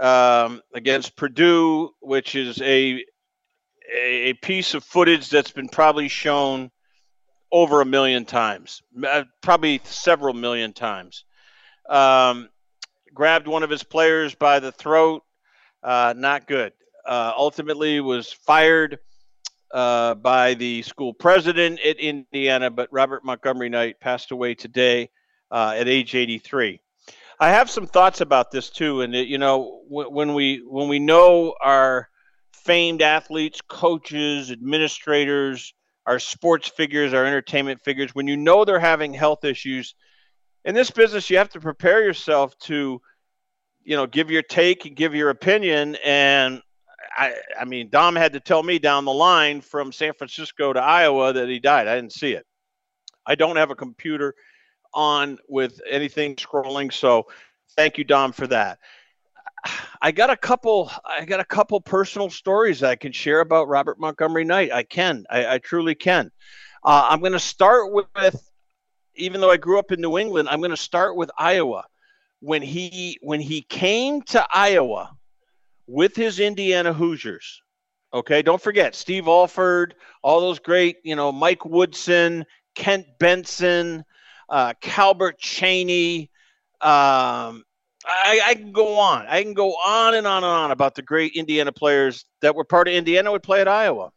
um, 0.00 0.62
against 0.74 1.16
Purdue, 1.16 1.90
which 2.00 2.34
is 2.34 2.60
a 2.62 3.04
a 3.90 4.34
piece 4.34 4.74
of 4.74 4.84
footage 4.84 5.30
that's 5.30 5.50
been 5.50 5.68
probably 5.68 6.08
shown 6.08 6.70
over 7.50 7.80
a 7.80 7.86
million 7.86 8.26
times, 8.26 8.82
uh, 9.06 9.24
probably 9.40 9.80
several 9.84 10.34
million 10.34 10.74
times. 10.74 11.24
Um, 11.88 12.50
grabbed 13.14 13.48
one 13.48 13.62
of 13.62 13.70
his 13.70 13.82
players 13.82 14.34
by 14.34 14.60
the 14.60 14.72
throat, 14.72 15.22
uh, 15.82 16.12
not 16.16 16.46
good. 16.46 16.72
Uh, 17.06 17.32
ultimately, 17.34 18.00
was 18.00 18.30
fired 18.30 18.98
uh, 19.72 20.14
by 20.16 20.52
the 20.52 20.82
school 20.82 21.14
president 21.14 21.80
at 21.80 21.96
Indiana, 21.98 22.70
but 22.70 22.92
Robert 22.92 23.24
Montgomery 23.24 23.70
Knight 23.70 24.00
passed 24.00 24.30
away 24.30 24.54
today 24.54 25.08
uh, 25.50 25.74
at 25.76 25.88
age 25.88 26.14
83. 26.14 26.80
I 27.40 27.50
have 27.50 27.70
some 27.70 27.86
thoughts 27.86 28.20
about 28.20 28.50
this 28.50 28.68
too, 28.70 29.02
and 29.02 29.14
it, 29.14 29.28
you 29.28 29.38
know, 29.38 29.82
w- 29.88 30.10
when 30.10 30.34
we 30.34 30.62
when 30.66 30.88
we 30.88 30.98
know 30.98 31.54
our 31.62 32.08
famed 32.52 33.00
athletes, 33.00 33.60
coaches, 33.68 34.50
administrators, 34.50 35.72
our 36.06 36.18
sports 36.18 36.68
figures, 36.68 37.14
our 37.14 37.24
entertainment 37.24 37.80
figures, 37.82 38.14
when 38.14 38.26
you 38.26 38.36
know 38.36 38.64
they're 38.64 38.80
having 38.80 39.14
health 39.14 39.44
issues 39.44 39.94
in 40.64 40.74
this 40.74 40.90
business, 40.90 41.30
you 41.30 41.38
have 41.38 41.48
to 41.50 41.60
prepare 41.60 42.02
yourself 42.02 42.58
to, 42.58 43.00
you 43.84 43.96
know, 43.96 44.06
give 44.06 44.30
your 44.30 44.42
take 44.42 44.84
and 44.84 44.96
give 44.96 45.14
your 45.14 45.30
opinion. 45.30 45.96
And 46.04 46.60
I, 47.16 47.34
I 47.58 47.64
mean, 47.64 47.88
Dom 47.88 48.16
had 48.16 48.32
to 48.34 48.40
tell 48.40 48.62
me 48.62 48.78
down 48.78 49.04
the 49.04 49.12
line 49.12 49.60
from 49.60 49.92
San 49.92 50.12
Francisco 50.12 50.72
to 50.72 50.80
Iowa 50.80 51.32
that 51.32 51.48
he 51.48 51.58
died. 51.58 51.86
I 51.86 51.94
didn't 51.94 52.12
see 52.12 52.32
it. 52.32 52.44
I 53.24 53.34
don't 53.34 53.56
have 53.56 53.70
a 53.70 53.74
computer 53.74 54.34
on 54.98 55.38
with 55.48 55.80
anything 55.88 56.34
scrolling, 56.34 56.92
so 56.92 57.28
thank 57.76 57.98
you, 57.98 58.04
Dom, 58.04 58.32
for 58.32 58.48
that. 58.48 58.80
I 60.02 60.10
got 60.10 60.30
a 60.30 60.36
couple. 60.36 60.90
I 61.04 61.24
got 61.24 61.40
a 61.40 61.44
couple 61.44 61.80
personal 61.80 62.30
stories 62.30 62.82
I 62.82 62.96
can 62.96 63.12
share 63.12 63.40
about 63.40 63.68
Robert 63.68 63.98
Montgomery 63.98 64.44
Knight. 64.44 64.72
I 64.72 64.82
can. 64.82 65.24
I, 65.30 65.54
I 65.54 65.58
truly 65.58 65.94
can. 65.94 66.30
Uh, 66.84 67.06
I'm 67.10 67.20
going 67.20 67.32
to 67.32 67.40
start 67.40 67.92
with, 67.92 68.06
even 69.14 69.40
though 69.40 69.50
I 69.50 69.56
grew 69.56 69.78
up 69.78 69.92
in 69.92 70.00
New 70.00 70.18
England, 70.18 70.48
I'm 70.48 70.60
going 70.60 70.70
to 70.70 70.76
start 70.76 71.16
with 71.16 71.30
Iowa. 71.38 71.84
When 72.40 72.62
he 72.62 73.18
when 73.20 73.40
he 73.40 73.62
came 73.62 74.22
to 74.22 74.46
Iowa 74.52 75.16
with 75.88 76.14
his 76.14 76.38
Indiana 76.38 76.92
Hoosiers, 76.92 77.62
okay, 78.12 78.42
don't 78.42 78.62
forget 78.62 78.94
Steve 78.94 79.26
Alford, 79.26 79.96
all 80.22 80.40
those 80.40 80.60
great, 80.60 80.98
you 81.02 81.16
know, 81.16 81.32
Mike 81.32 81.64
Woodson, 81.64 82.46
Kent 82.76 83.06
Benson, 83.18 84.04
uh, 84.48 84.74
Calbert 84.80 85.40
Cheaney. 85.40 86.28
Um, 86.80 87.64
I, 88.06 88.40
I, 88.44 88.54
can 88.54 88.72
go 88.72 88.98
on. 88.98 89.26
I 89.26 89.42
can 89.42 89.54
go 89.54 89.72
on 89.72 90.14
and 90.14 90.26
on 90.26 90.44
and 90.44 90.52
on 90.52 90.70
about 90.70 90.94
the 90.94 91.02
great 91.02 91.34
Indiana 91.34 91.72
players 91.72 92.24
that 92.40 92.54
were 92.54 92.64
part 92.64 92.88
of 92.88 92.94
Indiana 92.94 93.32
would 93.32 93.42
play 93.42 93.60
at 93.60 93.68
Iowa. 93.68 94.10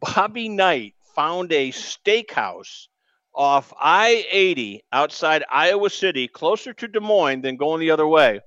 Bobby 0.00 0.48
Knight 0.48 0.94
found 1.14 1.52
a 1.52 1.70
steakhouse 1.70 2.88
off 3.34 3.72
I 3.78 4.26
80 4.30 4.82
outside 4.92 5.44
Iowa 5.50 5.90
City, 5.90 6.26
closer 6.26 6.72
to 6.72 6.88
Des 6.88 7.00
Moines 7.00 7.42
than 7.42 7.56
going 7.56 7.80
the 7.80 7.90
other 7.90 8.06
way, 8.06 8.40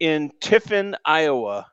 in 0.00 0.32
Tiffin, 0.40 0.96
Iowa, 1.04 1.66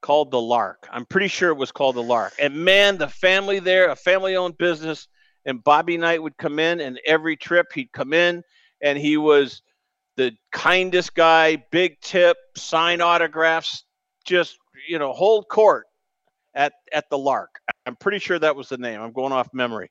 called 0.00 0.32
the 0.32 0.40
Lark. 0.40 0.88
I'm 0.90 1.06
pretty 1.06 1.28
sure 1.28 1.50
it 1.50 1.56
was 1.56 1.72
called 1.72 1.94
the 1.94 2.02
Lark. 2.02 2.34
And 2.38 2.64
man, 2.64 2.98
the 2.98 3.08
family 3.08 3.60
there, 3.60 3.88
a 3.90 3.96
family 3.96 4.36
owned 4.36 4.58
business, 4.58 5.06
and 5.44 5.62
Bobby 5.62 5.96
Knight 5.96 6.22
would 6.22 6.36
come 6.36 6.58
in, 6.58 6.80
and 6.80 7.00
every 7.04 7.36
trip 7.36 7.72
he'd 7.72 7.92
come 7.92 8.12
in, 8.12 8.42
and 8.80 8.98
he 8.98 9.16
was 9.16 9.62
the 10.16 10.32
kindest 10.52 11.14
guy, 11.14 11.56
big 11.70 12.00
tip, 12.00 12.36
sign 12.56 13.00
autographs, 13.00 13.84
just 14.24 14.58
you 14.88 14.98
know, 14.98 15.12
hold 15.12 15.48
court 15.48 15.86
at 16.54 16.72
at 16.92 17.08
the 17.10 17.18
Lark. 17.18 17.60
I'm 17.86 17.96
pretty 17.96 18.18
sure 18.18 18.38
that 18.38 18.56
was 18.56 18.68
the 18.68 18.78
name. 18.78 19.00
I'm 19.00 19.12
going 19.12 19.32
off 19.32 19.48
memory. 19.52 19.90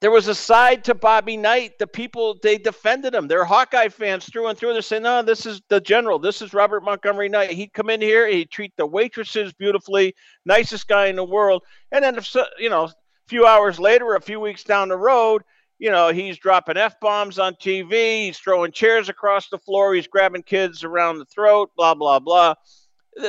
There 0.00 0.12
was 0.12 0.28
a 0.28 0.34
side 0.34 0.84
to 0.84 0.94
Bobby 0.94 1.36
Knight. 1.36 1.78
The 1.80 1.88
people 1.88 2.38
they 2.40 2.56
defended 2.56 3.14
him. 3.14 3.26
They're 3.26 3.44
Hawkeye 3.44 3.88
fans 3.88 4.26
through 4.26 4.46
and 4.46 4.56
through. 4.56 4.72
They're 4.72 4.82
saying, 4.82 5.02
"No, 5.02 5.22
this 5.22 5.44
is 5.44 5.60
the 5.68 5.80
general. 5.80 6.20
This 6.20 6.40
is 6.40 6.54
Robert 6.54 6.84
Montgomery 6.84 7.28
Knight. 7.28 7.50
He'd 7.50 7.72
come 7.72 7.90
in 7.90 8.00
here. 8.00 8.28
He'd 8.28 8.50
treat 8.50 8.72
the 8.76 8.86
waitresses 8.86 9.52
beautifully, 9.52 10.14
nicest 10.44 10.86
guy 10.86 11.06
in 11.06 11.16
the 11.16 11.24
world." 11.24 11.64
And 11.90 12.04
then, 12.04 12.16
if 12.16 12.32
you 12.58 12.70
know, 12.70 12.90
few 13.28 13.46
hours 13.46 13.78
later, 13.78 14.14
a 14.14 14.20
few 14.20 14.40
weeks 14.40 14.64
down 14.64 14.88
the 14.88 14.96
road, 14.96 15.42
you 15.78 15.90
know, 15.90 16.08
he's 16.08 16.38
dropping 16.38 16.76
F 16.76 16.98
bombs 16.98 17.38
on 17.38 17.54
TV, 17.54 18.26
he's 18.26 18.38
throwing 18.38 18.72
chairs 18.72 19.08
across 19.08 19.48
the 19.48 19.58
floor, 19.58 19.94
he's 19.94 20.08
grabbing 20.08 20.42
kids 20.42 20.82
around 20.82 21.18
the 21.18 21.24
throat, 21.26 21.70
blah, 21.76 21.94
blah, 21.94 22.18
blah. 22.18 22.54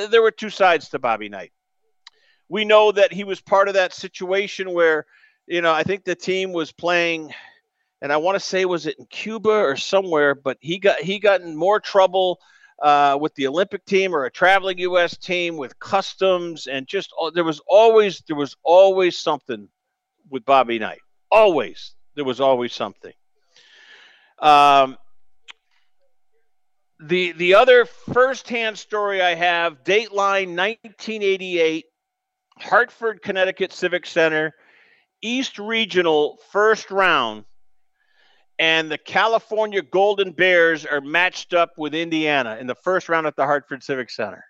There 0.09 0.21
were 0.21 0.31
two 0.31 0.49
sides 0.49 0.89
to 0.89 0.99
Bobby 0.99 1.29
Knight. 1.29 1.51
We 2.47 2.65
know 2.65 2.91
that 2.91 3.13
he 3.13 3.23
was 3.23 3.41
part 3.41 3.67
of 3.67 3.75
that 3.75 3.93
situation 3.93 4.73
where, 4.73 5.05
you 5.45 5.61
know, 5.61 5.71
I 5.71 5.83
think 5.83 6.03
the 6.03 6.15
team 6.15 6.51
was 6.51 6.71
playing, 6.71 7.33
and 8.01 8.11
I 8.11 8.17
want 8.17 8.35
to 8.35 8.39
say 8.39 8.65
was 8.65 8.87
it 8.87 8.97
in 8.97 9.05
Cuba 9.05 9.49
or 9.49 9.75
somewhere, 9.75 10.33
but 10.33 10.57
he 10.61 10.79
got 10.79 10.99
he 10.99 11.19
got 11.19 11.41
in 11.41 11.55
more 11.55 11.79
trouble 11.79 12.39
uh, 12.81 13.17
with 13.19 13.35
the 13.35 13.45
Olympic 13.45 13.85
team 13.85 14.15
or 14.15 14.25
a 14.25 14.31
traveling 14.31 14.79
U.S. 14.79 15.17
team 15.17 15.57
with 15.57 15.77
customs 15.79 16.65
and 16.67 16.87
just 16.87 17.11
there 17.33 17.43
was 17.43 17.61
always 17.67 18.23
there 18.27 18.37
was 18.37 18.55
always 18.63 19.17
something 19.17 19.67
with 20.30 20.45
Bobby 20.45 20.80
Knight. 20.80 21.01
Always 21.32 21.93
there 22.15 22.25
was 22.25 22.41
always 22.41 22.73
something. 22.73 23.13
Um, 24.39 24.97
the 26.99 27.32
the 27.34 27.55
other 27.55 27.86
firsthand 27.86 28.77
story 28.77 29.21
I 29.21 29.36
have, 29.36 29.84
Dateline 29.84 30.55
1988, 30.55 31.86
Hartford, 32.57 33.21
Connecticut 33.21 33.71
Civic 33.71 34.05
Center, 34.05 34.53
East 35.21 35.59
Regional 35.59 36.39
first 36.51 36.91
round, 36.91 37.45
and 38.59 38.91
the 38.91 38.97
California 38.97 39.82
Golden 39.82 40.32
Bears 40.32 40.86
are 40.86 40.99
matched 41.01 41.53
up 41.53 41.77
with 41.77 41.95
Indiana 41.95 42.57
in 42.59 42.67
the 42.67 42.75
first 42.75 43.07
round 43.07 43.27
at 43.27 43.38
the 43.38 43.45
Hartford 43.45 43.82
Civic 43.82 44.09
Center. 44.09 44.43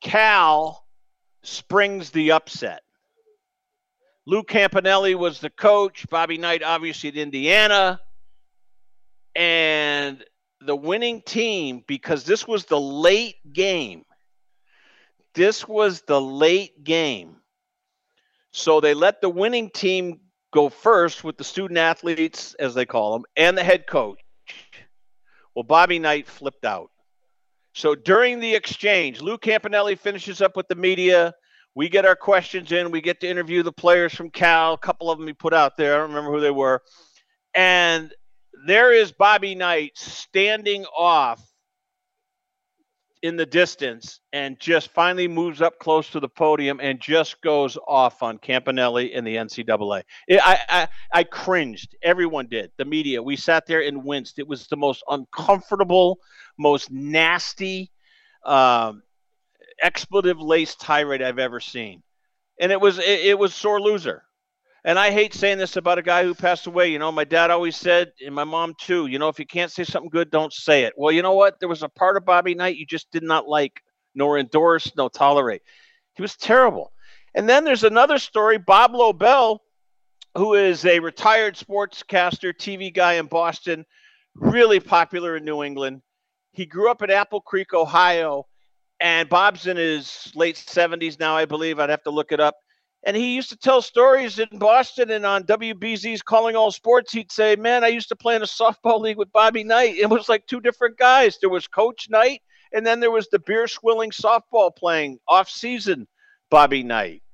Cal 0.00 0.86
springs 1.42 2.10
the 2.10 2.32
upset. 2.32 2.82
Lou 4.26 4.42
Campanelli 4.42 5.14
was 5.14 5.40
the 5.40 5.50
coach. 5.50 6.08
Bobby 6.08 6.38
Knight, 6.38 6.62
obviously, 6.62 7.08
at 7.08 7.16
Indiana. 7.16 8.00
And 9.34 10.24
the 10.60 10.76
winning 10.76 11.22
team, 11.22 11.82
because 11.86 12.24
this 12.24 12.46
was 12.46 12.66
the 12.66 12.80
late 12.80 13.36
game, 13.52 14.04
this 15.34 15.66
was 15.66 16.02
the 16.02 16.20
late 16.20 16.84
game. 16.84 17.36
So 18.52 18.80
they 18.80 18.94
let 18.94 19.20
the 19.20 19.30
winning 19.30 19.70
team 19.70 20.20
go 20.52 20.68
first 20.68 21.24
with 21.24 21.38
the 21.38 21.44
student 21.44 21.78
athletes, 21.78 22.54
as 22.54 22.74
they 22.74 22.84
call 22.84 23.14
them, 23.14 23.24
and 23.36 23.56
the 23.56 23.64
head 23.64 23.86
coach. 23.86 24.20
Well, 25.54 25.64
Bobby 25.64 25.98
Knight 25.98 26.26
flipped 26.28 26.64
out. 26.64 26.90
So 27.74 27.94
during 27.94 28.40
the 28.40 28.54
exchange, 28.54 29.22
Lou 29.22 29.38
Campanelli 29.38 29.98
finishes 29.98 30.42
up 30.42 30.56
with 30.56 30.68
the 30.68 30.74
media. 30.74 31.34
We 31.74 31.88
get 31.88 32.04
our 32.04 32.16
questions 32.16 32.70
in. 32.72 32.90
We 32.90 33.00
get 33.00 33.20
to 33.20 33.28
interview 33.28 33.62
the 33.62 33.72
players 33.72 34.14
from 34.14 34.30
Cal. 34.30 34.74
A 34.74 34.78
couple 34.78 35.10
of 35.10 35.18
them 35.18 35.26
he 35.26 35.32
put 35.32 35.54
out 35.54 35.76
there. 35.76 35.94
I 35.94 35.98
don't 35.98 36.10
remember 36.10 36.32
who 36.32 36.40
they 36.40 36.50
were. 36.50 36.82
And 37.54 38.12
there 38.66 38.92
is 38.92 39.12
Bobby 39.12 39.54
Knight 39.54 39.92
standing 39.94 40.84
off 40.96 41.42
in 43.22 43.36
the 43.36 43.46
distance 43.46 44.20
and 44.32 44.58
just 44.58 44.90
finally 44.90 45.28
moves 45.28 45.62
up 45.62 45.78
close 45.78 46.10
to 46.10 46.18
the 46.18 46.28
podium 46.28 46.80
and 46.82 47.00
just 47.00 47.40
goes 47.40 47.78
off 47.86 48.22
on 48.22 48.36
Campanelli 48.38 49.12
in 49.12 49.24
the 49.24 49.36
NCAA. 49.36 50.02
It, 50.26 50.40
I, 50.42 50.58
I, 50.68 50.88
I 51.12 51.24
cringed. 51.24 51.94
Everyone 52.02 52.48
did. 52.48 52.72
The 52.78 52.84
media. 52.84 53.22
We 53.22 53.36
sat 53.36 53.66
there 53.66 53.82
and 53.82 54.04
winced. 54.04 54.40
It 54.40 54.48
was 54.48 54.66
the 54.66 54.76
most 54.76 55.04
uncomfortable, 55.08 56.18
most 56.58 56.90
nasty, 56.90 57.92
um, 58.44 59.02
expletive 59.82 60.40
laced 60.40 60.80
tirade 60.80 61.22
I've 61.22 61.38
ever 61.38 61.60
seen. 61.60 62.02
And 62.60 62.72
it 62.72 62.80
was 62.80 62.98
it, 62.98 63.20
it 63.26 63.38
was 63.38 63.54
sore 63.54 63.80
loser. 63.80 64.24
And 64.84 64.98
I 64.98 65.12
hate 65.12 65.32
saying 65.32 65.58
this 65.58 65.76
about 65.76 65.98
a 65.98 66.02
guy 66.02 66.24
who 66.24 66.34
passed 66.34 66.66
away. 66.66 66.90
You 66.90 66.98
know, 66.98 67.12
my 67.12 67.24
dad 67.24 67.50
always 67.50 67.76
said, 67.76 68.12
and 68.24 68.34
my 68.34 68.42
mom 68.44 68.74
too, 68.80 69.06
you 69.06 69.18
know, 69.18 69.28
if 69.28 69.38
you 69.38 69.46
can't 69.46 69.70
say 69.70 69.84
something 69.84 70.10
good, 70.10 70.30
don't 70.30 70.52
say 70.52 70.82
it. 70.84 70.94
Well, 70.96 71.12
you 71.12 71.22
know 71.22 71.34
what? 71.34 71.60
There 71.60 71.68
was 71.68 71.84
a 71.84 71.88
part 71.88 72.16
of 72.16 72.24
Bobby 72.24 72.54
Knight 72.54 72.76
you 72.76 72.86
just 72.86 73.10
did 73.12 73.22
not 73.22 73.46
like, 73.46 73.80
nor 74.14 74.38
endorse, 74.38 74.90
nor 74.96 75.08
tolerate. 75.08 75.62
He 76.14 76.22
was 76.22 76.36
terrible. 76.36 76.92
And 77.34 77.48
then 77.48 77.64
there's 77.64 77.84
another 77.84 78.18
story 78.18 78.58
Bob 78.58 78.92
Lobel, 78.92 79.60
who 80.36 80.54
is 80.54 80.84
a 80.84 80.98
retired 80.98 81.56
sportscaster, 81.56 82.52
TV 82.52 82.92
guy 82.92 83.14
in 83.14 83.26
Boston, 83.26 83.86
really 84.34 84.80
popular 84.80 85.36
in 85.36 85.44
New 85.44 85.62
England. 85.62 86.02
He 86.52 86.66
grew 86.66 86.90
up 86.90 87.02
in 87.02 87.10
Apple 87.10 87.40
Creek, 87.40 87.72
Ohio, 87.72 88.46
and 89.02 89.28
Bob's 89.28 89.66
in 89.66 89.76
his 89.76 90.30
late 90.36 90.54
70s 90.54 91.18
now, 91.18 91.36
I 91.36 91.44
believe. 91.44 91.80
I'd 91.80 91.90
have 91.90 92.04
to 92.04 92.10
look 92.10 92.30
it 92.30 92.38
up. 92.38 92.54
And 93.02 93.16
he 93.16 93.34
used 93.34 93.48
to 93.48 93.56
tell 93.56 93.82
stories 93.82 94.38
in 94.38 94.46
Boston 94.52 95.10
and 95.10 95.26
on 95.26 95.42
WBZ's 95.42 96.22
Calling 96.22 96.54
All 96.54 96.70
Sports. 96.70 97.12
He'd 97.12 97.32
say, 97.32 97.56
Man, 97.56 97.82
I 97.82 97.88
used 97.88 98.10
to 98.10 98.16
play 98.16 98.36
in 98.36 98.42
a 98.42 98.46
softball 98.46 99.00
league 99.00 99.18
with 99.18 99.32
Bobby 99.32 99.64
Knight. 99.64 99.96
It 99.96 100.08
was 100.08 100.28
like 100.28 100.46
two 100.46 100.60
different 100.60 100.98
guys. 100.98 101.36
There 101.40 101.50
was 101.50 101.66
Coach 101.66 102.08
Knight, 102.10 102.42
and 102.72 102.86
then 102.86 103.00
there 103.00 103.10
was 103.10 103.26
the 103.28 103.40
beer 103.40 103.66
swilling 103.66 104.12
softball 104.12 104.70
playing 104.74 105.18
off 105.26 105.50
season 105.50 106.06
Bobby 106.48 106.84
Knight. 106.84 107.24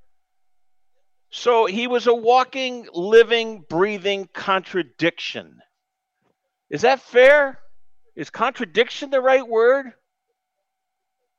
So 1.31 1.67
he 1.67 1.87
was 1.87 2.07
a 2.07 2.15
walking, 2.15 2.89
living, 2.95 3.63
breathing 3.69 4.27
contradiction. 4.33 5.59
Is 6.71 6.81
that 6.81 7.03
fair? 7.03 7.59
Is 8.17 8.31
contradiction 8.31 9.11
the 9.11 9.21
right 9.21 9.47
word? 9.47 9.93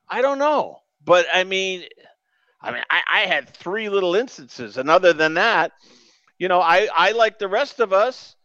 I 0.09 0.21
don't 0.21 0.39
know. 0.39 0.79
But 1.03 1.27
I 1.33 1.43
mean, 1.43 1.85
I 2.61 2.71
mean, 2.71 2.83
I, 2.89 3.01
I 3.07 3.19
had 3.21 3.49
three 3.49 3.89
little 3.89 4.15
instances, 4.15 4.77
and 4.77 4.89
other 4.89 5.13
than 5.13 5.35
that, 5.35 5.71
you 6.37 6.47
know, 6.47 6.61
I, 6.61 6.87
I 6.95 7.11
like 7.11 7.39
the 7.39 7.47
rest 7.47 7.79
of 7.79 7.93
us 7.93 8.35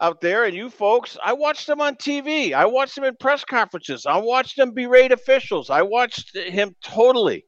out 0.00 0.20
there 0.20 0.44
and 0.44 0.54
you 0.54 0.70
folks, 0.70 1.16
I 1.22 1.32
watched 1.34 1.68
him 1.68 1.80
on 1.80 1.94
TV. 1.94 2.52
I 2.52 2.66
watched 2.66 2.98
him 2.98 3.04
in 3.04 3.14
press 3.16 3.44
conferences. 3.44 4.06
I 4.06 4.18
watched 4.18 4.58
him 4.58 4.72
berate 4.72 5.12
officials. 5.12 5.70
I 5.70 5.82
watched 5.82 6.36
him 6.36 6.74
totally, 6.82 7.44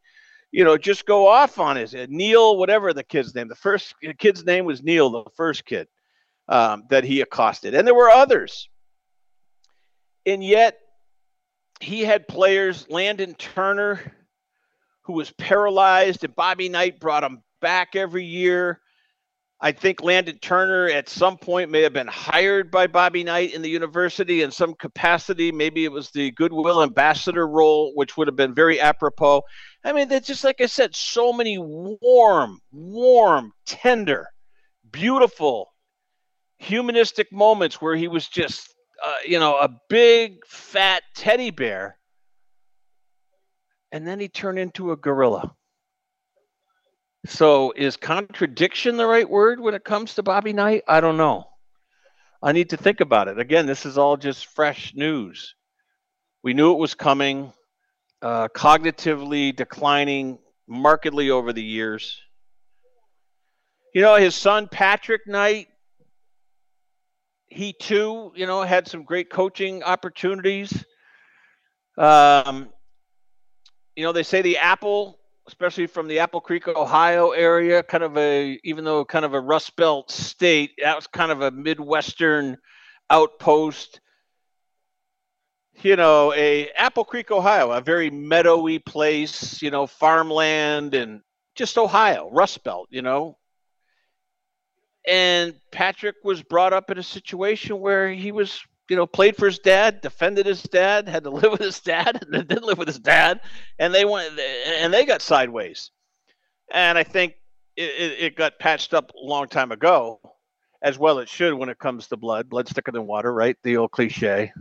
you 0.53 0.65
know, 0.65 0.79
just 0.79 1.07
go 1.07 1.27
off 1.27 1.59
on 1.59 1.77
his 1.77 1.95
uh, 1.95 2.07
Neil, 2.09 2.57
whatever 2.57 2.93
the 2.93 3.03
kid's 3.05 3.35
name. 3.35 3.49
The 3.49 3.57
first 3.57 3.95
the 4.01 4.15
kid's 4.15 4.45
name 4.45 4.65
was 4.65 4.83
Neil, 4.83 5.11
the 5.11 5.31
first 5.37 5.65
kid 5.65 5.89
um, 6.49 6.85
that 6.91 7.05
he 7.05 7.21
accosted, 7.21 7.75
and 7.75 7.87
there 7.87 7.95
were 7.95 8.11
others. 8.11 8.69
And 10.25 10.43
yet, 10.43 10.79
he 11.81 12.03
had 12.03 12.29
players, 12.29 12.87
Landon 12.89 13.35
Turner, 13.35 14.13
who 15.03 15.13
was 15.13 15.31
paralyzed, 15.33 16.25
and 16.25 16.35
Bobby 16.35 16.69
Knight 16.69 16.99
brought 17.01 17.25
him 17.25 17.43
back 17.61 17.97
every 17.97 18.25
year. 18.25 18.81
I 19.59 19.73
think 19.73 20.03
Landon 20.03 20.39
Turner 20.39 20.87
at 20.89 21.09
some 21.09 21.39
point 21.39 21.71
may 21.71 21.81
have 21.81 21.95
been 21.95 22.07
hired 22.07 22.71
by 22.71 22.87
Bobby 22.89 23.25
Knight 23.25 23.55
in 23.55 23.63
the 23.63 23.71
university 23.71 24.43
in 24.43 24.51
some 24.51 24.75
capacity. 24.75 25.51
Maybe 25.51 25.85
it 25.85 25.93
was 25.93 26.11
the 26.11 26.31
goodwill 26.33 26.83
ambassador 26.83 27.49
role, 27.49 27.93
which 27.95 28.17
would 28.17 28.29
have 28.29 28.37
been 28.37 28.55
very 28.55 28.79
apropos. 28.79 29.43
I 29.83 29.93
mean, 29.93 30.09
that's 30.09 30.27
just 30.27 30.45
like 30.45 30.61
I 30.61 30.67
said, 30.67 30.95
so 30.95 31.33
many 31.33 31.57
warm, 31.59 32.59
warm, 32.71 33.53
tender, 33.65 34.27
beautiful, 34.91 35.73
humanistic 36.59 37.33
moments 37.33 37.81
where 37.81 37.97
he 37.97 38.09
was 38.09 38.29
just, 38.29 38.75
uh, 39.05 39.15
you 39.27 39.39
know, 39.39 39.57
a 39.57 39.69
big, 39.89 40.47
fat 40.47 41.03
teddy 41.15 41.51
bear 41.51 41.99
and 43.93 44.07
then 44.07 44.21
he 44.21 44.29
turned 44.29 44.59
into 44.59 44.93
a 44.93 44.97
gorilla. 44.97 45.55
So 47.27 47.73
is 47.75 47.97
contradiction 47.97 48.97
the 48.97 49.07
right 49.07 49.29
word 49.29 49.59
when 49.59 49.75
it 49.75 49.85
comes 49.85 50.15
to 50.15 50.23
Bobby 50.23 50.53
Knight? 50.53 50.83
I 50.87 51.01
don't 51.01 51.17
know. 51.17 51.49
I 52.43 52.53
need 52.53 52.71
to 52.71 52.77
think 52.77 53.01
about 53.01 53.29
it. 53.29 53.39
Again, 53.39 53.67
this 53.67 53.87
is 53.87 53.99
all 53.99 54.17
just 54.17 54.47
fresh 54.47 54.93
news. 54.95 55.55
We 56.43 56.55
knew 56.55 56.73
it 56.73 56.79
was 56.79 56.95
coming, 56.95 57.53
uh, 58.23 58.49
cognitively 58.49 59.57
declining 59.57 60.39
markedly 60.69 61.31
over 61.31 61.53
the 61.53 61.63
years. 61.63 62.21
You 63.95 64.03
know, 64.03 64.17
his 64.17 64.35
son 64.35 64.69
Patrick 64.71 65.27
Knight, 65.27 65.69
he 67.49 67.73
too, 67.73 68.33
you 68.35 68.47
know, 68.47 68.63
had 68.63 68.89
some 68.89 69.05
great 69.05 69.31
coaching 69.31 69.83
opportunities. 69.83 70.85
Um, 71.97 72.69
you 73.95 74.05
know, 74.05 74.13
they 74.13 74.23
say 74.23 74.43
the 74.43 74.59
Apple, 74.59 75.19
especially 75.47 75.87
from 75.87 76.09
the 76.09 76.19
Apple 76.19 76.41
Creek, 76.41 76.69
Ohio 76.69 77.31
area, 77.31 77.83
kind 77.83 78.05
of 78.05 78.17
a, 78.19 78.59
even 78.65 78.85
though 78.85 79.05
kind 79.05 79.25
of 79.25 79.33
a 79.35 79.41
Rust 79.41 79.77
Belt 79.77 80.11
state, 80.11 80.73
that 80.83 80.97
was 80.97 81.07
kind 81.07 81.31
of 81.31 81.41
a 81.41 81.51
Midwestern 81.51 82.59
outpost. 83.11 84.01
You 85.83 85.97
know, 85.97 86.33
a 86.33 86.71
Apple 86.71 87.05
Creek, 87.05 87.31
Ohio, 87.31 87.71
a 87.71 87.81
very 87.81 88.11
meadowy 88.11 88.79
place, 88.79 89.61
you 89.61 89.71
know, 89.71 89.87
farmland 89.87 90.95
and 90.95 91.21
just 91.55 91.79
Ohio, 91.79 92.31
Rust 92.33 92.65
Belt, 92.65 92.89
you 92.91 93.03
know. 93.03 93.37
And 95.07 95.55
Patrick 95.71 96.17
was 96.25 96.43
brought 96.43 96.73
up 96.73 96.91
in 96.91 96.99
a 96.99 97.03
situation 97.03 97.79
where 97.81 98.11
he 98.11 98.33
was 98.33 98.61
you 98.89 98.97
know, 98.97 99.07
played 99.07 99.37
for 99.37 99.47
his 99.47 99.59
dad, 99.59 100.01
defended 100.01 100.47
his 100.47 100.63
dad, 100.63 101.09
had 101.09 101.25
to 101.25 101.31
live 101.43 101.53
with 101.53 101.61
his 101.61 101.81
dad, 101.81 102.23
and 102.23 102.47
didn't 102.47 102.65
live 102.65 102.79
with 102.79 102.89
his 102.89 102.99
dad, 102.99 103.41
and 103.79 103.95
they 103.95 104.05
went 104.05 104.39
and 104.39 104.93
they 104.93 105.05
got 105.05 105.23
sideways. 105.23 105.91
And 106.73 106.99
I 106.99 107.05
think 107.05 107.35
it, 107.77 108.17
it 108.19 108.37
got 108.37 108.59
patched 108.59 108.95
up 108.95 109.13
a 109.15 109.25
long 109.25 109.49
time 109.49 109.73
ago, 109.73 110.21
as 110.83 110.99
well 110.99 111.19
it 111.19 111.29
should 111.29 111.55
when 111.55 111.69
it 111.69 111.79
comes 111.79 112.09
to 112.09 112.17
blood. 112.17 112.49
Blood's 112.49 112.73
thicker 112.73 112.93
than 112.93 113.07
water, 113.07 113.33
right? 113.33 113.57
The 113.63 113.77
old 113.77 113.93
cliche. 113.93 114.53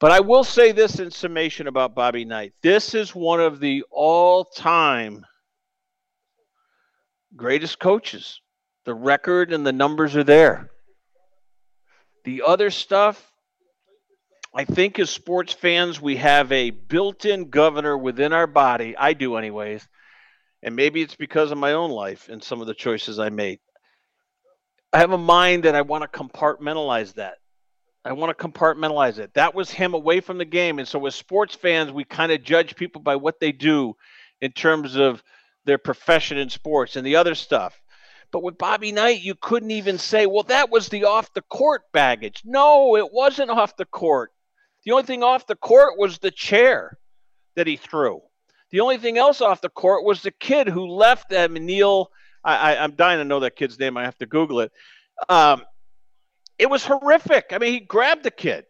But 0.00 0.12
I 0.12 0.20
will 0.20 0.44
say 0.44 0.70
this 0.70 1.00
in 1.00 1.10
summation 1.10 1.66
about 1.66 1.94
Bobby 1.94 2.24
Knight. 2.24 2.52
This 2.62 2.94
is 2.94 3.16
one 3.16 3.40
of 3.40 3.58
the 3.58 3.82
all-time 3.90 5.26
greatest 7.34 7.80
coaches. 7.80 8.40
The 8.84 8.94
record 8.94 9.52
and 9.52 9.66
the 9.66 9.72
numbers 9.72 10.16
are 10.16 10.24
there. 10.24 10.70
The 12.24 12.42
other 12.46 12.70
stuff, 12.70 13.30
I 14.54 14.64
think 14.64 14.98
as 14.98 15.10
sports 15.10 15.52
fans, 15.52 16.00
we 16.00 16.16
have 16.16 16.50
a 16.52 16.70
built 16.70 17.24
in 17.24 17.50
governor 17.50 17.96
within 17.96 18.32
our 18.32 18.46
body. 18.46 18.96
I 18.96 19.12
do, 19.12 19.36
anyways. 19.36 19.86
And 20.62 20.74
maybe 20.74 21.02
it's 21.02 21.16
because 21.16 21.50
of 21.50 21.58
my 21.58 21.72
own 21.72 21.90
life 21.90 22.28
and 22.28 22.42
some 22.42 22.60
of 22.60 22.66
the 22.66 22.74
choices 22.74 23.18
I 23.18 23.28
made. 23.28 23.60
I 24.92 24.98
have 24.98 25.12
a 25.12 25.18
mind 25.18 25.64
that 25.64 25.74
I 25.74 25.82
want 25.82 26.10
to 26.10 26.18
compartmentalize 26.18 27.14
that. 27.14 27.38
I 28.04 28.12
want 28.12 28.36
to 28.36 28.48
compartmentalize 28.48 29.18
it. 29.18 29.34
That 29.34 29.54
was 29.54 29.70
him 29.70 29.92
away 29.92 30.20
from 30.20 30.38
the 30.38 30.44
game. 30.44 30.78
And 30.78 30.88
so, 30.88 31.04
as 31.06 31.14
sports 31.14 31.54
fans, 31.54 31.92
we 31.92 32.04
kind 32.04 32.32
of 32.32 32.42
judge 32.42 32.74
people 32.74 33.02
by 33.02 33.16
what 33.16 33.38
they 33.38 33.52
do 33.52 33.96
in 34.40 34.52
terms 34.52 34.96
of 34.96 35.22
their 35.66 35.78
profession 35.78 36.38
in 36.38 36.48
sports 36.48 36.96
and 36.96 37.06
the 37.06 37.16
other 37.16 37.34
stuff. 37.34 37.78
But 38.30 38.42
with 38.42 38.58
Bobby 38.58 38.92
Knight, 38.92 39.22
you 39.22 39.34
couldn't 39.34 39.70
even 39.70 39.98
say, 39.98 40.26
well, 40.26 40.42
that 40.44 40.70
was 40.70 40.88
the 40.88 41.04
off 41.04 41.32
the 41.32 41.42
court 41.42 41.82
baggage. 41.92 42.42
No, 42.44 42.96
it 42.96 43.12
wasn't 43.12 43.50
off 43.50 43.76
the 43.76 43.86
court. 43.86 44.32
The 44.84 44.92
only 44.92 45.04
thing 45.04 45.22
off 45.22 45.46
the 45.46 45.56
court 45.56 45.98
was 45.98 46.18
the 46.18 46.30
chair 46.30 46.98
that 47.56 47.66
he 47.66 47.76
threw. 47.76 48.22
The 48.70 48.80
only 48.80 48.98
thing 48.98 49.16
else 49.16 49.40
off 49.40 49.62
the 49.62 49.70
court 49.70 50.04
was 50.04 50.22
the 50.22 50.30
kid 50.30 50.68
who 50.68 50.86
left 50.86 51.30
them, 51.30 51.54
Neil. 51.54 52.10
I, 52.44 52.74
am 52.76 52.92
dying 52.92 53.18
to 53.18 53.24
know 53.24 53.40
that 53.40 53.56
kid's 53.56 53.78
name. 53.78 53.96
I 53.96 54.04
have 54.04 54.18
to 54.18 54.26
Google 54.26 54.60
it. 54.60 54.72
Um, 55.28 55.64
it 56.58 56.68
was 56.70 56.84
horrific. 56.84 57.46
I 57.50 57.58
mean, 57.58 57.72
he 57.72 57.80
grabbed 57.80 58.22
the 58.22 58.30
kid. 58.30 58.66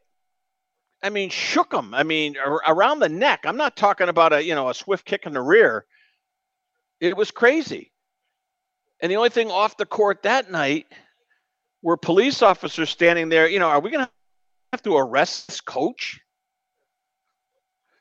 I 1.03 1.11
mean, 1.11 1.31
shook 1.31 1.73
him. 1.73 1.95
I 1.95 2.03
mean, 2.03 2.37
around 2.67 2.99
the 2.99 3.09
neck. 3.09 3.41
I'm 3.45 3.57
not 3.57 3.77
talking 3.77 4.09
about 4.09 4.33
a 4.33 4.43
you 4.43 4.55
know 4.55 4.69
a 4.69 4.75
swift 4.75 5.05
kick 5.05 5.27
in 5.27 5.33
the 5.33 5.43
rear. 5.43 5.87
It 7.01 7.17
was 7.17 7.31
crazy. 7.31 7.93
And 9.01 9.11
the 9.11 9.17
only 9.17 9.31
thing 9.31 9.51
off 9.51 9.77
the 9.77 9.87
court 9.87 10.23
that 10.23 10.51
night 10.51 10.87
were 11.83 11.97
police 11.97 12.43
officers 12.43 12.91
standing 12.91 13.29
there. 13.29 13.49
You 13.49 13.59
know, 13.59 13.69
are 13.69 13.81
we 13.81 13.91
going 13.91 14.05
to 14.05 14.11
have 14.73 14.83
to 14.83 14.97
arrest 14.97 15.49
this 15.49 15.61
coach? 15.61 16.21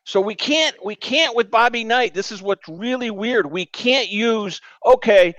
So 0.06 0.22
we 0.22 0.36
can't 0.36 0.76
we 0.86 0.96
can't 0.96 1.36
with 1.36 1.52
Bobby 1.52 1.84
Knight. 1.84 2.14
This 2.14 2.32
is 2.32 2.42
what's 2.42 2.68
really 2.70 3.12
weird. 3.12 3.52
We 3.52 3.66
can't 3.66 4.08
use 4.08 4.62
okay, 4.86 5.36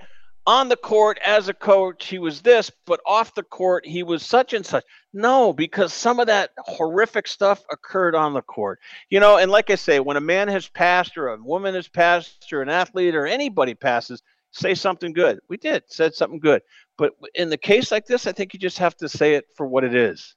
on 0.49 0.67
the 0.67 0.75
court 0.75 1.19
as 1.25 1.47
a 1.47 1.53
coach, 1.53 2.07
he 2.07 2.17
was 2.17 2.41
this, 2.41 2.71
but 2.85 2.99
off 3.05 3.35
the 3.35 3.43
court, 3.43 3.85
he 3.85 4.01
was 4.01 4.23
such 4.23 4.53
and 4.53 4.65
such. 4.65 4.83
No, 5.13 5.53
because 5.53 5.93
some 5.93 6.19
of 6.19 6.25
that 6.27 6.51
horrific 6.57 7.27
stuff 7.27 7.63
occurred 7.71 8.15
on 8.15 8.33
the 8.33 8.41
court. 8.41 8.79
You 9.09 9.19
know, 9.19 9.37
and 9.37 9.51
like 9.51 9.69
I 9.69 9.75
say, 9.75 9.99
when 9.99 10.17
a 10.17 10.21
man 10.21 10.47
has 10.47 10.67
passed 10.67 11.17
or 11.17 11.27
a 11.27 11.37
woman 11.37 11.75
has 11.75 11.87
passed 11.87 12.51
or 12.51 12.61
an 12.61 12.69
athlete 12.69 13.15
or 13.15 13.27
anybody 13.27 13.75
passes, 13.75 14.23
say 14.51 14.75
something 14.75 15.13
good. 15.13 15.39
We 15.47 15.57
did, 15.57 15.83
said 15.87 16.13
something 16.13 16.39
good. 16.39 16.61
But 16.97 17.13
in 17.35 17.49
the 17.49 17.57
case 17.57 17.91
like 17.91 18.05
this, 18.05 18.27
I 18.27 18.31
think 18.31 18.53
you 18.53 18.59
just 18.59 18.77
have 18.79 18.95
to 18.97 19.09
say 19.09 19.35
it 19.35 19.45
for 19.55 19.65
what 19.65 19.83
it 19.83 19.95
is. 19.95 20.35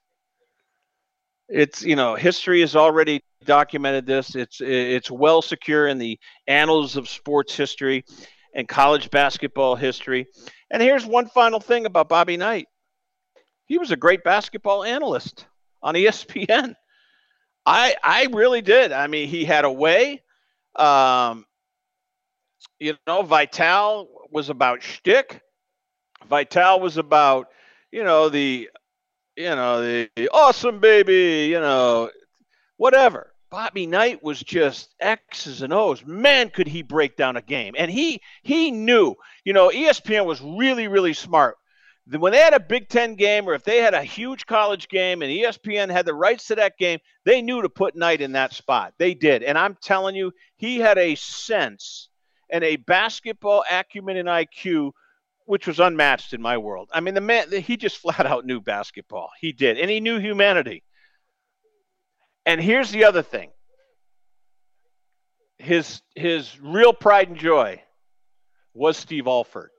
It's, 1.49 1.83
you 1.83 1.95
know, 1.95 2.15
history 2.15 2.61
has 2.61 2.75
already 2.75 3.23
documented 3.45 4.05
this. 4.05 4.35
It's 4.35 4.61
it's 4.61 5.11
well 5.11 5.41
secure 5.41 5.87
in 5.87 5.97
the 5.97 6.17
annals 6.47 6.95
of 6.95 7.09
sports 7.09 7.55
history 7.55 8.05
and 8.55 8.67
college 8.67 9.11
basketball 9.11 9.75
history. 9.75 10.27
And 10.71 10.81
here's 10.81 11.05
one 11.05 11.27
final 11.27 11.59
thing 11.59 11.85
about 11.85 12.09
Bobby 12.09 12.37
Knight. 12.37 12.67
He 13.65 13.77
was 13.77 13.91
a 13.91 13.95
great 13.95 14.23
basketball 14.23 14.83
analyst 14.83 15.45
on 15.81 15.95
ESPN. 15.95 16.75
I 17.65 17.95
I 18.03 18.27
really 18.31 18.61
did. 18.61 18.91
I 18.91 19.07
mean, 19.07 19.27
he 19.27 19.45
had 19.45 19.65
a 19.65 19.71
way. 19.71 20.21
Um, 20.75 21.45
you 22.79 22.95
know, 23.07 23.21
Vitale 23.21 24.07
was 24.31 24.49
about 24.49 24.83
shtick. 24.83 25.41
Vitale 26.27 26.79
was 26.79 26.97
about, 26.97 27.47
you 27.91 28.03
know, 28.03 28.29
the, 28.29 28.69
you 29.35 29.49
know, 29.49 29.81
the, 29.81 30.09
the 30.15 30.29
awesome 30.29 30.79
baby, 30.79 31.47
you 31.49 31.59
know, 31.59 32.09
whatever. 32.77 33.33
Bobby 33.49 33.85
Knight 33.85 34.23
was 34.23 34.41
just 34.41 34.95
X's 34.99 35.61
and 35.61 35.71
O's. 35.71 36.03
Man, 36.03 36.49
could 36.49 36.67
he 36.67 36.81
break 36.81 37.15
down 37.15 37.37
a 37.37 37.41
game. 37.41 37.75
And 37.77 37.91
he 37.91 38.19
he 38.41 38.71
knew, 38.71 39.15
you 39.45 39.53
know, 39.53 39.69
ESPN 39.69 40.25
was 40.25 40.41
really, 40.41 40.87
really 40.87 41.13
smart. 41.13 41.57
When 42.07 42.31
they 42.31 42.39
had 42.39 42.55
a 42.55 42.59
Big 42.59 42.89
Ten 42.89 43.13
game 43.13 43.47
or 43.47 43.53
if 43.53 43.63
they 43.63 43.77
had 43.77 43.93
a 43.93 44.03
huge 44.03 44.47
college 44.47 44.89
game 44.89 45.21
and 45.21 45.31
ESPN 45.31 45.91
had 45.91 46.05
the 46.05 46.15
rights 46.15 46.47
to 46.47 46.55
that 46.55 46.79
game, 46.79 46.99
they 47.25 47.43
knew 47.43 47.61
to 47.61 47.69
put 47.69 47.95
Knight 47.95 48.21
in 48.21 48.31
that 48.31 48.53
spot. 48.53 48.95
They 48.97 49.13
did. 49.13 49.43
And 49.43 49.57
I'm 49.57 49.77
telling 49.81 50.15
you, 50.15 50.33
he 50.57 50.79
had 50.79 50.97
a 50.97 51.15
sense 51.15 52.09
and 52.53 52.63
a 52.63 52.77
basketball 52.77 53.65
acumen 53.69 54.15
and 54.15 54.29
IQ 54.29 54.91
which 55.45 55.67
was 55.67 55.79
unmatched 55.79 56.33
in 56.33 56.41
my 56.41 56.57
world. 56.57 56.89
I 56.93 57.01
mean, 57.01 57.15
the 57.15 57.21
man, 57.21 57.51
he 57.51 57.75
just 57.75 57.97
flat 58.01 58.25
out 58.25 58.45
knew 58.45 58.61
basketball. 58.61 59.29
He 59.41 59.51
did. 59.51 59.77
And 59.77 59.89
he 59.89 59.99
knew 59.99 60.19
humanity. 60.19 60.83
And 62.45 62.61
here's 62.61 62.91
the 62.91 63.05
other 63.05 63.21
thing. 63.21 63.51
His 65.57 66.01
his 66.15 66.59
real 66.59 66.93
pride 66.93 67.29
and 67.29 67.37
joy 67.37 67.81
was 68.73 68.97
Steve 68.97 69.27
Alford. 69.27 69.69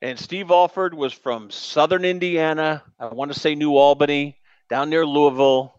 And 0.00 0.18
Steve 0.18 0.50
Alford 0.50 0.94
was 0.94 1.12
from 1.12 1.50
southern 1.50 2.04
Indiana. 2.04 2.82
I 2.98 3.06
want 3.06 3.32
to 3.32 3.38
say 3.38 3.54
New 3.54 3.76
Albany, 3.76 4.38
down 4.70 4.90
near 4.90 5.06
Louisville. 5.06 5.74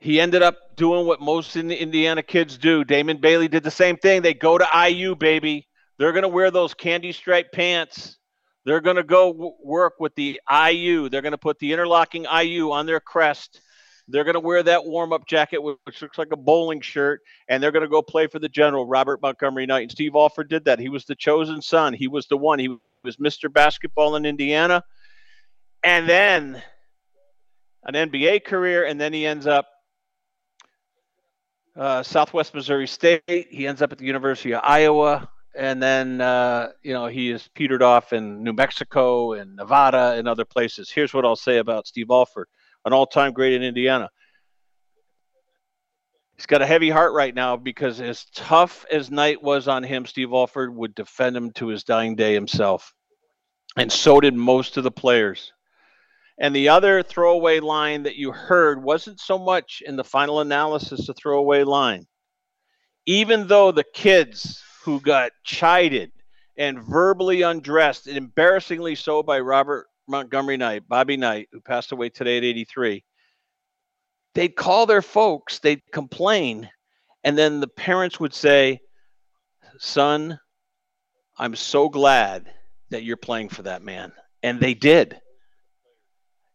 He 0.00 0.20
ended 0.20 0.42
up 0.42 0.76
doing 0.76 1.06
what 1.06 1.20
most 1.20 1.56
in 1.56 1.70
Indiana 1.70 2.22
kids 2.22 2.56
do. 2.56 2.84
Damon 2.84 3.18
Bailey 3.18 3.48
did 3.48 3.64
the 3.64 3.70
same 3.70 3.96
thing. 3.96 4.22
They 4.22 4.34
go 4.34 4.58
to 4.58 4.66
IU, 4.88 5.16
baby. 5.16 5.66
They're 5.98 6.12
going 6.12 6.22
to 6.22 6.28
wear 6.28 6.50
those 6.50 6.74
candy 6.74 7.12
striped 7.12 7.52
pants. 7.52 8.18
They're 8.64 8.80
going 8.80 8.96
to 8.96 9.02
go 9.02 9.32
w- 9.32 9.54
work 9.64 9.94
with 9.98 10.14
the 10.14 10.40
IU. 10.50 11.08
They're 11.08 11.22
going 11.22 11.32
to 11.32 11.38
put 11.38 11.58
the 11.58 11.72
interlocking 11.72 12.26
IU 12.30 12.70
on 12.70 12.86
their 12.86 13.00
crest 13.00 13.60
they're 14.08 14.24
going 14.24 14.34
to 14.34 14.40
wear 14.40 14.62
that 14.62 14.86
warm 14.86 15.12
up 15.12 15.26
jacket, 15.26 15.58
which 15.58 16.00
looks 16.00 16.16
like 16.16 16.32
a 16.32 16.36
bowling 16.36 16.80
shirt, 16.80 17.20
and 17.48 17.62
they're 17.62 17.72
going 17.72 17.82
to 17.82 17.88
go 17.88 18.00
play 18.00 18.26
for 18.26 18.38
the 18.38 18.48
general, 18.48 18.86
Robert 18.86 19.20
Montgomery 19.20 19.66
Knight. 19.66 19.82
And 19.82 19.90
Steve 19.90 20.14
Alford 20.14 20.48
did 20.48 20.64
that. 20.64 20.78
He 20.78 20.88
was 20.88 21.04
the 21.04 21.14
chosen 21.14 21.60
son. 21.60 21.92
He 21.92 22.08
was 22.08 22.26
the 22.26 22.36
one. 22.36 22.58
He 22.58 22.74
was 23.04 23.16
Mr. 23.18 23.52
Basketball 23.52 24.16
in 24.16 24.24
Indiana. 24.24 24.82
And 25.84 26.08
then 26.08 26.62
an 27.84 27.94
NBA 28.10 28.44
career, 28.44 28.86
and 28.86 28.98
then 28.98 29.12
he 29.12 29.26
ends 29.26 29.46
up 29.46 29.68
uh, 31.78 32.02
Southwest 32.02 32.54
Missouri 32.54 32.86
State. 32.86 33.22
He 33.26 33.66
ends 33.66 33.80
up 33.80 33.92
at 33.92 33.98
the 33.98 34.04
University 34.04 34.52
of 34.52 34.60
Iowa, 34.64 35.28
and 35.56 35.82
then 35.82 36.20
uh, 36.20 36.72
you 36.82 36.92
know 36.92 37.06
he 37.06 37.30
is 37.30 37.48
petered 37.54 37.82
off 37.82 38.12
in 38.12 38.42
New 38.42 38.52
Mexico 38.52 39.32
and 39.34 39.56
Nevada 39.56 40.14
and 40.18 40.28
other 40.28 40.44
places. 40.44 40.90
Here's 40.90 41.14
what 41.14 41.24
I'll 41.24 41.36
say 41.36 41.58
about 41.58 41.86
Steve 41.86 42.10
Alford: 42.10 42.48
an 42.84 42.92
all 42.92 43.06
time 43.06 43.32
great 43.32 43.54
in 43.54 43.62
Indiana. 43.62 44.10
He's 46.36 46.46
got 46.46 46.62
a 46.62 46.66
heavy 46.66 46.90
heart 46.90 47.14
right 47.14 47.34
now 47.34 47.56
because, 47.56 48.00
as 48.00 48.24
tough 48.34 48.84
as 48.92 49.10
Knight 49.10 49.42
was 49.42 49.66
on 49.66 49.82
him, 49.82 50.06
Steve 50.06 50.32
Alford 50.32 50.74
would 50.74 50.94
defend 50.94 51.36
him 51.36 51.50
to 51.52 51.66
his 51.68 51.82
dying 51.82 52.14
day 52.14 52.32
himself. 52.32 52.94
And 53.76 53.90
so 53.90 54.20
did 54.20 54.34
most 54.34 54.76
of 54.76 54.84
the 54.84 54.90
players. 54.90 55.52
And 56.40 56.54
the 56.54 56.68
other 56.68 57.02
throwaway 57.02 57.58
line 57.60 58.04
that 58.04 58.16
you 58.16 58.30
heard 58.30 58.82
wasn't 58.82 59.20
so 59.20 59.38
much 59.38 59.82
in 59.84 59.96
the 59.96 60.04
final 60.04 60.40
analysis 60.40 61.08
a 61.08 61.14
throwaway 61.14 61.64
line. 61.64 62.06
Even 63.06 63.48
though 63.48 63.72
the 63.72 63.84
kids 63.84 64.62
who 64.84 65.00
got 65.00 65.32
chided 65.44 66.12
and 66.56 66.82
verbally 66.82 67.42
undressed, 67.42 68.06
and 68.06 68.16
embarrassingly 68.16 68.94
so 68.94 69.22
by 69.22 69.40
Robert 69.40 69.86
Montgomery 70.06 70.56
Knight, 70.56 70.88
Bobby 70.88 71.16
Knight, 71.16 71.48
who 71.52 71.60
passed 71.60 71.92
away 71.92 72.08
today 72.08 72.38
at 72.38 72.44
83, 72.44 73.04
they'd 74.34 74.56
call 74.56 74.86
their 74.86 75.02
folks, 75.02 75.58
they'd 75.58 75.82
complain, 75.92 76.68
and 77.24 77.36
then 77.36 77.60
the 77.60 77.68
parents 77.68 78.20
would 78.20 78.34
say, 78.34 78.80
Son, 79.78 80.38
I'm 81.36 81.54
so 81.54 81.88
glad 81.88 82.52
that 82.90 83.04
you're 83.04 83.16
playing 83.16 83.48
for 83.48 83.62
that 83.62 83.82
man. 83.82 84.12
And 84.42 84.60
they 84.60 84.74
did. 84.74 85.20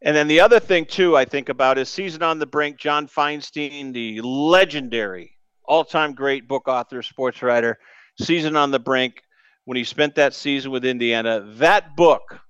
And 0.06 0.14
then 0.14 0.28
the 0.28 0.42
other 0.42 0.60
thing, 0.60 0.86
too, 0.86 1.16
I 1.16 1.24
think 1.24 1.48
about 1.48 1.78
is 1.78 1.88
Season 1.88 2.22
on 2.22 2.38
the 2.38 2.46
Brink, 2.46 2.78
John 2.78 3.08
Feinstein, 3.08 3.94
the 3.94 4.20
legendary, 4.22 5.38
all 5.64 5.86
time 5.86 6.14
great 6.14 6.46
book 6.46 6.68
author, 6.68 7.02
sports 7.02 7.42
writer, 7.42 7.80
Season 8.20 8.58
on 8.58 8.72
the 8.72 8.80
Brink, 8.80 9.24
when 9.64 9.78
he 9.78 9.86
spent 9.86 10.16
that 10.16 10.34
season 10.34 10.72
with 10.72 10.84
Indiana. 10.84 11.40
That 11.56 11.96
book 11.96 12.42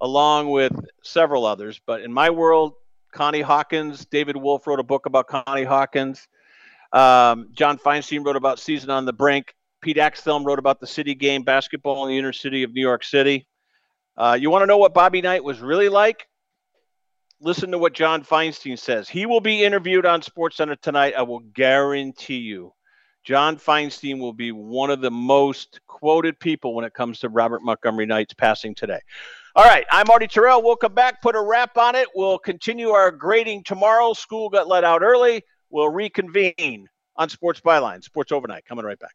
along 0.00 0.50
with 0.50 0.72
several 1.02 1.44
others. 1.44 1.78
But 1.84 2.00
in 2.00 2.12
my 2.12 2.30
world, 2.30 2.72
Connie 3.12 3.42
Hawkins, 3.42 4.06
David 4.06 4.36
Wolf 4.36 4.66
wrote 4.66 4.80
a 4.80 4.84
book 4.84 5.04
about 5.04 5.26
Connie 5.26 5.64
Hawkins. 5.64 6.26
Um, 6.92 7.50
John 7.52 7.76
Feinstein 7.76 8.24
wrote 8.24 8.36
about 8.36 8.58
Season 8.58 8.88
on 8.88 9.04
the 9.04 9.12
Brink. 9.12 9.54
Pete 9.82 9.98
Axthelm 9.98 10.46
wrote 10.46 10.58
about 10.58 10.80
the 10.80 10.86
city 10.86 11.14
game 11.14 11.42
basketball 11.42 12.04
in 12.06 12.12
the 12.12 12.18
inner 12.18 12.32
city 12.32 12.62
of 12.62 12.72
New 12.72 12.80
York 12.80 13.04
City. 13.04 13.46
Uh, 14.16 14.36
you 14.40 14.50
want 14.50 14.62
to 14.62 14.66
know 14.66 14.78
what 14.78 14.94
Bobby 14.94 15.20
Knight 15.20 15.44
was 15.44 15.60
really 15.60 15.90
like? 15.90 16.26
Listen 17.40 17.70
to 17.70 17.78
what 17.78 17.92
John 17.92 18.24
Feinstein 18.24 18.78
says. 18.78 19.08
He 19.08 19.24
will 19.24 19.40
be 19.40 19.62
interviewed 19.62 20.04
on 20.04 20.22
SportsCenter 20.22 20.80
tonight. 20.80 21.14
I 21.16 21.22
will 21.22 21.38
guarantee 21.38 22.38
you. 22.38 22.72
John 23.22 23.58
Feinstein 23.58 24.18
will 24.18 24.32
be 24.32 24.50
one 24.52 24.90
of 24.90 25.00
the 25.00 25.10
most 25.10 25.80
quoted 25.86 26.40
people 26.40 26.74
when 26.74 26.84
it 26.84 26.94
comes 26.94 27.20
to 27.20 27.28
Robert 27.28 27.62
Montgomery 27.62 28.06
Knight's 28.06 28.34
passing 28.34 28.74
today. 28.74 29.00
All 29.54 29.64
right, 29.64 29.84
I'm 29.92 30.06
Marty 30.08 30.26
Tirrell. 30.26 30.64
We'll 30.64 30.76
come 30.76 30.94
back, 30.94 31.22
put 31.22 31.36
a 31.36 31.40
wrap 31.40 31.76
on 31.76 31.94
it. 31.94 32.08
We'll 32.14 32.38
continue 32.38 32.90
our 32.90 33.10
grading 33.10 33.64
tomorrow. 33.64 34.14
School 34.14 34.48
got 34.48 34.66
let 34.66 34.82
out 34.82 35.02
early. 35.02 35.42
We'll 35.70 35.90
reconvene 35.90 36.88
on 37.16 37.28
Sports 37.28 37.60
Byline, 37.60 38.02
Sports 38.02 38.32
Overnight. 38.32 38.64
Coming 38.64 38.84
right 38.84 38.98
back. 38.98 39.14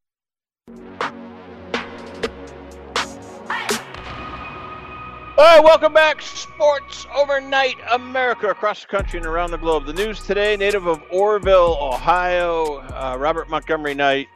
All 5.41 5.47
right, 5.47 5.63
welcome 5.63 5.91
back. 5.91 6.21
Sports 6.21 7.07
Overnight 7.15 7.77
America 7.89 8.51
across 8.51 8.81
the 8.81 8.87
country 8.87 9.17
and 9.17 9.25
around 9.25 9.49
the 9.49 9.57
globe. 9.57 9.87
The 9.87 9.93
news 9.93 10.21
today 10.23 10.55
native 10.55 10.85
of 10.85 11.01
Orrville, 11.09 11.81
Ohio, 11.81 12.75
uh, 12.75 13.17
Robert 13.19 13.49
Montgomery 13.49 13.95
Knight, 13.95 14.27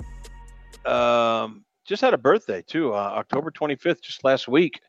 um, 0.83 1.63
just 1.85 2.01
had 2.01 2.15
a 2.15 2.17
birthday, 2.17 2.63
too, 2.63 2.91
uh, 2.91 2.97
October 2.97 3.51
25th, 3.51 4.01
just 4.01 4.23
last 4.23 4.47
week. 4.47 4.81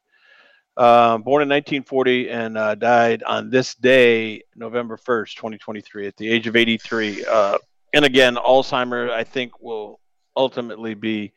Uh, 0.79 1.19
born 1.19 1.43
in 1.43 1.51
1940 1.51 2.31
and 2.31 2.57
uh, 2.57 2.75
died 2.77 3.23
on 3.25 3.51
this 3.51 3.75
day, 3.75 4.41
November 4.55 4.97
1st, 4.97 5.35
2023, 5.35 6.07
at 6.07 6.17
the 6.17 6.31
age 6.31 6.47
of 6.47 6.57
83. 6.57 7.27
Uh, 7.27 7.59
and 7.93 8.07
again, 8.07 8.37
Alzheimer, 8.37 9.11
I 9.11 9.23
think, 9.23 9.61
will 9.61 10.01
ultimately 10.35 10.95
be 10.95 11.35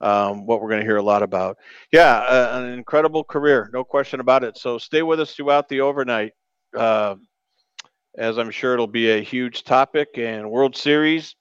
um, 0.00 0.46
what 0.46 0.60
we're 0.60 0.68
going 0.68 0.80
to 0.80 0.86
hear 0.86 0.96
a 0.96 1.02
lot 1.02 1.22
about. 1.22 1.58
Yeah, 1.92 2.18
uh, 2.18 2.60
an 2.60 2.72
incredible 2.72 3.24
career, 3.24 3.70
no 3.72 3.84
question 3.84 4.20
about 4.20 4.44
it. 4.44 4.56
So 4.56 4.78
stay 4.78 5.02
with 5.02 5.20
us 5.20 5.34
throughout 5.34 5.68
the 5.68 5.80
overnight, 5.80 6.32
uh, 6.76 7.16
as 8.16 8.38
I'm 8.38 8.50
sure 8.50 8.74
it'll 8.74 8.86
be 8.86 9.10
a 9.10 9.22
huge 9.22 9.64
topic. 9.64 10.18
And 10.18 10.50
World 10.50 10.76
Series, 10.76 11.34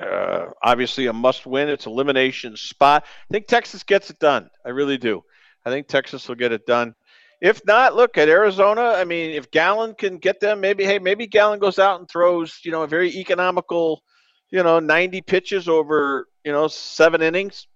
uh, 0.00 0.46
obviously 0.62 1.06
a 1.06 1.12
must 1.12 1.46
win. 1.46 1.68
It's 1.68 1.86
elimination 1.86 2.56
spot. 2.56 3.04
I 3.04 3.32
think 3.32 3.46
Texas 3.46 3.82
gets 3.82 4.10
it 4.10 4.18
done. 4.18 4.50
I 4.64 4.70
really 4.70 4.98
do. 4.98 5.22
I 5.64 5.70
think 5.70 5.88
Texas 5.88 6.28
will 6.28 6.36
get 6.36 6.52
it 6.52 6.66
done. 6.66 6.94
If 7.40 7.64
not, 7.64 7.96
look 7.96 8.18
at 8.18 8.28
Arizona. 8.28 8.82
I 8.82 9.04
mean, 9.04 9.30
if 9.30 9.50
Gallen 9.50 9.94
can 9.94 10.18
get 10.18 10.40
them, 10.40 10.60
maybe 10.60 10.84
hey, 10.84 10.98
maybe 10.98 11.26
Gallen 11.26 11.58
goes 11.58 11.78
out 11.78 11.98
and 11.98 12.08
throws, 12.08 12.60
you 12.64 12.70
know, 12.70 12.82
a 12.82 12.86
very 12.86 13.10
economical, 13.16 14.02
you 14.50 14.62
know, 14.62 14.78
90 14.78 15.20
pitches 15.22 15.68
over 15.68 16.26
you 16.44 16.52
know, 16.52 16.68
seven 16.68 17.22
innings, 17.22 17.66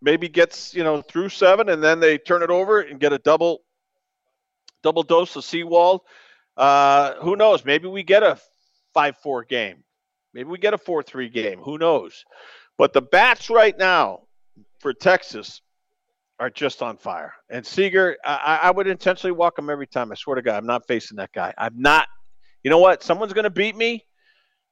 maybe 0.00 0.28
gets, 0.28 0.74
you 0.74 0.84
know, 0.84 1.02
through 1.02 1.28
seven 1.28 1.68
and 1.68 1.82
then 1.82 2.00
they 2.00 2.18
turn 2.18 2.42
it 2.42 2.50
over 2.50 2.80
and 2.80 3.00
get 3.00 3.12
a 3.12 3.18
double 3.18 3.62
double 4.82 5.02
dose 5.02 5.34
of 5.36 5.44
Sewald. 5.44 6.02
Uh, 6.56 7.14
who 7.16 7.36
knows? 7.36 7.64
Maybe 7.64 7.88
we 7.88 8.02
get 8.02 8.22
a 8.22 8.38
5-4 8.96 9.48
game. 9.48 9.84
Maybe 10.34 10.48
we 10.48 10.58
get 10.58 10.74
a 10.74 10.78
4-3 10.78 11.32
game. 11.32 11.60
Who 11.60 11.78
knows? 11.78 12.24
But 12.76 12.92
the 12.92 13.02
bats 13.02 13.50
right 13.50 13.76
now 13.76 14.22
for 14.80 14.92
Texas 14.92 15.62
are 16.38 16.50
just 16.50 16.82
on 16.82 16.96
fire. 16.96 17.32
And 17.50 17.66
Seager, 17.66 18.16
I, 18.24 18.60
I 18.64 18.70
would 18.70 18.86
intentionally 18.86 19.32
walk 19.32 19.58
him 19.58 19.70
every 19.70 19.86
time. 19.86 20.12
I 20.12 20.14
swear 20.14 20.36
to 20.36 20.42
God, 20.42 20.58
I'm 20.58 20.66
not 20.66 20.86
facing 20.86 21.16
that 21.16 21.32
guy. 21.32 21.52
I'm 21.58 21.80
not. 21.80 22.06
You 22.62 22.70
know 22.70 22.78
what? 22.78 23.02
Someone's 23.02 23.32
going 23.32 23.44
to 23.44 23.50
beat 23.50 23.76
me. 23.76 24.04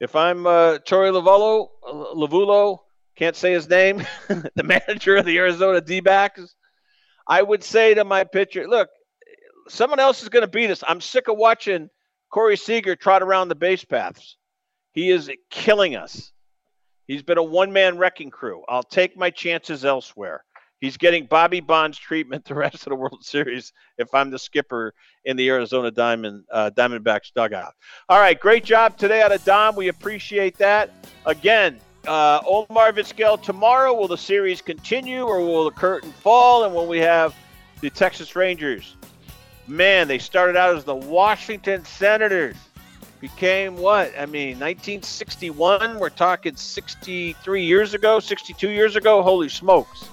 If 0.00 0.14
I'm 0.14 0.46
uh, 0.46 0.78
Torey 0.78 1.10
Lovullo, 1.10 1.68
Lavulo, 2.14 2.78
can't 3.16 3.36
say 3.36 3.52
his 3.52 3.68
name, 3.68 4.04
the 4.28 4.62
manager 4.62 5.16
of 5.16 5.24
the 5.24 5.38
Arizona 5.38 5.80
D 5.80 6.00
backs, 6.00 6.54
I 7.26 7.42
would 7.42 7.64
say 7.64 7.94
to 7.94 8.04
my 8.04 8.24
pitcher, 8.24 8.68
look, 8.68 8.88
someone 9.68 9.98
else 9.98 10.22
is 10.22 10.28
going 10.28 10.42
to 10.42 10.48
beat 10.48 10.70
us. 10.70 10.84
I'm 10.86 11.00
sick 11.00 11.28
of 11.28 11.36
watching 11.38 11.88
Corey 12.30 12.56
Seager 12.56 12.94
trot 12.94 13.22
around 13.22 13.48
the 13.48 13.54
base 13.54 13.84
paths. 13.84 14.36
He 14.92 15.10
is 15.10 15.30
killing 15.50 15.96
us. 15.96 16.32
He's 17.06 17.22
been 17.22 17.38
a 17.38 17.42
one 17.42 17.72
man 17.72 17.98
wrecking 17.98 18.30
crew. 18.30 18.62
I'll 18.68 18.82
take 18.82 19.16
my 19.16 19.30
chances 19.30 19.84
elsewhere. 19.84 20.44
He's 20.80 20.96
getting 20.96 21.26
Bobby 21.26 21.60
Bonds 21.60 21.98
treatment 21.98 22.44
the 22.44 22.54
rest 22.54 22.86
of 22.86 22.90
the 22.90 22.96
World 22.96 23.24
Series 23.24 23.72
if 23.98 24.12
I'm 24.14 24.30
the 24.30 24.38
skipper 24.38 24.94
in 25.24 25.36
the 25.36 25.48
Arizona 25.48 25.90
Diamond 25.90 26.44
uh, 26.50 26.70
Diamondbacks 26.74 27.32
dugout. 27.34 27.74
All 28.08 28.20
right, 28.20 28.38
great 28.38 28.64
job 28.64 28.96
today 28.96 29.22
out 29.22 29.32
of 29.32 29.44
Dom. 29.44 29.76
We 29.76 29.88
appreciate 29.88 30.58
that. 30.58 30.90
Again, 31.24 31.80
uh, 32.06 32.40
Omar 32.46 32.92
Vizquel 32.92 33.40
tomorrow. 33.42 33.94
Will 33.94 34.08
the 34.08 34.18
series 34.18 34.60
continue 34.60 35.24
or 35.24 35.40
will 35.40 35.64
the 35.64 35.70
curtain 35.70 36.12
fall? 36.12 36.64
And 36.64 36.74
when 36.74 36.88
we 36.88 36.98
have 36.98 37.34
the 37.80 37.90
Texas 37.90 38.36
Rangers, 38.36 38.96
man, 39.66 40.08
they 40.08 40.18
started 40.18 40.56
out 40.56 40.76
as 40.76 40.84
the 40.84 40.94
Washington 40.94 41.84
Senators. 41.84 42.56
became 43.20 43.76
what? 43.78 44.12
I 44.18 44.26
mean, 44.26 44.60
1961. 44.60 45.98
We're 45.98 46.10
talking 46.10 46.54
63 46.54 47.64
years 47.64 47.94
ago, 47.94 48.20
62 48.20 48.68
years 48.68 48.94
ago. 48.94 49.22
Holy 49.22 49.48
smokes! 49.48 50.10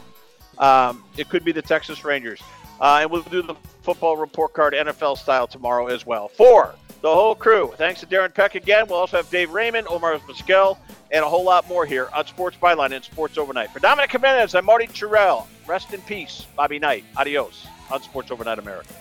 Um, 0.58 1.04
it 1.18 1.30
could 1.30 1.44
be 1.44 1.52
the 1.52 1.62
Texas 1.62 2.04
Rangers, 2.04 2.42
uh, 2.80 3.00
and 3.02 3.12
we'll 3.12 3.24
do 3.24 3.42
the 3.42 3.56
football 3.82 4.18
report 4.18 4.54
card 4.54 4.74
NFL 4.74 5.18
style 5.18 5.48
tomorrow 5.48 5.88
as 5.88 6.06
well. 6.06 6.28
For 6.28 6.76
the 7.02 7.14
whole 7.14 7.36
crew, 7.36 7.74
thanks 7.78 8.00
to 8.02 8.06
Darren 8.06 8.34
Peck 8.34 8.56
again. 8.56 8.86
We'll 8.88 9.00
also 9.00 9.18
have 9.18 9.30
Dave 9.30 9.52
Raymond, 9.52 9.88
Omar 9.90 10.18
Vizquel, 10.20 10.78
and 11.12 11.24
a 11.24 11.30
whole 11.30 11.44
lot 11.44 11.68
more 11.68 11.86
here 11.86 12.10
on 12.14 12.26
Sports 12.26 12.58
Byline 12.62 12.92
and 12.94 13.04
Sports 13.04 13.38
Overnight. 13.38 13.72
For 13.72 13.80
Dominic 13.80 14.12
Jimenez, 14.12 14.56
I'm 14.56 14.66
Marty 14.66 14.88
Tirrell. 14.88 15.48
Rest 15.68 15.94
in 15.94 16.02
peace, 16.02 16.46
Bobby 16.56 16.80
Knight. 16.80 17.04
Adios 17.18 17.68
on 17.92 18.02
Sports 18.02 18.32
Overnight 18.32 18.60
America. 18.60 18.94